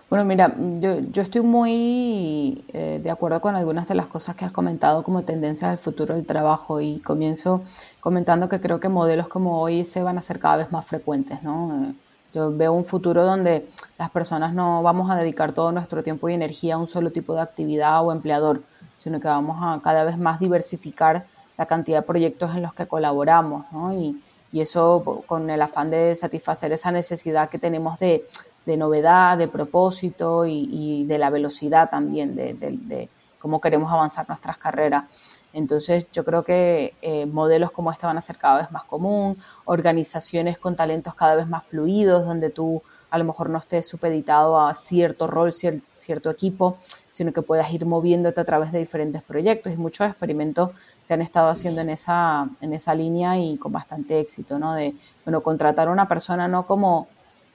Bueno, 0.10 0.26
mira, 0.26 0.54
yo, 0.80 1.00
yo 1.00 1.22
estoy 1.22 1.42
muy 1.42 2.66
eh, 2.74 3.00
de 3.02 3.10
acuerdo 3.10 3.40
con 3.40 3.56
algunas 3.56 3.88
de 3.88 3.96
las 3.96 4.08
cosas 4.08 4.36
que 4.36 4.44
has 4.44 4.52
comentado 4.52 5.04
como 5.04 5.24
tendencias 5.24 5.72
del 5.72 5.80
futuro 5.80 6.16
del 6.16 6.26
trabajo 6.26 6.82
y 6.82 7.00
comienzo 7.00 7.62
comentando 8.02 8.50
que 8.50 8.60
creo 8.60 8.80
que 8.80 8.90
modelos 8.90 9.28
como 9.28 9.62
hoy 9.62 9.86
se 9.86 10.04
van 10.04 10.18
a 10.18 10.22
ser 10.22 10.40
cada 10.40 10.58
vez 10.58 10.72
más 10.72 10.86
frecuentes, 10.86 11.42
¿no? 11.44 11.94
Yo 12.34 12.56
veo 12.56 12.74
un 12.74 12.86
futuro 12.86 13.24
donde 13.24 13.68
las 13.98 14.10
personas 14.10 14.54
no 14.54 14.82
vamos 14.84 15.12
a 15.12 15.16
dedicar 15.16 15.54
todo 15.54 15.72
nuestro 15.72 16.02
tiempo 16.02 16.30
y 16.30 16.34
energía 16.34 16.76
a 16.76 16.78
un 16.78 16.88
solo 16.88 17.12
tipo 17.12 17.34
de 17.34 17.42
actividad 17.42 18.06
o 18.06 18.12
empleador, 18.12 18.62
sino 18.98 19.20
que 19.20 19.28
vamos 19.28 19.58
a 19.62 19.82
cada 19.82 20.04
vez 20.04 20.18
más 20.18 20.40
diversificar 20.40 21.26
la 21.58 21.66
cantidad 21.66 22.00
de 22.00 22.08
proyectos 22.08 22.56
en 22.56 22.62
los 22.62 22.74
que 22.74 22.88
colaboramos, 22.88 23.66
¿no? 23.72 23.94
Y, 23.94 24.22
y 24.54 24.62
eso 24.62 25.24
con 25.28 25.50
el 25.50 25.62
afán 25.62 25.90
de 25.90 26.16
satisfacer 26.16 26.72
esa 26.72 26.92
necesidad 26.92 27.50
que 27.50 27.58
tenemos 27.58 28.00
de, 28.00 28.26
de 28.66 28.78
novedad, 28.78 29.38
de 29.38 29.48
propósito 29.48 30.46
y, 30.46 30.70
y, 30.72 31.06
de 31.06 31.18
la 31.18 31.30
velocidad 31.30 31.90
también, 31.90 32.36
de, 32.36 32.54
de, 32.54 32.72
de 32.72 33.10
cómo 33.40 33.60
queremos 33.62 33.92
avanzar 33.92 34.28
nuestras 34.28 34.58
carreras. 34.58 35.06
Entonces 35.54 36.08
yo 36.12 36.24
creo 36.24 36.44
que 36.44 36.96
eh, 37.02 37.26
modelos 37.26 37.72
como 37.72 37.92
este 37.92 38.06
van 38.06 38.18
a 38.18 38.22
ser 38.22 38.38
cada 38.38 38.62
vez 38.62 38.72
más 38.72 38.84
común, 38.84 39.38
organizaciones 39.66 40.58
con 40.58 40.76
talentos 40.76 41.16
cada 41.16 41.36
vez 41.36 41.48
más 41.48 41.64
fluidos, 41.66 42.26
donde 42.26 42.50
tú 42.50 42.82
a 43.12 43.18
lo 43.18 43.26
mejor 43.26 43.50
no 43.50 43.60
estés 43.60 43.88
supeditado 43.88 44.60
a 44.60 44.74
cierto 44.74 45.28
rol, 45.28 45.52
cierto 45.54 46.30
equipo, 46.30 46.78
sino 47.10 47.34
que 47.34 47.42
puedas 47.42 47.72
ir 47.74 47.86
moviéndote 47.86 48.40
a 48.40 48.46
través 48.46 48.72
de 48.72 48.80
diferentes 48.80 49.22
proyectos 49.22 49.74
y 49.74 49.78
muchos 49.78 50.08
experimentos 50.08 50.72
se 51.02 51.14
han 51.14 51.22
estado 51.22 51.50
haciendo 51.50 51.82
en 51.82 51.90
esa, 51.90 52.50
en 52.62 52.72
esa 52.72 52.96
línea 52.96 53.38
y 53.38 53.58
con 53.58 53.74
bastante 53.74 54.20
éxito, 54.22 54.58
¿no? 54.58 54.74
De, 54.74 54.96
bueno, 55.26 55.44
contratar 55.44 55.90
a 55.90 55.92
una 55.92 56.08
persona 56.08 56.48
no 56.48 56.66
como 56.66 57.10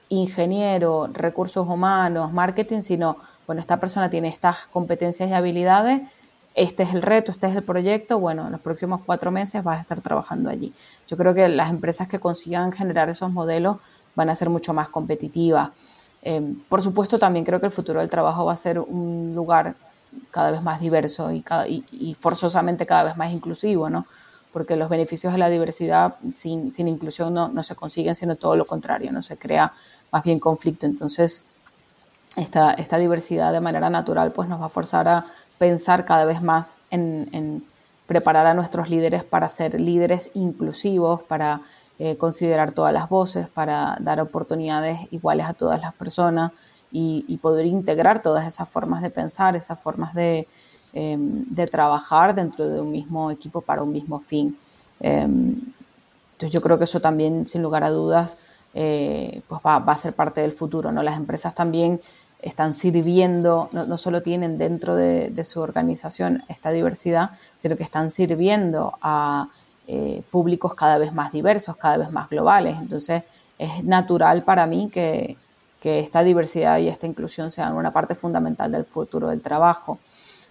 ingeniero, 0.09 1.09
recursos 1.11 1.67
humanos, 1.67 2.31
marketing, 2.31 2.81
sino, 2.81 3.17
bueno, 3.47 3.59
esta 3.59 3.79
persona 3.79 4.11
tiene 4.11 4.27
estas 4.27 4.67
competencias 4.67 5.27
y 5.27 5.33
habilidades, 5.33 6.01
este 6.57 6.81
es 6.81 6.93
el 6.95 7.03
reto, 7.03 7.31
este 7.31 7.45
es 7.45 7.55
el 7.55 7.61
proyecto, 7.61 8.19
bueno, 8.19 8.47
en 8.47 8.51
los 8.51 8.61
próximos 8.61 9.01
cuatro 9.05 9.29
meses 9.29 9.63
vas 9.63 9.77
a 9.77 9.81
estar 9.81 10.01
trabajando 10.01 10.49
allí. 10.49 10.73
Yo 11.07 11.15
creo 11.15 11.35
que 11.35 11.47
las 11.47 11.69
empresas 11.69 12.07
que 12.07 12.19
consigan 12.19 12.71
generar 12.71 13.09
esos 13.09 13.31
modelos 13.31 13.77
van 14.15 14.31
a 14.31 14.35
ser 14.35 14.49
mucho 14.49 14.73
más 14.73 14.89
competitivas. 14.89 15.69
Eh, 16.23 16.55
por 16.67 16.81
supuesto, 16.81 17.19
también 17.19 17.45
creo 17.45 17.59
que 17.59 17.67
el 17.67 17.71
futuro 17.71 17.99
del 17.99 18.09
trabajo 18.09 18.43
va 18.43 18.53
a 18.53 18.57
ser 18.57 18.79
un 18.79 19.33
lugar 19.35 19.75
cada 20.31 20.49
vez 20.49 20.63
más 20.63 20.79
diverso 20.79 21.31
y, 21.31 22.17
forzosamente 22.19 22.87
cada 22.87 23.03
vez 23.03 23.17
más 23.17 23.31
inclusivo, 23.31 23.87
¿no? 23.91 24.07
Porque 24.51 24.75
los 24.75 24.89
beneficios 24.89 25.33
de 25.33 25.37
la 25.37 25.49
diversidad 25.49 26.15
sin, 26.31 26.71
inclusión 26.75 27.35
no, 27.35 27.49
no, 27.49 27.61
se 27.61 27.75
consiguen, 27.75 28.15
sino 28.15 28.35
todo 28.35 28.55
lo 28.55 28.65
contrario, 28.65 29.11
no 29.11 29.21
se 29.21 29.37
crea 29.37 29.73
más 30.11 30.23
bien 30.23 30.39
conflicto. 30.39 30.87
Entonces, 30.87 31.45
esta, 32.35 32.71
esta 32.73 32.97
diversidad 32.97 33.53
de 33.53 33.61
manera 33.61 33.91
natural 33.91 34.31
pues 34.31 34.49
nos 34.49 34.59
va 34.59 34.65
a 34.65 34.69
forzar 34.69 35.07
a 35.07 35.25
pensar 35.57 36.05
cada 36.05 36.25
vez 36.25 36.41
más 36.41 36.77
en, 36.89 37.63
preparar 38.05 38.45
a 38.47 38.53
nuestros 38.53 38.89
líderes 38.89 39.23
para 39.23 39.49
ser 39.49 39.79
líderes 39.81 40.31
inclusivos, 40.33 41.23
para 41.23 41.61
eh, 41.99 42.15
considerar 42.15 42.71
todas 42.71 42.93
las 42.93 43.09
voces, 43.09 43.49
para 43.49 43.97
dar 43.99 44.21
oportunidades 44.21 44.99
iguales 45.11 45.45
a 45.45 45.53
todas 45.53 45.81
las 45.81 45.93
personas 45.93 46.51
y, 46.91 47.37
poder 47.41 47.65
integrar 47.65 48.21
todas 48.21 48.47
esas 48.47 48.69
formas 48.69 49.01
de 49.01 49.09
pensar, 49.09 49.55
esas 49.55 49.79
formas 49.79 50.13
de, 50.13 50.47
em, 50.93 51.45
trabajar 51.69 52.33
dentro 52.33 52.67
de 52.67 52.79
un 52.79 52.91
mismo 52.91 53.29
equipo 53.29 53.61
para 53.61 53.83
un 53.83 53.91
mismo 53.91 54.19
fin. 54.19 54.57
Em, 54.99 55.55
entonces 56.33 56.51
yo 56.51 56.61
creo 56.61 56.77
que 56.77 56.85
eso 56.85 57.01
también, 57.01 57.47
sin 57.47 57.61
lugar 57.61 57.83
a 57.83 57.89
dudas, 57.89 58.37
eh, 58.73 59.41
pues 59.47 59.61
va, 59.65 59.79
va, 59.79 59.93
a 59.93 59.97
ser 59.97 60.13
parte 60.13 60.41
del 60.41 60.51
futuro. 60.51 60.91
¿no? 60.91 61.03
Las 61.03 61.17
empresas 61.17 61.55
también 61.55 61.99
están 62.41 62.73
sirviendo, 62.73 63.69
no, 63.71 63.97
solo 63.97 64.21
tienen 64.21 64.57
dentro 64.57 64.95
de, 64.95 65.43
su 65.43 65.59
organización 65.59 66.43
esta 66.47 66.71
diversidad, 66.71 67.31
sino 67.57 67.75
que 67.75 67.83
están 67.83 68.11
sirviendo 68.11 68.97
a 69.01 69.49
eh, 69.87 70.21
públicos 70.29 70.75
cada 70.75 70.97
vez 70.97 71.13
más 71.13 71.31
diversos, 71.31 71.77
cada 71.77 71.97
vez 71.97 72.11
más 72.11 72.29
globales. 72.29 72.77
Entonces, 72.79 73.23
es 73.57 73.83
natural 73.83 74.43
para 74.43 74.65
mí 74.67 74.89
que, 74.91 75.37
esta 75.83 76.21
diversidad 76.21 76.79
y 76.79 76.89
esta 76.89 77.07
inclusión 77.07 77.49
sean 77.49 77.73
una 77.73 77.93
parte 77.93 78.13
fundamental 78.13 78.69
del 78.69 78.83
futuro 78.83 79.29
del 79.29 79.39
trabajo. 79.39 79.99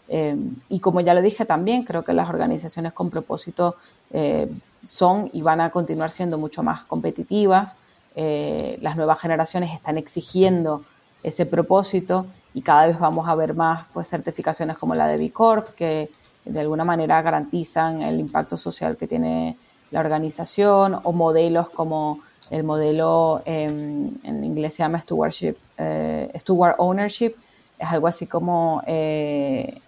Eh, 0.09 0.35
y 0.71 0.81
como 0.81 1.03
ya 1.03 1.13
lo 1.13 1.21
dije 1.21 1.45
también, 1.45 1.83
creo 1.83 2.03
que 2.07 2.15
las 2.15 2.31
organizaciones 2.31 2.95
con 2.95 3.11
propósito 3.11 3.77
eh, 4.13 4.51
son 4.83 5.29
y 5.35 5.43
van 5.43 5.61
a 5.61 5.69
continuar 5.69 6.09
siendo 6.09 6.39
mucho 6.39 6.63
más 6.63 6.85
competitivas. 6.85 7.77
las 8.15 8.97
nuevas 8.97 9.21
generaciones 9.21 9.75
están 9.75 9.99
exigiendo 9.99 10.87
ese 11.27 11.45
propósito 11.45 12.27
y 12.55 12.63
cada 12.63 12.87
vez 12.87 12.99
vamos 13.01 13.29
a 13.29 13.35
ver 13.35 13.53
más 13.53 13.85
pues, 13.93 14.09
certificaciones 14.09 14.79
como 14.79 14.95
la 14.95 15.09
de 15.09 15.19
B 15.19 15.33
Corp 15.33 15.71
que 15.75 16.09
de 16.45 16.61
alguna 16.61 16.85
manera 16.85 17.21
garantizan 17.21 18.01
el 18.01 18.21
impacto 18.21 18.57
social 18.57 18.97
que 18.97 19.09
tiene 19.09 19.59
la 19.91 19.99
organización 19.99 21.01
o 21.03 21.13
modelos 21.13 21.69
como 21.71 22.21
el 22.51 22.63
modelo 22.63 23.41
em, 23.45 24.13
en 24.23 24.45
inglés 24.45 24.75
se 24.75 24.85
llama 24.85 25.01
stewardship, 25.01 25.57
eh, 25.79 26.31
steward 26.37 26.77
ownership, 26.79 27.35
es 27.77 27.89
algo 27.89 28.07
así 28.07 28.29
como, 28.29 28.83
eh, 28.87 29.81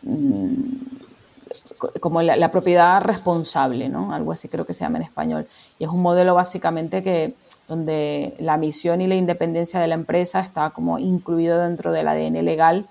mm, 0.00 0.62
como 2.00 2.22
la, 2.22 2.36
la, 2.36 2.50
propiedad 2.50 3.02
responsable, 3.02 3.90
¿no? 3.90 4.14
Algo 4.14 4.32
así 4.32 4.48
creo 4.48 4.64
que 4.64 4.72
se 4.72 4.80
llama 4.80 4.96
en 4.96 5.04
español. 5.04 5.46
Y 5.78 5.84
es 5.84 5.90
un 5.90 6.00
modelo 6.00 6.34
básicamente 6.34 7.02
que 7.02 7.34
donde 7.70 8.34
la 8.40 8.56
misión 8.56 9.00
y 9.00 9.06
la 9.06 9.14
independencia 9.14 9.78
de 9.78 9.86
la 9.86 9.94
empresa 9.94 10.40
está 10.40 10.70
como 10.70 10.98
incluido 10.98 11.62
dentro 11.62 11.92
del 11.92 12.08
ADN 12.08 12.44
legal 12.44 12.88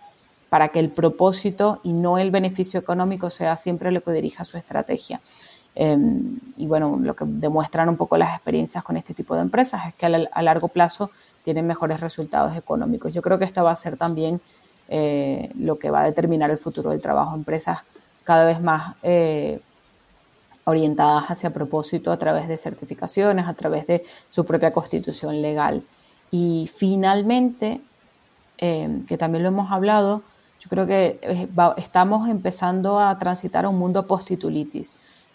para 0.47 0.69
que 0.69 0.79
el 0.79 0.89
propósito 0.89 1.81
y 1.83 1.91
no 1.91 2.17
el 2.17 2.31
beneficio 2.31 2.79
económico 2.79 3.29
sea 3.29 3.57
siempre 3.57 3.91
lo 3.91 3.99
que 4.01 4.13
dirija 4.13 4.45
su 4.45 4.57
estrategia. 4.57 5.19
Em, 5.75 6.39
y 6.55 6.65
bueno, 6.65 6.97
lo 7.01 7.13
que 7.13 7.25
demuestran 7.27 7.89
un 7.89 7.97
poco 7.97 8.17
las 8.17 8.33
experiencias 8.33 8.81
con 8.81 8.95
este 8.95 9.13
tipo 9.13 9.35
de 9.35 9.41
empresas 9.41 9.85
es 9.89 9.95
que 9.95 10.05
a, 10.05 10.41
largo 10.41 10.69
plazo 10.69 11.11
tienen 11.43 11.67
mejores 11.67 11.99
resultados 11.99 12.55
económicos. 12.55 13.13
Yo 13.13 13.21
creo 13.21 13.37
que 13.37 13.43
esto 13.43 13.61
va 13.65 13.71
a 13.71 13.75
ser 13.75 13.97
también 13.97 14.39
eh, 14.87 15.51
lo 15.59 15.77
que 15.77 15.91
va 15.91 16.03
a 16.03 16.05
determinar 16.05 16.51
el 16.51 16.57
futuro 16.57 16.91
del 16.91 17.01
trabajo. 17.01 17.35
Empresas 17.35 17.79
cada 18.23 18.45
vez 18.45 18.61
más 18.61 18.95
eh, 19.03 19.59
orientadas 20.69 21.25
hacia 21.29 21.51
propósito 21.51 22.11
a 22.11 22.17
través 22.17 22.47
de 22.47 22.57
certificaciones, 22.57 23.47
a 23.47 23.53
través 23.53 23.87
de 23.87 24.05
su 24.27 24.45
propia 24.45 24.71
constitución 24.71 25.41
legal. 25.41 25.83
Y 26.31 26.69
finalmente, 26.73 27.81
eh, 28.57 29.03
que 29.07 29.17
también 29.17 29.43
lo 29.43 29.49
hemos 29.49 29.71
hablado, 29.71 30.23
yo 30.59 30.69
creo 30.69 30.85
que 30.85 31.19
eh, 31.21 31.47
estamos 31.77 32.29
empezando 32.29 32.99
a 32.99 33.17
transitar 33.17 33.65
a 33.65 33.69
un 33.69 33.79
mundo 33.79 34.05
post-titulitis. 34.05 34.93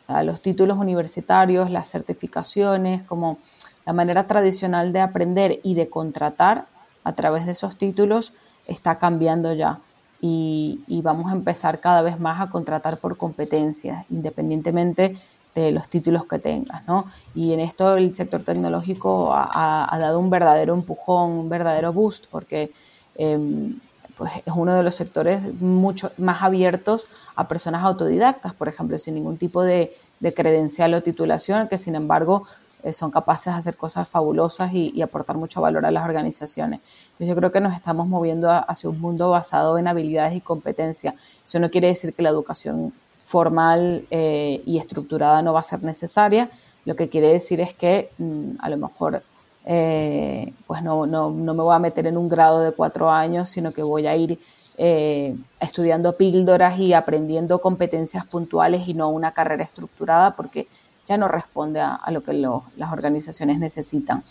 O 0.09 0.23
los 0.23 0.41
títulos 0.41 0.79
universitarios, 0.79 1.71
las 1.71 1.89
certificaciones, 1.89 3.03
como 3.03 3.39
la 3.87 3.93
manera 3.95 4.27
tradicional 4.27 4.93
de 4.93 5.01
aprender 5.01 5.61
y 5.63 5.75
de 5.75 5.89
contratar 5.89 6.67
a 7.05 7.15
través 7.15 7.47
de 7.47 7.53
esos 7.53 7.77
títulos 7.77 8.35
está 8.67 8.99
cambiando 8.99 9.53
ya. 9.55 9.81
Y, 10.27 11.03
vamos 11.03 11.31
a 11.31 11.35
empezar 11.35 11.81
cada 11.81 12.01
vez 12.01 12.19
más 12.19 12.41
a 12.41 12.49
contratar 12.49 12.97
por 12.97 13.19
competencias, 13.19 14.07
independientemente 14.09 15.19
de 15.55 15.71
los 15.71 15.91
títulos 15.91 16.25
que 16.25 16.39
tengas, 16.39 16.87
¿no? 16.89 17.11
Y 17.35 17.53
en 17.53 17.61
esto 17.61 17.95
el 17.99 18.15
sector 18.17 18.43
tecnológico 18.43 19.35
ha, 19.35 19.95
dado 20.01 20.19
un 20.19 20.31
verdadero 20.31 20.73
empujón, 20.73 21.33
un 21.33 21.49
verdadero 21.51 21.93
boost, 21.93 22.25
porque 22.31 22.73
em, 23.17 23.79
pues 24.17 24.33
es 24.47 24.55
uno 24.57 24.75
de 24.75 24.83
los 24.83 24.95
sectores 24.95 25.43
mucho 25.61 26.11
más 26.17 26.43
abiertos 26.43 27.09
a 27.37 27.47
personas 27.47 27.85
autodidactas, 27.85 28.55
por 28.55 28.69
ejemplo, 28.69 28.99
sin 28.99 29.17
ningún 29.17 29.37
tipo 29.37 29.63
de, 29.63 29.95
credencial 30.35 30.95
o 30.95 31.03
titulación, 31.03 31.69
que 31.69 31.77
sin 31.77 31.97
embargo 31.97 32.47
son 32.93 33.11
capaces 33.11 33.53
de 33.53 33.59
hacer 33.59 33.77
cosas 33.77 34.07
fabulosas 34.09 34.73
y, 34.73 35.01
aportar 35.03 35.37
mucho 35.37 35.61
valor 35.61 35.87
a 35.87 35.91
las 35.91 36.05
organizaciones. 36.05 36.81
Entonces 37.05 37.29
yo 37.29 37.37
creo 37.37 37.53
que 37.53 37.61
nos 37.61 37.75
estamos 37.75 38.07
moviendo 38.07 38.51
hacia 38.51 38.91
un 38.91 39.01
mundo 39.01 39.31
basado 39.31 39.79
en 39.79 39.89
habilidades 39.89 40.35
y 40.35 40.41
competencias. 40.41 41.15
Eso 41.43 41.59
no 41.61 41.71
quiere 41.71 41.89
decir 41.89 42.15
que 42.15 42.23
la 42.23 42.31
educación 42.31 42.93
formal 43.25 44.03
eh, 44.11 44.63
y 44.67 44.79
estructurada 44.79 45.43
no 45.43 45.53
va 45.53 45.61
a 45.61 45.65
ser 45.65 45.83
necesaria. 45.83 46.51
Lo 46.85 46.97
que 46.97 47.09
quiere 47.09 47.29
decir 47.29 47.61
es 47.61 47.73
que 47.73 48.11
mm, 48.19 48.57
a 48.59 48.69
lo 48.69 48.77
mejor 48.77 49.23
eh, 49.65 50.53
pues 50.67 50.83
no, 50.83 51.07
no, 51.07 51.31
no, 51.31 51.55
me 51.55 51.63
voy 51.63 51.75
a 51.75 51.79
meter 51.79 52.07
en 52.07 52.19
un 52.19 52.29
grado 52.29 52.61
de 52.61 52.73
cuatro 52.73 53.11
años, 53.11 53.49
sino 53.49 53.73
que 53.73 53.83
voy 53.83 54.07
a 54.07 54.15
ir 54.15 54.39
eh, 54.77 55.35
estudiando 55.61 56.17
píldoras 56.17 56.79
y 56.79 56.93
aprendiendo 56.93 57.61
competencias 57.61 58.27
puntuales 58.27 58.87
y 58.89 58.95
no 58.95 59.09
una 59.09 59.33
carrera 59.33 59.65
estructurada, 59.65 60.37
porque 60.37 60.69
ya 61.07 61.17
no 61.17 61.29
responde 61.29 61.81
a, 61.81 62.01
lo 62.11 62.23
que 62.23 62.33
las 62.33 62.93
organizaciones 62.93 63.59
necesitan. 63.59 64.25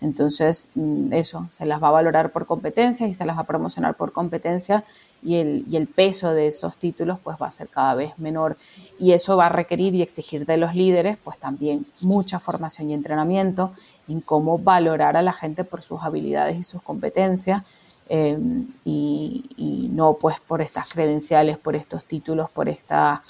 Entonces, 0.00 0.72
mm, 0.74 1.12
eso, 1.12 1.46
se 1.50 1.66
las 1.66 1.82
va 1.82 1.88
a 1.88 1.92
valorar 1.92 2.30
por 2.30 2.46
competencias 2.46 3.08
y 3.10 3.14
se 3.14 3.24
las 3.24 3.36
va 3.36 3.42
a 3.42 3.46
promocionar 3.46 3.96
por 3.96 4.12
competencias 4.12 4.84
y 5.22 5.36
el, 5.36 5.86
peso 5.94 6.32
de 6.32 6.46
esos 6.46 6.76
títulos 6.78 7.18
pues 7.22 7.36
va 7.40 7.46
a 7.46 7.50
ser 7.50 7.68
cada 7.68 7.94
vez 7.94 8.18
menor. 8.18 8.56
Y 8.98 9.12
eso 9.12 9.36
va 9.36 9.46
a 9.46 9.48
requerir 9.48 9.94
y 9.94 10.02
exigir 10.02 10.46
de 10.46 10.56
los 10.56 10.74
líderes 10.74 11.18
pues 11.22 11.38
también 11.38 11.86
mucha 12.00 12.40
formación 12.40 12.90
y 12.90 12.94
entrenamiento 12.94 13.72
en 14.08 14.20
cómo 14.20 14.58
valorar 14.58 15.16
a 15.16 15.22
la 15.22 15.32
gente 15.32 15.64
por 15.64 15.82
sus 15.82 16.02
habilidades 16.02 16.56
y 16.56 16.62
sus 16.62 16.82
competencias 16.82 17.62
eh, 18.08 18.38
y, 18.84 19.88
no 19.92 20.14
pues 20.14 20.40
por 20.40 20.62
estas 20.62 20.88
credenciales, 20.88 21.58
por 21.58 21.76
estos 21.76 22.04
títulos, 22.04 22.48
por 22.50 22.68
estas 22.68 23.20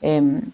em, 0.00 0.52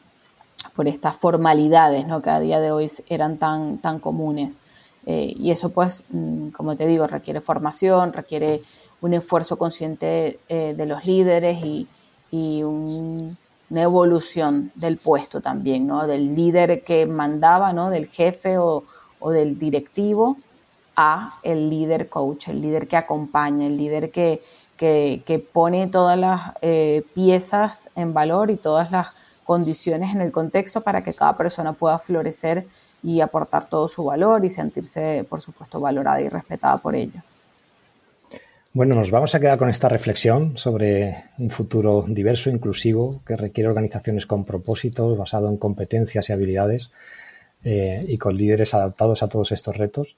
por 0.71 0.89
estas 0.89 1.17
formalidades 1.17 2.07
¿no? 2.07 2.23
que 2.23 2.31
a 2.31 2.41
día 2.41 2.61
de 2.61 2.71
hoy 2.71 2.91
eran 3.09 3.39
tan, 3.39 3.79
tan 3.79 3.99
comunes. 3.99 4.61
Eh, 5.07 5.35
y 5.37 5.51
eso 5.51 5.71
pues, 5.71 6.05
mm, 6.11 6.49
como 6.49 6.77
te 6.77 6.87
digo, 6.87 7.07
requiere 7.07 7.41
formación, 7.41 8.13
requiere 8.13 8.63
un 9.01 9.15
esfuerzo 9.15 9.57
consciente 9.59 10.41
eh, 10.49 10.75
de 10.77 10.87
los 10.87 11.05
líderes 11.07 11.65
y, 11.65 11.89
una 12.33 13.83
evolución 13.83 14.71
del 14.75 14.99
puesto 14.99 15.41
también, 15.41 15.87
¿no? 15.87 16.07
Del 16.07 16.35
líder 16.35 16.85
que 16.85 17.07
mandaba, 17.07 17.73
¿no? 17.73 17.89
Del 17.89 18.09
jefe 18.09 18.59
o, 18.59 18.85
o 19.21 19.31
del 19.31 19.59
directivo 19.59 20.37
a 20.97 21.39
el 21.43 21.71
líder 21.71 22.11
coach, 22.11 22.49
el 22.49 22.61
líder 22.61 22.89
que 22.89 22.97
acompaña, 22.97 23.67
el 23.67 23.79
líder 23.79 24.11
que, 24.11 24.43
que, 24.77 25.49
pone 25.53 25.87
todas 25.87 26.19
las 26.19 26.53
eh, 26.63 27.05
piezas 27.15 27.91
en 27.95 28.15
valor 28.15 28.51
y 28.51 28.57
todas 28.57 28.91
las 28.91 29.09
condiciones 29.47 30.13
en 30.15 30.21
el 30.21 30.33
contexto 30.33 30.83
para 30.83 31.03
que 31.03 31.15
cada 31.15 31.37
persona 31.37 31.73
pueda 31.73 31.99
florecer 31.99 32.67
y 33.03 33.21
aportar 33.21 33.69
todo 33.69 33.89
su 33.89 34.05
valor 34.05 34.45
y 34.45 34.51
sentirse, 34.51 35.25
por 35.29 35.41
supuesto, 35.41 35.81
valorada 35.81 36.21
y 36.21 36.29
respetada 36.29 36.77
por 36.79 36.97
ello. 36.97 37.23
Bueno, 38.73 38.95
nos 38.95 39.11
vamos 39.11 39.35
a 39.35 39.41
quedar 39.41 39.57
con 39.57 39.71
esta 39.71 39.89
reflexión 39.89 40.59
sobre 40.59 41.25
un 41.39 41.49
futuro 41.49 42.05
diverso, 42.07 42.51
inclusivo, 42.51 43.23
que 43.25 43.37
requiere 43.37 43.69
organizaciones 43.69 44.27
con 44.27 44.45
propósitos, 44.45 45.17
basado 45.17 45.49
en 45.49 45.57
competencias 45.57 46.29
y 46.29 46.33
habilidades 46.35 46.91
eh, 47.65 48.05
y 48.07 48.19
con 48.19 48.37
líderes 48.37 48.75
adaptados 48.75 49.23
a 49.23 49.29
todos 49.29 49.53
estos 49.53 49.77
retos. 49.79 50.17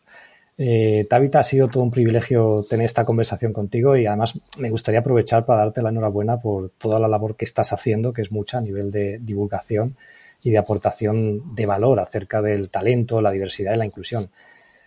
Eh, 0.61 1.07
ha 1.11 1.45
sido 1.45 1.69
todo 1.69 1.85
un 1.85 1.93
privilegio 1.93 2.67
tener 2.69 2.87
esta 2.87 3.05
conversación 3.05 3.53
contigo 3.53 3.97
y 3.97 4.07
además 4.07 4.37
me 4.59 4.71
gustaría 4.71 5.01
aprovechar 5.01 5.47
para 5.47 5.61
darte 5.61 5.83
la 5.83 5.91
enhorabuena 5.91 6.41
por 6.41 6.71
toda 6.71 6.99
la 6.99 7.07
labor 7.07 7.37
que 7.37 7.45
estás 7.45 7.73
haciendo, 7.73 8.13
que 8.13 8.23
es 8.23 8.33
mucha 8.33 8.59
a 8.59 8.61
nivel 8.61 8.91
de 8.91 9.19
divulgación 9.21 9.97
y 10.43 10.51
de 10.51 10.59
aportación 10.59 11.55
de 11.55 11.67
valor 11.67 12.01
acerca 12.01 12.43
del 12.43 12.71
talento, 12.71 13.21
la 13.21 13.31
diversidad 13.31 13.75
y 13.75 13.79
la 13.79 13.87
inclusión. 13.87 14.31